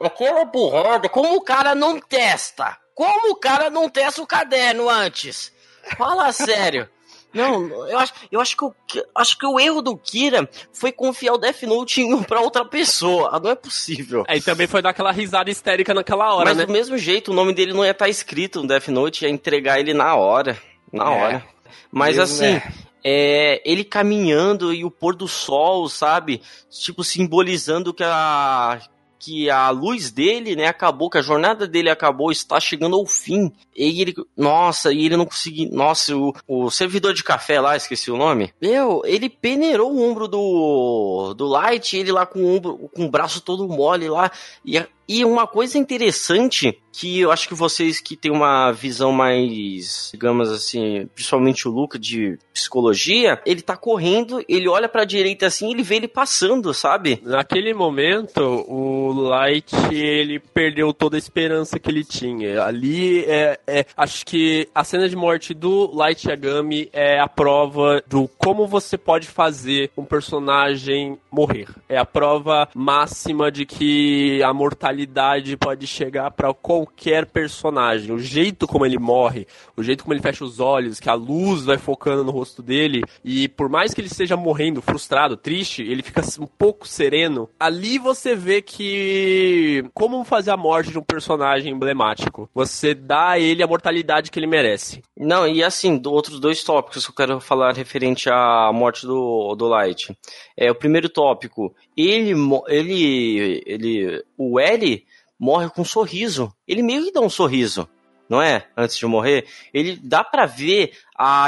[0.00, 2.76] Aquela burrada, como o cara não testa?
[2.94, 5.52] Como o cara não testa o caderno antes?
[5.96, 6.88] Fala sério.
[7.32, 8.74] Não, eu acho, eu acho que, o,
[9.12, 13.40] acho que o erro do Kira foi confiar o Death Note pra outra pessoa.
[13.42, 14.24] Não é possível.
[14.28, 16.66] Aí também foi dar aquela risada histérica naquela hora, Mas né?
[16.66, 19.30] do mesmo jeito, o nome dele não ia estar tá escrito no Death Note, ia
[19.30, 20.56] entregar ele na hora.
[20.92, 21.08] Na é.
[21.08, 21.53] hora.
[21.94, 22.72] Mas assim, né?
[23.04, 26.42] é, ele caminhando e o pôr do sol, sabe?
[26.70, 28.80] Tipo, simbolizando que a,
[29.18, 33.52] que a luz dele, né, acabou, que a jornada dele acabou, está chegando ao fim.
[33.76, 38.10] E ele, nossa, e ele não conseguiu, nossa, o, o servidor de café lá, esqueci
[38.10, 38.52] o nome.
[38.60, 43.10] Meu, ele peneirou o ombro do do Light, ele lá com o ombro, com o
[43.10, 44.30] braço todo mole lá,
[44.64, 50.10] e E uma coisa interessante que eu acho que vocês que têm uma visão mais,
[50.12, 55.70] digamos assim, principalmente o Luca de psicologia, ele tá correndo, ele olha pra direita assim,
[55.70, 57.20] ele vê ele passando, sabe?
[57.22, 62.62] Naquele momento, o Light, ele perdeu toda a esperança que ele tinha.
[62.62, 68.02] Ali, é, é, acho que a cena de morte do Light Yagami é a prova
[68.06, 71.68] do como você pode fazer um personagem morrer.
[71.88, 78.12] É a prova máxima de que a mortalidade pode chegar para qualquer personagem.
[78.12, 79.46] O jeito como ele morre,
[79.76, 83.02] o jeito como ele fecha os olhos, que a luz vai focando no rosto dele,
[83.24, 87.48] e por mais que ele esteja morrendo, frustrado, triste, ele fica um pouco sereno.
[87.58, 89.84] Ali você vê que.
[89.92, 92.48] Como fazer a morte de um personagem emblemático?
[92.54, 95.02] Você dá a ele a mortalidade que ele merece.
[95.16, 99.54] Não, e assim, do, outros dois tópicos que eu quero falar referente à morte do,
[99.54, 100.16] do Light.
[100.56, 102.34] É, o primeiro tópico, ele,
[102.68, 105.04] ele, ele, o L
[105.38, 106.52] morre com um sorriso.
[106.66, 107.88] Ele meio que dá um sorriso,
[108.34, 108.66] não é?
[108.76, 109.46] Antes de morrer.
[109.72, 111.46] Ele dá para ver a,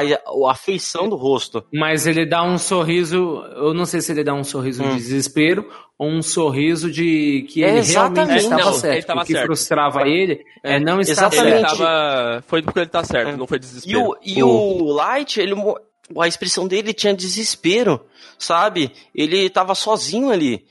[0.49, 1.65] a feição do rosto.
[1.73, 4.91] Mas ele dá um sorriso, eu não sei se ele dá um sorriso hum.
[4.91, 5.69] de desespero
[5.99, 8.95] ou um sorriso de que ele realmente estava não, certo.
[8.95, 9.47] Ele tava o que certo.
[9.47, 11.51] frustrava ele é, é não estar exatamente.
[11.51, 11.75] certo.
[11.75, 13.37] Ele tava, foi porque ele tá certo, é.
[13.37, 14.17] não foi desespero.
[14.23, 15.55] E o, e o Light, ele
[16.21, 18.07] a expressão dele tinha desespero,
[18.39, 18.93] sabe?
[19.15, 20.65] Ele tava sozinho ali.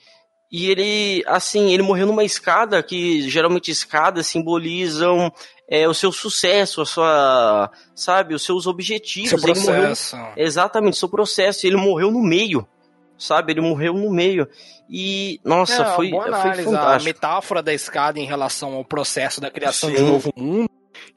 [0.51, 5.31] E ele, assim, ele morreu numa escada que geralmente escadas simbolizam
[5.69, 9.29] é, o seu sucesso, a sua, sabe, os seus objetivos.
[9.29, 10.15] Seu processo.
[10.15, 11.65] Morreu, exatamente, seu processo.
[11.65, 12.67] Ele morreu no meio,
[13.17, 13.53] sabe?
[13.53, 14.47] Ele morreu no meio.
[14.89, 16.75] E, nossa, é, foi, foi fantástico.
[16.75, 19.95] A metáfora da escada em relação ao processo da criação Sim.
[19.95, 20.69] de um novo mundo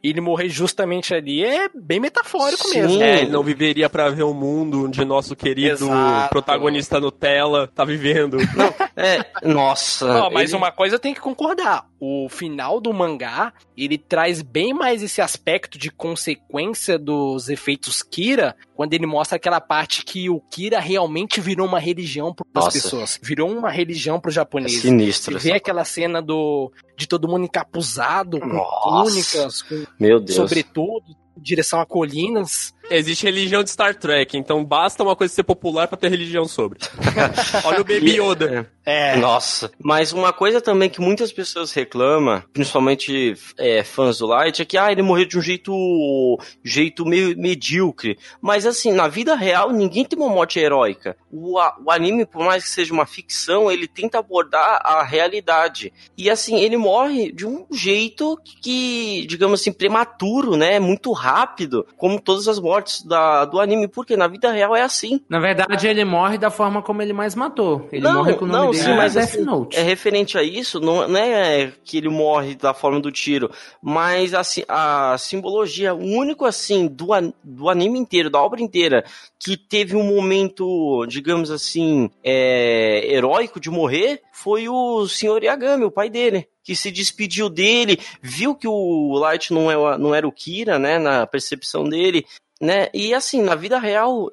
[0.02, 2.82] ele morrer justamente ali é bem metafórico Sim.
[2.82, 3.02] mesmo.
[3.02, 6.30] É, ele não viveria para ver o mundo onde nosso querido Exato.
[6.30, 8.36] protagonista Nutella tá vivendo.
[8.56, 10.06] Não, é, nossa.
[10.06, 10.58] Não, mas ele...
[10.58, 11.87] uma coisa tem que concordar.
[12.00, 18.56] O final do mangá, ele traz bem mais esse aspecto de consequência dos efeitos Kira,
[18.74, 23.18] quando ele mostra aquela parte que o Kira realmente virou uma religião para as pessoas.
[23.22, 24.78] Virou uma religião para os japoneses.
[24.78, 25.40] É sinistro.
[25.40, 30.34] Você vê aquela cena do de todo mundo encapuzado, com túnicas, com Meu Deus.
[30.34, 32.74] sobretudo, direção a colinas.
[32.90, 36.78] Existe religião de Star Trek, então basta uma coisa ser popular para ter religião sobre.
[37.64, 38.70] Olha o Baby Yoda.
[38.84, 39.16] É.
[39.16, 39.70] Nossa.
[39.78, 44.78] Mas uma coisa também que muitas pessoas reclamam, principalmente é, fãs do Light, é que
[44.78, 48.18] ah, ele morreu de um jeito jeito meio medíocre.
[48.40, 51.16] Mas assim, na vida real, ninguém tem uma morte heróica.
[51.30, 55.92] O, o anime, por mais que seja uma ficção, ele tenta abordar a realidade.
[56.16, 60.80] E assim, ele morre de um jeito que, digamos assim, prematuro, né?
[60.80, 65.20] Muito rápido, como todas as mortes da, do anime, porque na vida real é assim.
[65.28, 67.88] Na verdade, ele morre da forma como ele mais matou.
[67.92, 71.06] Ele não, morre com o nome não, Sim, mas assim, é referente a isso, não,
[71.08, 73.50] não é que ele morre da forma do tiro,
[73.82, 77.08] mas assim, a simbologia, o único assim do,
[77.42, 79.04] do anime inteiro, da obra inteira,
[79.38, 85.44] que teve um momento, digamos assim, é, heróico de morrer, foi o Sr.
[85.44, 90.14] Yagami, o pai dele que se despediu dele, viu que o Light não, é, não
[90.14, 92.26] era o Kira, né, na percepção dele,
[92.60, 94.30] né, e assim, na vida real,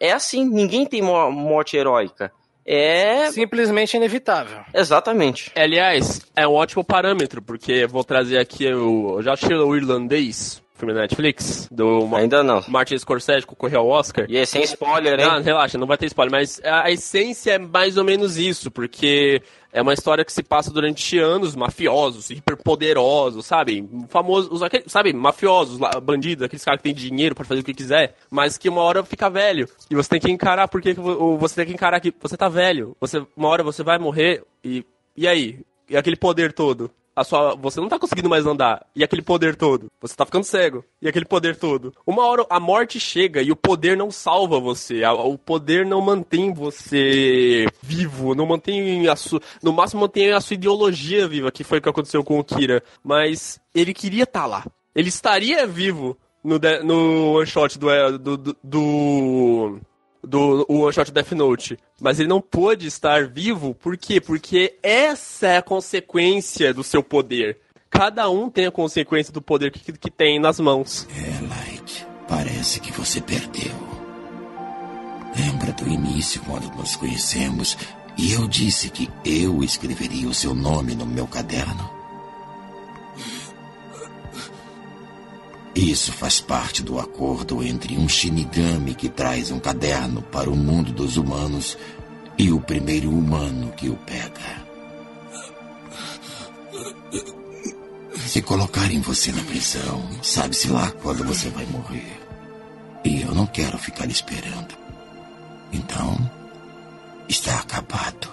[0.00, 2.32] é assim, ninguém tem morte heróica
[2.66, 3.30] é.
[3.30, 4.60] Simplesmente inevitável.
[4.72, 5.52] Exatamente.
[5.54, 9.20] Aliás, é um ótimo parâmetro, porque vou trazer aqui o.
[9.20, 12.62] Já achei o irlandês, filme da Netflix, do Ainda não.
[12.68, 14.26] Martin Scorsese, que concorreu ao Oscar.
[14.28, 15.26] E é sem spoiler, hein?
[15.26, 19.40] Não, relaxa, não vai ter spoiler, mas a essência é mais ou menos isso, porque
[19.72, 23.88] é uma história que se passa durante anos, mafiosos, hiperpoderosos, sabe?
[24.08, 25.12] Famosos, sabe?
[25.12, 28.82] Mafiosos, bandidos, aqueles caras que têm dinheiro para fazer o que quiser, mas que uma
[28.82, 29.68] hora fica velho.
[29.88, 30.94] E você tem que encarar porque
[31.38, 32.96] você tem que encarar que você tá velho.
[33.00, 34.84] Você, uma hora você vai morrer e.
[35.16, 35.60] E aí?
[35.88, 36.90] E aquele poder todo?
[37.16, 38.86] A sua, você não tá conseguindo mais andar.
[38.94, 39.90] E aquele poder todo.
[40.00, 40.84] Você tá ficando cego.
[41.00, 41.94] E aquele poder todo.
[42.06, 45.04] Uma hora a morte chega e o poder não salva você.
[45.04, 48.34] o poder não mantém você vivo.
[48.34, 49.40] Não mantém a sua.
[49.62, 52.82] No máximo mantém a sua ideologia viva, que foi o que aconteceu com o Kira.
[53.02, 54.66] Mas ele queria estar tá lá.
[54.94, 59.80] Ele estaria vivo no, no one shot do, do, do,
[60.26, 61.78] do One Shot Death Note.
[62.00, 64.20] Mas ele não pôde estar vivo, por quê?
[64.20, 67.58] Porque essa é a consequência do seu poder.
[67.90, 71.06] Cada um tem a consequência do poder que, que tem nas mãos.
[71.10, 73.72] É, Light, parece que você perdeu.
[75.36, 77.76] Lembra do início, quando nos conhecemos,
[78.16, 82.03] e eu disse que eu escreveria o seu nome no meu caderno?
[85.74, 90.92] Isso faz parte do acordo entre um Shinigami que traz um caderno para o mundo
[90.92, 91.76] dos humanos
[92.38, 94.64] e o primeiro humano que o pega.
[98.26, 102.20] Se colocarem você na prisão, sabe-se lá quando você vai morrer.
[103.04, 104.74] E eu não quero ficar esperando.
[105.72, 106.16] Então,
[107.28, 108.28] está acabado.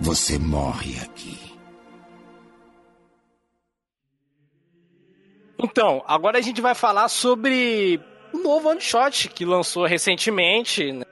[0.00, 1.47] Você morre aqui.
[5.58, 8.00] Então, agora a gente vai falar sobre
[8.32, 11.04] o novo one shot que lançou recentemente, né?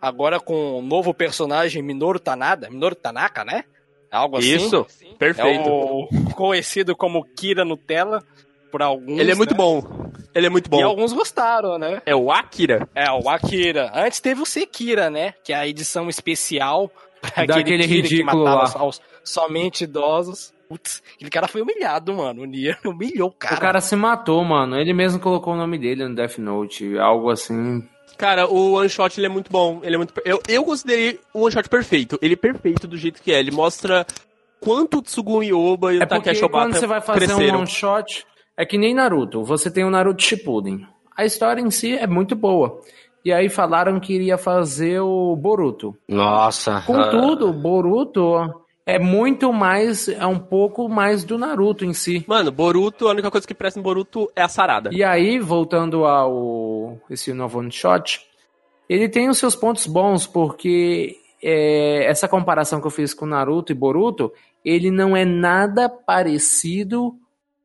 [0.00, 3.64] agora com o novo personagem Minoru Tanada, Minoru Tanaka, né?
[4.10, 4.56] Algo assim.
[4.56, 4.86] Isso,
[5.18, 5.66] perfeito.
[5.68, 8.22] É o conhecido como Kira Nutella
[8.70, 9.18] por alguns.
[9.18, 9.56] Ele é muito né?
[9.56, 9.82] bom.
[10.34, 10.78] Ele é muito bom.
[10.78, 12.02] E alguns gostaram, né?
[12.04, 12.88] É o Akira?
[12.94, 13.90] É, o Akira.
[13.94, 15.32] Antes teve o Sekira, né?
[15.42, 16.90] Que é a edição especial
[17.22, 18.84] Daquele aquele Kira ridículo que matava lá.
[18.84, 20.52] aos- somente idosos.
[20.74, 22.42] Putz, aquele cara foi humilhado, mano.
[22.42, 23.54] O Nier humilhou o cara.
[23.54, 24.76] O cara se matou, mano.
[24.76, 26.98] Ele mesmo colocou o nome dele no Death Note.
[26.98, 27.86] Algo assim.
[28.18, 29.80] Cara, o one shot ele é muito bom.
[29.84, 30.12] Ele é muito.
[30.24, 32.18] Eu, eu considerei o one shot perfeito.
[32.20, 33.38] Ele é perfeito do jeito que é.
[33.38, 34.04] Ele mostra
[34.60, 37.54] quanto o Tsugun Yoba e o É Takeshi Obata quando você vai fazer cresceram.
[37.56, 38.26] um one shot,
[38.56, 39.44] é que nem Naruto.
[39.44, 40.84] Você tem o Naruto Shippuden.
[41.16, 42.80] A história em si é muito boa.
[43.24, 45.96] E aí falaram que iria fazer o Boruto.
[46.08, 46.82] Nossa.
[46.84, 52.24] Contudo, Boruto é muito mais, é um pouco mais do Naruto em si.
[52.26, 54.90] Mano, Boruto, a única coisa que presta em Boruto é a sarada.
[54.92, 58.20] E aí, voltando ao esse novo one shot,
[58.88, 63.72] ele tem os seus pontos bons, porque é, essa comparação que eu fiz com Naruto
[63.72, 64.32] e Boruto,
[64.64, 67.14] ele não é nada parecido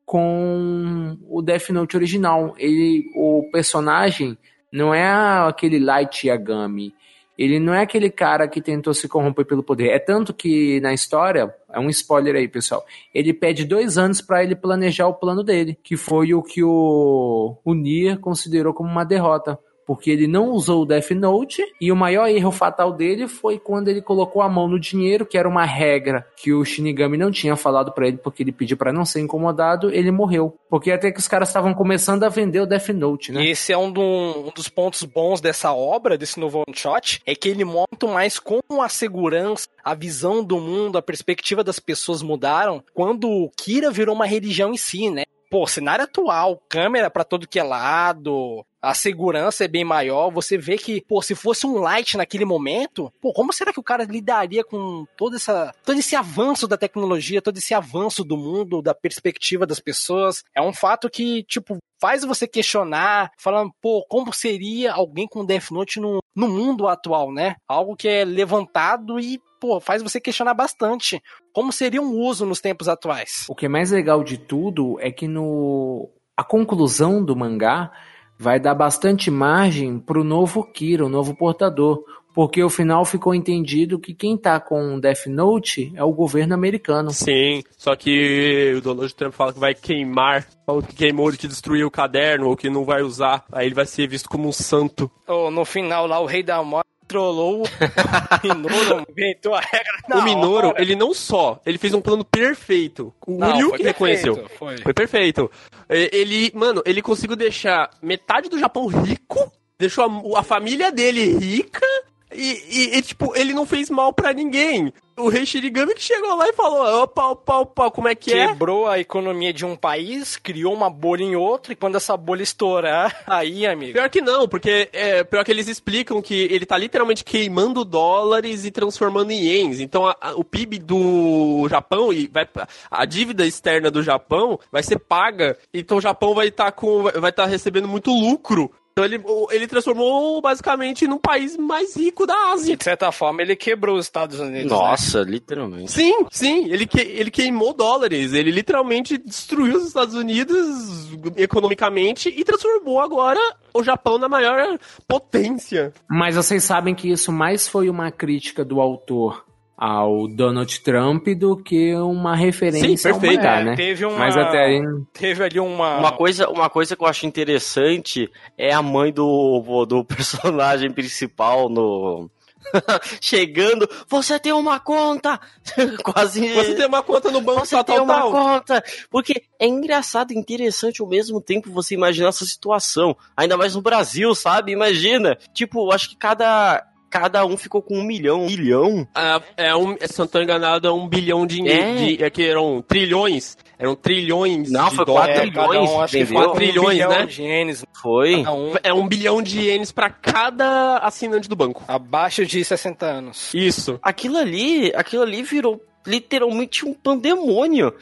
[0.06, 2.54] com o Death Note original.
[2.58, 4.36] Ele, o personagem
[4.72, 5.08] não é
[5.46, 6.94] aquele Light Yagami.
[7.40, 9.88] Ele não é aquele cara que tentou se corromper pelo poder.
[9.88, 12.84] É tanto que na história, é um spoiler aí, pessoal.
[13.14, 17.56] Ele pede dois anos para ele planejar o plano dele, que foi o que o,
[17.64, 19.58] o Nier considerou como uma derrota.
[19.90, 23.88] Porque ele não usou o Death Note e o maior erro fatal dele foi quando
[23.88, 27.56] ele colocou a mão no dinheiro, que era uma regra que o Shinigami não tinha
[27.56, 30.54] falado para ele, porque ele pediu para não ser incomodado, ele morreu.
[30.68, 33.42] Porque até que os caras estavam começando a vender o Death Note, né?
[33.42, 37.20] E esse é um, do- um dos pontos bons dessa obra, desse novo one shot,
[37.26, 41.80] é que ele muito mais como a segurança, a visão do mundo, a perspectiva das
[41.80, 45.24] pessoas mudaram quando o Kira virou uma religião em si, né?
[45.50, 50.56] Pô, cenário atual, câmera pra todo que é lado, a segurança é bem maior, você
[50.56, 54.04] vê que, pô, se fosse um light naquele momento, pô, como será que o cara
[54.04, 58.94] lidaria com toda essa, todo esse avanço da tecnologia, todo esse avanço do mundo, da
[58.94, 60.42] perspectiva das pessoas?
[60.54, 65.70] É um fato que, tipo, faz você questionar, falando, pô, como seria alguém com Death
[65.70, 67.56] Note no, no mundo atual, né?
[67.68, 71.22] Algo que é levantado e, pô, faz você questionar bastante.
[71.52, 73.44] Como seria um uso nos tempos atuais?
[73.48, 77.92] O que é mais legal de tudo é que no a conclusão do mangá
[78.40, 82.02] vai dar bastante margem pro novo Kira, o novo portador,
[82.34, 86.54] porque o final ficou entendido que quem tá com o Death Note é o governo
[86.54, 87.10] americano.
[87.10, 91.88] Sim, só que o Donald Trump fala que vai queimar, ou que queimou, que destruiu
[91.88, 93.44] o caderno, ou que não vai usar.
[93.52, 95.10] Aí ele vai ser visto como um santo.
[95.28, 97.62] Ou no final lá, o Rei da Morte trollou
[98.44, 99.92] o Minoru, inventou a regra.
[100.14, 100.80] o Minoru, hora.
[100.80, 103.12] ele não só, ele fez um plano perfeito.
[103.26, 104.48] O Não, Ryu que reconheceu.
[104.56, 104.78] Foi.
[104.78, 105.50] Foi perfeito.
[105.88, 110.04] Ele, mano, ele conseguiu deixar metade do Japão rico, deixou
[110.36, 111.84] a, a família dele rica,
[112.32, 114.92] e, e- e, tipo, ele não fez mal pra ninguém.
[115.18, 118.46] O rei Shinigami que chegou lá e falou, opa, opa, opa, como é que é?
[118.48, 122.42] Quebrou a economia de um país, criou uma bolha em outro, e quando essa bolha
[122.42, 123.92] estourar, aí, amigo.
[123.92, 128.64] Pior que não, porque é, pior que eles explicam que ele tá literalmente queimando dólares
[128.64, 129.80] e transformando em ienes.
[129.80, 132.48] Então a- a- o PIB do Japão e vai
[132.90, 135.58] a dívida externa do Japão vai ser paga.
[135.74, 138.70] Então o Japão vai estar com vai estar recebendo muito lucro.
[138.92, 142.76] Então ele, ele transformou basicamente num país mais rico da E Ásia.
[142.76, 144.70] de certa forma ele quebrou os Estados Unidos.
[144.70, 144.76] né?
[144.76, 145.92] Nossa, literalmente.
[145.92, 152.44] Sim, sim, ele, que, ele queimou dólares, ele literalmente destruiu os Estados Unidos economicamente e
[152.44, 153.40] transformou agora
[153.72, 155.92] o Japão na maior potência.
[156.08, 159.44] Mas vocês sabem que isso mais foi uma crítica do autor
[159.82, 163.38] ao Donald Trump do que uma referência Sim, perfeito.
[163.38, 163.76] ao mangá, É, né?
[163.76, 164.18] teve uma.
[164.18, 164.82] Mas até aí...
[165.14, 165.96] Teve ali uma.
[165.96, 171.70] Uma coisa, uma coisa que eu acho interessante é a mãe do, do personagem principal
[171.70, 172.30] no.
[173.22, 175.40] Chegando, você tem uma conta!
[176.04, 176.46] Quase.
[176.52, 178.30] Você tem uma conta no banco Você tal, tem tal, uma tal.
[178.32, 178.84] conta!
[179.10, 183.16] Porque é engraçado e interessante ao mesmo tempo você imaginar essa situação.
[183.34, 184.72] Ainda mais no Brasil, sabe?
[184.72, 185.38] Imagina.
[185.54, 186.86] Tipo, eu acho que cada.
[187.10, 188.42] Cada um ficou com um milhão.
[188.42, 189.08] Um milhão?
[189.12, 191.94] Ah, é um, se eu não tô enganado, é um bilhão de, É.
[191.96, 193.58] de é que eram trilhões.
[193.76, 195.34] Eram trilhões Não, de foi dólares.
[195.36, 197.26] quatro É, cada um, trilhões, acho que foi um Trilhões, bilhão né?
[197.26, 197.84] de ienes.
[198.00, 198.36] Foi?
[198.46, 198.72] Um.
[198.84, 201.82] É um bilhão de ienes pra cada assinante do banco.
[201.88, 203.52] Abaixo de 60 anos.
[203.52, 203.98] Isso.
[204.02, 207.92] Aquilo ali, aquilo ali virou literalmente um pandemônio.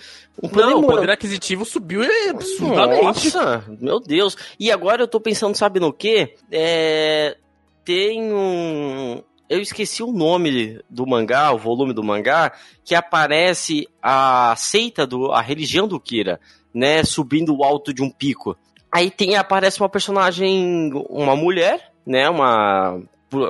[0.42, 0.88] Um Não, o pandemônio.
[0.88, 3.02] poder aquisitivo subiu absurdamente.
[3.04, 4.36] Nossa, meu Deus.
[4.60, 6.34] E agora eu tô pensando, sabe no quê?
[6.50, 7.36] É...
[7.88, 9.22] Tem um...
[9.48, 12.52] Eu esqueci o nome do mangá, o volume do mangá,
[12.84, 16.38] que aparece a seita, do, a religião do Kira,
[16.74, 17.02] né?
[17.02, 18.54] Subindo o alto de um pico.
[18.92, 22.28] Aí tem, aparece uma personagem, uma mulher, né?
[22.28, 23.00] Uma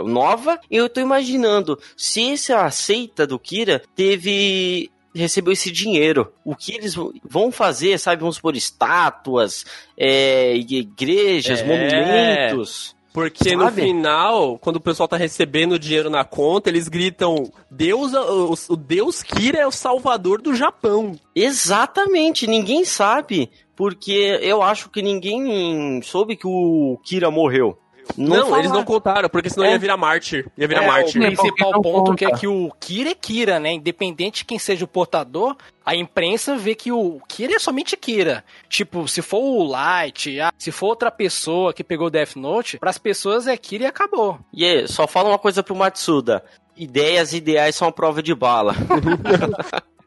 [0.06, 0.60] nova.
[0.70, 6.32] E eu tô imaginando, se essa seita do Kira teve recebeu esse dinheiro.
[6.44, 6.94] O que eles
[7.24, 8.20] vão fazer, sabe?
[8.20, 9.66] Vamos por estátuas,
[9.96, 11.64] é, igrejas, É.
[11.64, 12.96] monumentos.
[13.18, 13.82] Porque no Sabe?
[13.82, 19.24] final, quando o pessoal tá recebendo dinheiro na conta, eles gritam: Deus, o, o Deus
[19.24, 21.18] Kira é o salvador do Japão.
[21.34, 23.50] Exatamente, ninguém sabe.
[23.74, 27.76] Porque eu acho que ninguém soube que o Kira morreu.
[28.16, 29.72] Não, fala- eles não contaram, porque senão É.
[29.72, 30.46] ia virar mártir.
[30.56, 31.20] Ia virar É, mártir.
[31.22, 32.40] o principal não ponto que é conta.
[32.40, 33.72] que o Kira é Kira, né?
[33.72, 38.44] Independente de quem seja o portador, a imprensa vê que o Kira é somente Kira.
[38.68, 42.78] Tipo, se for o Light, ah, se for outra pessoa que pegou o Death Note,
[42.78, 44.38] pras pessoas é Kira e acabou.
[44.52, 46.44] E aí, só fala uma coisa pro Matsuda.
[46.76, 48.74] Ideias ideais são a prova de bala.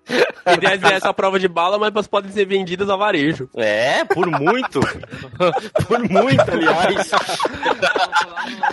[0.53, 3.49] Ideias é essa prova de bala, mas podem ser vendidas a varejo.
[3.55, 4.79] É, por muito.
[5.87, 7.11] por muito, aliás.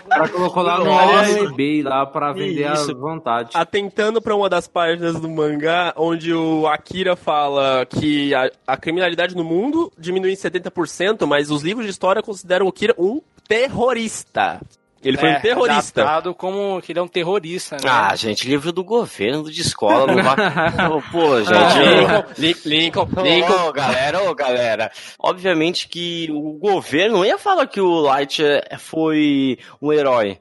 [0.09, 1.43] Cara colocou lá no, Nossa.
[1.43, 2.91] no eBay lá pra vender Isso.
[2.91, 3.51] à vontade.
[3.55, 9.37] Atentando pra uma das páginas do mangá, onde o Akira fala que a, a criminalidade
[9.37, 14.61] no mundo diminui em 70%, mas os livros de história consideram o Kira um terrorista.
[15.03, 16.03] Ele foi É, um terrorista.
[16.03, 17.83] Adaptado como que ele é um terrorista, né?
[17.89, 20.37] Ah, gente, livro do governo, de escola, não vai.
[21.13, 22.41] Pô, Ah, gente.
[22.41, 23.73] Lincoln, Lincoln, Ô, Lincoln.
[23.73, 24.91] galera, ô, galera.
[25.19, 30.39] Obviamente que o governo não ia falar que o Light é- foi um herói.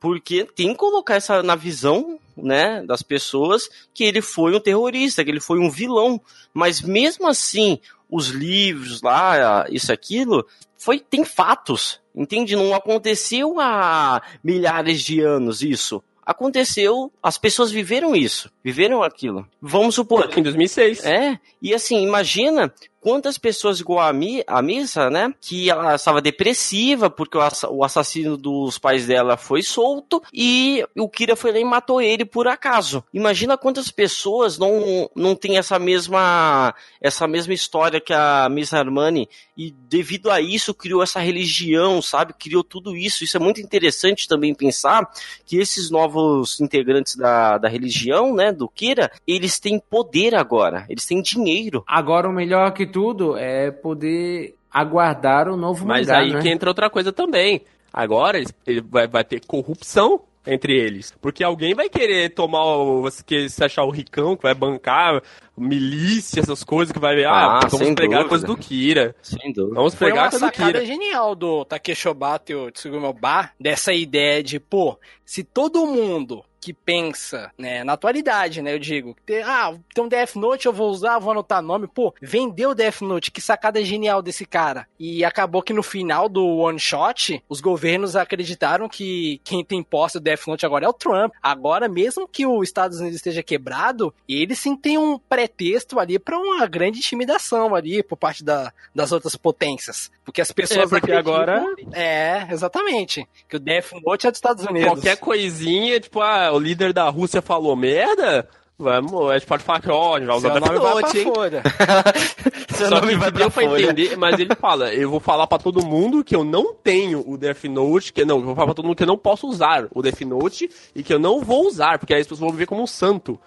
[0.00, 5.22] Porque tem que colocar essa na visão, né, das pessoas que ele foi um terrorista,
[5.22, 6.20] que ele foi um vilão.
[6.54, 7.78] Mas mesmo assim,
[8.10, 10.44] os livros lá, isso, aquilo,
[10.80, 12.00] foi, tem fatos.
[12.14, 12.56] Entende?
[12.56, 16.02] Não aconteceu há milhares de anos isso.
[16.24, 19.46] Aconteceu, as pessoas viveram isso, viveram aquilo.
[19.60, 21.04] Vamos supor, Em 2006.
[21.04, 25.32] é, e assim, imagina quantas pessoas igual a, Mi, a Missa, né?
[25.40, 30.84] Que ela estava depressiva porque o, assa- o assassino dos pais dela foi solto e
[30.96, 33.02] o Kira foi lá e matou ele por acaso.
[33.12, 39.28] Imagina quantas pessoas não, não tem essa mesma essa mesma história que a Miss Armani
[39.56, 42.32] e devido a isso criou essa religião, sabe?
[42.38, 43.24] Criou tudo isso.
[43.24, 45.10] Isso é muito interessante também pensar
[45.44, 51.04] que esses novos integrantes da, da religião, né, do Kira, eles têm poder agora, eles
[51.06, 51.84] têm dinheiro.
[51.86, 56.40] Agora o melhor que tudo é poder aguardar o novo Mas mangá, aí né?
[56.40, 57.62] que entra outra coisa também.
[57.92, 61.12] Agora ele vai, vai ter corrupção entre eles.
[61.20, 63.08] Porque alguém vai querer tomar o.
[63.26, 65.20] que se achar o ricão, que vai bancar
[65.56, 68.28] milícia, essas coisas, que vai ver, ah, Ah, vamos pegar a dúvida.
[68.28, 69.14] coisa do Kira.
[69.20, 69.74] Sem dúvida.
[69.74, 70.86] Vamos Foi pegar a uma coisa do sacada Kira.
[70.86, 76.42] genial do Takeshi Obata e o Tsugumi Oba, dessa ideia de, pô, se todo mundo
[76.60, 80.90] que pensa, né, na atualidade, né, eu digo, ah, tem um Death Note, eu vou
[80.90, 84.86] usar, vou anotar nome, pô, vendeu o Death Note, que sacada genial desse cara.
[84.98, 90.18] E acabou que no final do One Shot, os governos acreditaram que quem tem posse
[90.18, 91.32] do Death Note agora é o Trump.
[91.42, 96.38] Agora, mesmo que os Estados Unidos esteja quebrado, eles sim têm um pretexto ali pra
[96.38, 100.10] uma grande intimidação ali por parte da, das outras potências.
[100.24, 103.26] Porque as pessoas É, porque acreditam- agora- É, exatamente.
[103.48, 104.88] Que o Death Note é dos Estados Unidos.
[104.90, 108.48] Qualquer coisinha, tipo, ah, o líder da Rússia falou merda,
[108.78, 111.20] vamos, a gente pode falar que, ó, gente vai usar Seu nome vai Note, pra
[111.20, 111.62] hein?
[112.70, 113.82] Seu Só nome que vai deu pra pra folha.
[113.84, 117.36] entender, mas ele fala, eu vou falar pra todo mundo que eu não tenho o
[117.36, 119.86] Death Note, que não, eu vou falar pra todo mundo que eu não posso usar
[119.94, 122.56] o Death Note e que eu não vou usar, porque aí as pessoas vão me
[122.56, 123.38] ver como um santo.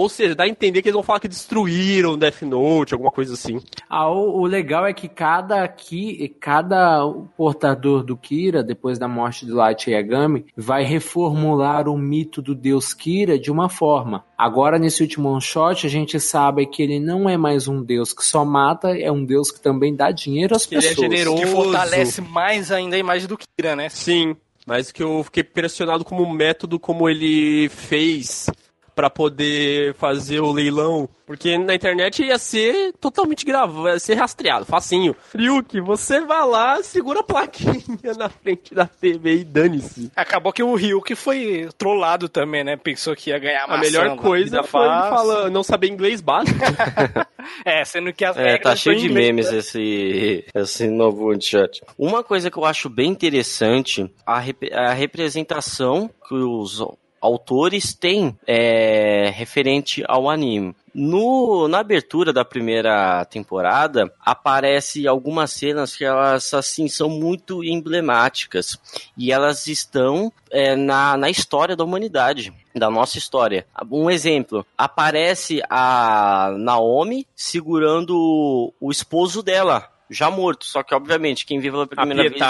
[0.00, 3.10] Ou seja, dá a entender que eles vão falar que destruíram o Death Note, alguma
[3.10, 3.60] coisa assim.
[3.86, 7.06] Ah, o, o legal é que cada, ki, cada
[7.36, 12.94] portador do Kira, depois da morte do Light Yagami, vai reformular o mito do deus
[12.94, 14.24] Kira de uma forma.
[14.38, 18.14] Agora, nesse último one shot, a gente sabe que ele não é mais um deus
[18.14, 21.10] que só mata, é um deus que também dá dinheiro às Que ele é pessoas.
[21.10, 21.42] generoso.
[21.42, 23.90] Que fortalece mais ainda a imagem do Kira, né?
[23.90, 24.34] Sim,
[24.66, 28.46] mas que eu fiquei impressionado como o método como ele fez
[28.94, 34.64] pra poder fazer o leilão, porque na internet ia ser totalmente gravado, ia ser rastreado,
[34.66, 35.14] facinho.
[35.34, 37.80] Ryuki, você vai lá, segura a plaquinha
[38.18, 40.10] na frente da TV e dane-se.
[40.16, 42.76] Acabou que o Ryuki foi trollado também, né?
[42.76, 46.20] Pensou que ia ganhar A maçã melhor na coisa vida foi falar, não saber inglês
[46.20, 46.58] básico.
[47.64, 49.58] É, sendo que as É, tá cheio de inglês, memes né?
[49.58, 51.80] esse, esse novo one-shot.
[51.98, 56.84] Uma coisa que eu acho bem interessante, a, rep- a representação que os
[57.20, 60.74] autores têm é, referente ao anime.
[60.92, 68.78] No, na abertura da primeira temporada, aparece algumas cenas que elas assim são muito emblemáticas.
[69.16, 73.66] E elas estão é, na, na história da humanidade, da nossa história.
[73.90, 81.46] Um exemplo, aparece a Naomi segurando o, o esposo dela, já morto, só que obviamente
[81.46, 82.42] quem vive pela primeira vez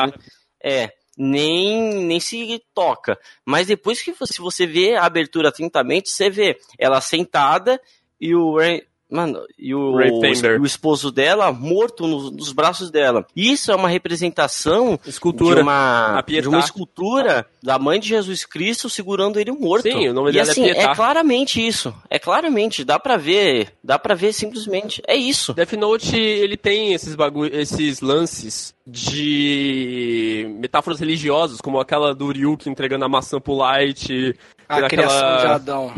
[0.62, 0.92] é
[1.22, 3.18] nem, nem se toca.
[3.44, 7.78] Mas depois que você, você vê a abertura atentamente, você vê ela sentada
[8.18, 8.56] e o
[9.10, 13.26] Mano, e o, o, esposo dela morto nos, nos, braços dela.
[13.34, 15.56] Isso é uma representação escultura.
[15.56, 19.82] de uma, de uma escultura da mãe de Jesus Cristo segurando ele morto.
[19.82, 20.92] Sim, o nome e dela assim, é Pietá.
[20.92, 21.92] É claramente isso.
[22.08, 23.72] É claramente, dá pra ver.
[23.82, 25.02] Dá pra ver simplesmente.
[25.06, 25.52] É isso.
[25.54, 32.70] Death Note, ele tem esses bagulho, esses lances de metáforas religiosas, como aquela do Ryuki
[32.70, 34.36] entregando a maçã pro Light.
[34.68, 35.92] A criação de Adão.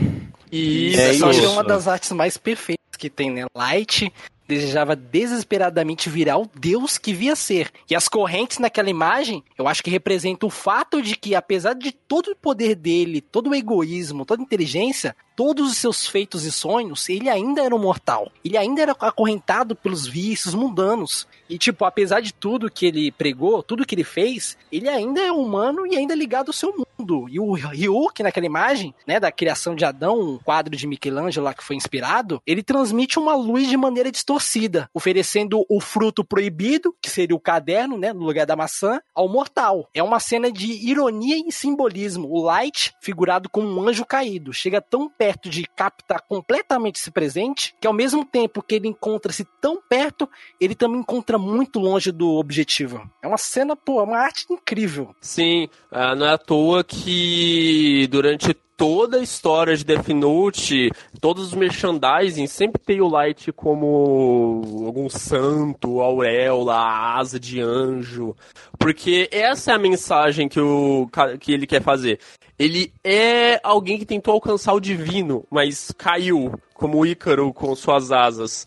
[0.52, 1.24] E é isso.
[1.24, 3.46] é uma das artes mais perfeitas que tem, né?
[3.54, 4.12] Light
[4.46, 7.70] desejava desesperadamente virar o Deus que via ser.
[7.88, 11.92] E as correntes naquela imagem, eu acho que representam o fato de que, apesar de
[11.92, 16.52] todo o poder dele, todo o egoísmo, toda a inteligência, todos os seus feitos e
[16.52, 18.30] sonhos, ele ainda era um mortal.
[18.44, 21.26] Ele ainda era acorrentado pelos vícios mundanos.
[21.48, 25.30] E, tipo, apesar de tudo que ele pregou, tudo que ele fez, ele ainda é
[25.30, 27.28] humano e ainda é ligado ao seu mundo.
[27.28, 31.52] E o Ryuk, naquela imagem, né, da criação de Adão, um quadro de Michelangelo lá
[31.52, 37.10] que foi inspirado, ele transmite uma luz de maneira distorcida, oferecendo o fruto proibido, que
[37.10, 39.88] seria o caderno, né, no lugar da maçã, ao mortal.
[39.92, 42.28] É uma cena de ironia e simbolismo.
[42.30, 45.08] O Light, figurado como um anjo caído, chega tão
[45.48, 50.28] de captar completamente esse presente, que ao mesmo tempo que ele encontra-se tão perto,
[50.60, 53.08] ele também encontra muito longe do objetivo.
[53.22, 55.14] É uma cena, pô, é uma arte incrível.
[55.20, 60.90] Sim, uh, não é à toa que durante toda a história de Death Note,
[61.20, 68.34] todos os merchandising, sempre tem o Light como algum santo, auréola, asa de anjo.
[68.76, 72.18] Porque essa é a mensagem que, o, que ele quer fazer.
[72.58, 78.10] Ele é alguém que tentou alcançar o divino, mas caiu, como o Ícaro com suas
[78.10, 78.66] asas.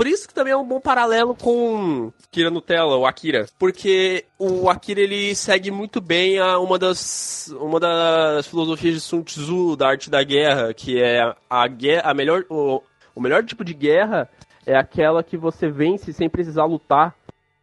[0.00, 3.44] Por isso que também é um bom paralelo com Kira Nutella, o Akira.
[3.58, 9.22] Porque o Akira ele segue muito bem a uma das, uma das filosofias de Sun
[9.22, 11.20] Tzu, da arte da guerra, que é
[11.50, 12.82] a, guerra, a melhor, o,
[13.14, 14.26] o melhor tipo de guerra
[14.64, 17.14] é aquela que você vence sem precisar lutar.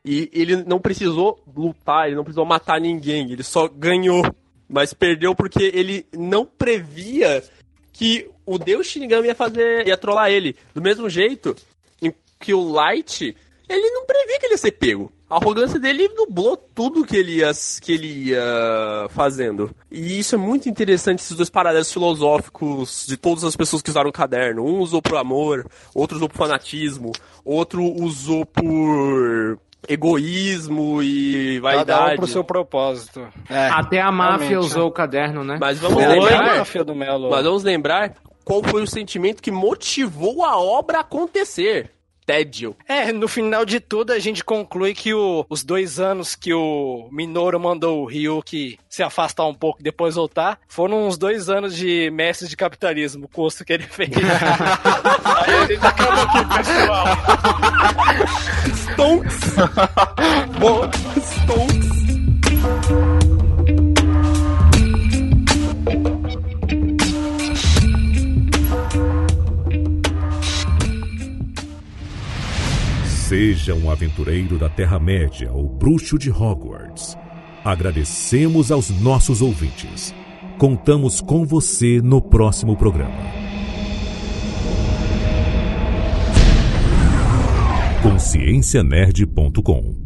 [0.06, 4.24] E ele não precisou lutar, ele não precisou matar ninguém, ele só ganhou.
[4.70, 7.44] Mas perdeu porque ele não previa
[7.92, 10.56] que o Deus Shinigami ia fazer, ia trollar ele.
[10.76, 11.56] Do mesmo jeito
[12.40, 13.36] que o Light,
[13.68, 15.12] ele não previa que ele ia ser pego.
[15.30, 17.52] A arrogância dele nublou tudo que ele ia,
[17.82, 19.70] que ele ia fazendo.
[19.92, 24.10] E isso é muito interessante, esses dois paralelos filosóficos de todas as pessoas que usaram
[24.10, 24.66] o caderno.
[24.66, 27.12] Um usou por amor, outro usou por fanatismo,
[27.44, 31.88] outro usou por egoísmo e vaidade.
[31.88, 33.28] Cada um pro seu propósito.
[33.50, 34.72] É, Até a máfia realmente.
[34.72, 35.58] usou o caderno, né?
[35.60, 36.56] Mas vamos foi lembrar.
[36.56, 37.30] A máfia do Melo.
[37.30, 38.16] Mas vamos lembrar
[38.46, 41.92] qual foi o sentimento que motivou a obra a acontecer
[42.28, 42.76] tédio.
[42.86, 47.08] É, no final de tudo a gente conclui que o, os dois anos que o
[47.10, 51.76] Minoru mandou o Ryuki se afastar um pouco e depois voltar, foram uns dois anos
[51.76, 54.12] de mestre de capitalismo, o curso que ele fez.
[54.14, 57.06] Aí a gente acaba aqui, pessoal.
[58.76, 59.40] Stonks!
[60.60, 60.90] Bom,
[61.22, 61.97] Stonks!
[73.28, 77.18] Seja um aventureiro da Terra-média ou bruxo de Hogwarts.
[77.62, 80.16] Agradecemos aos nossos ouvintes.
[80.58, 83.12] Contamos com você no próximo programa.
[88.02, 89.97] Consciencianerd.com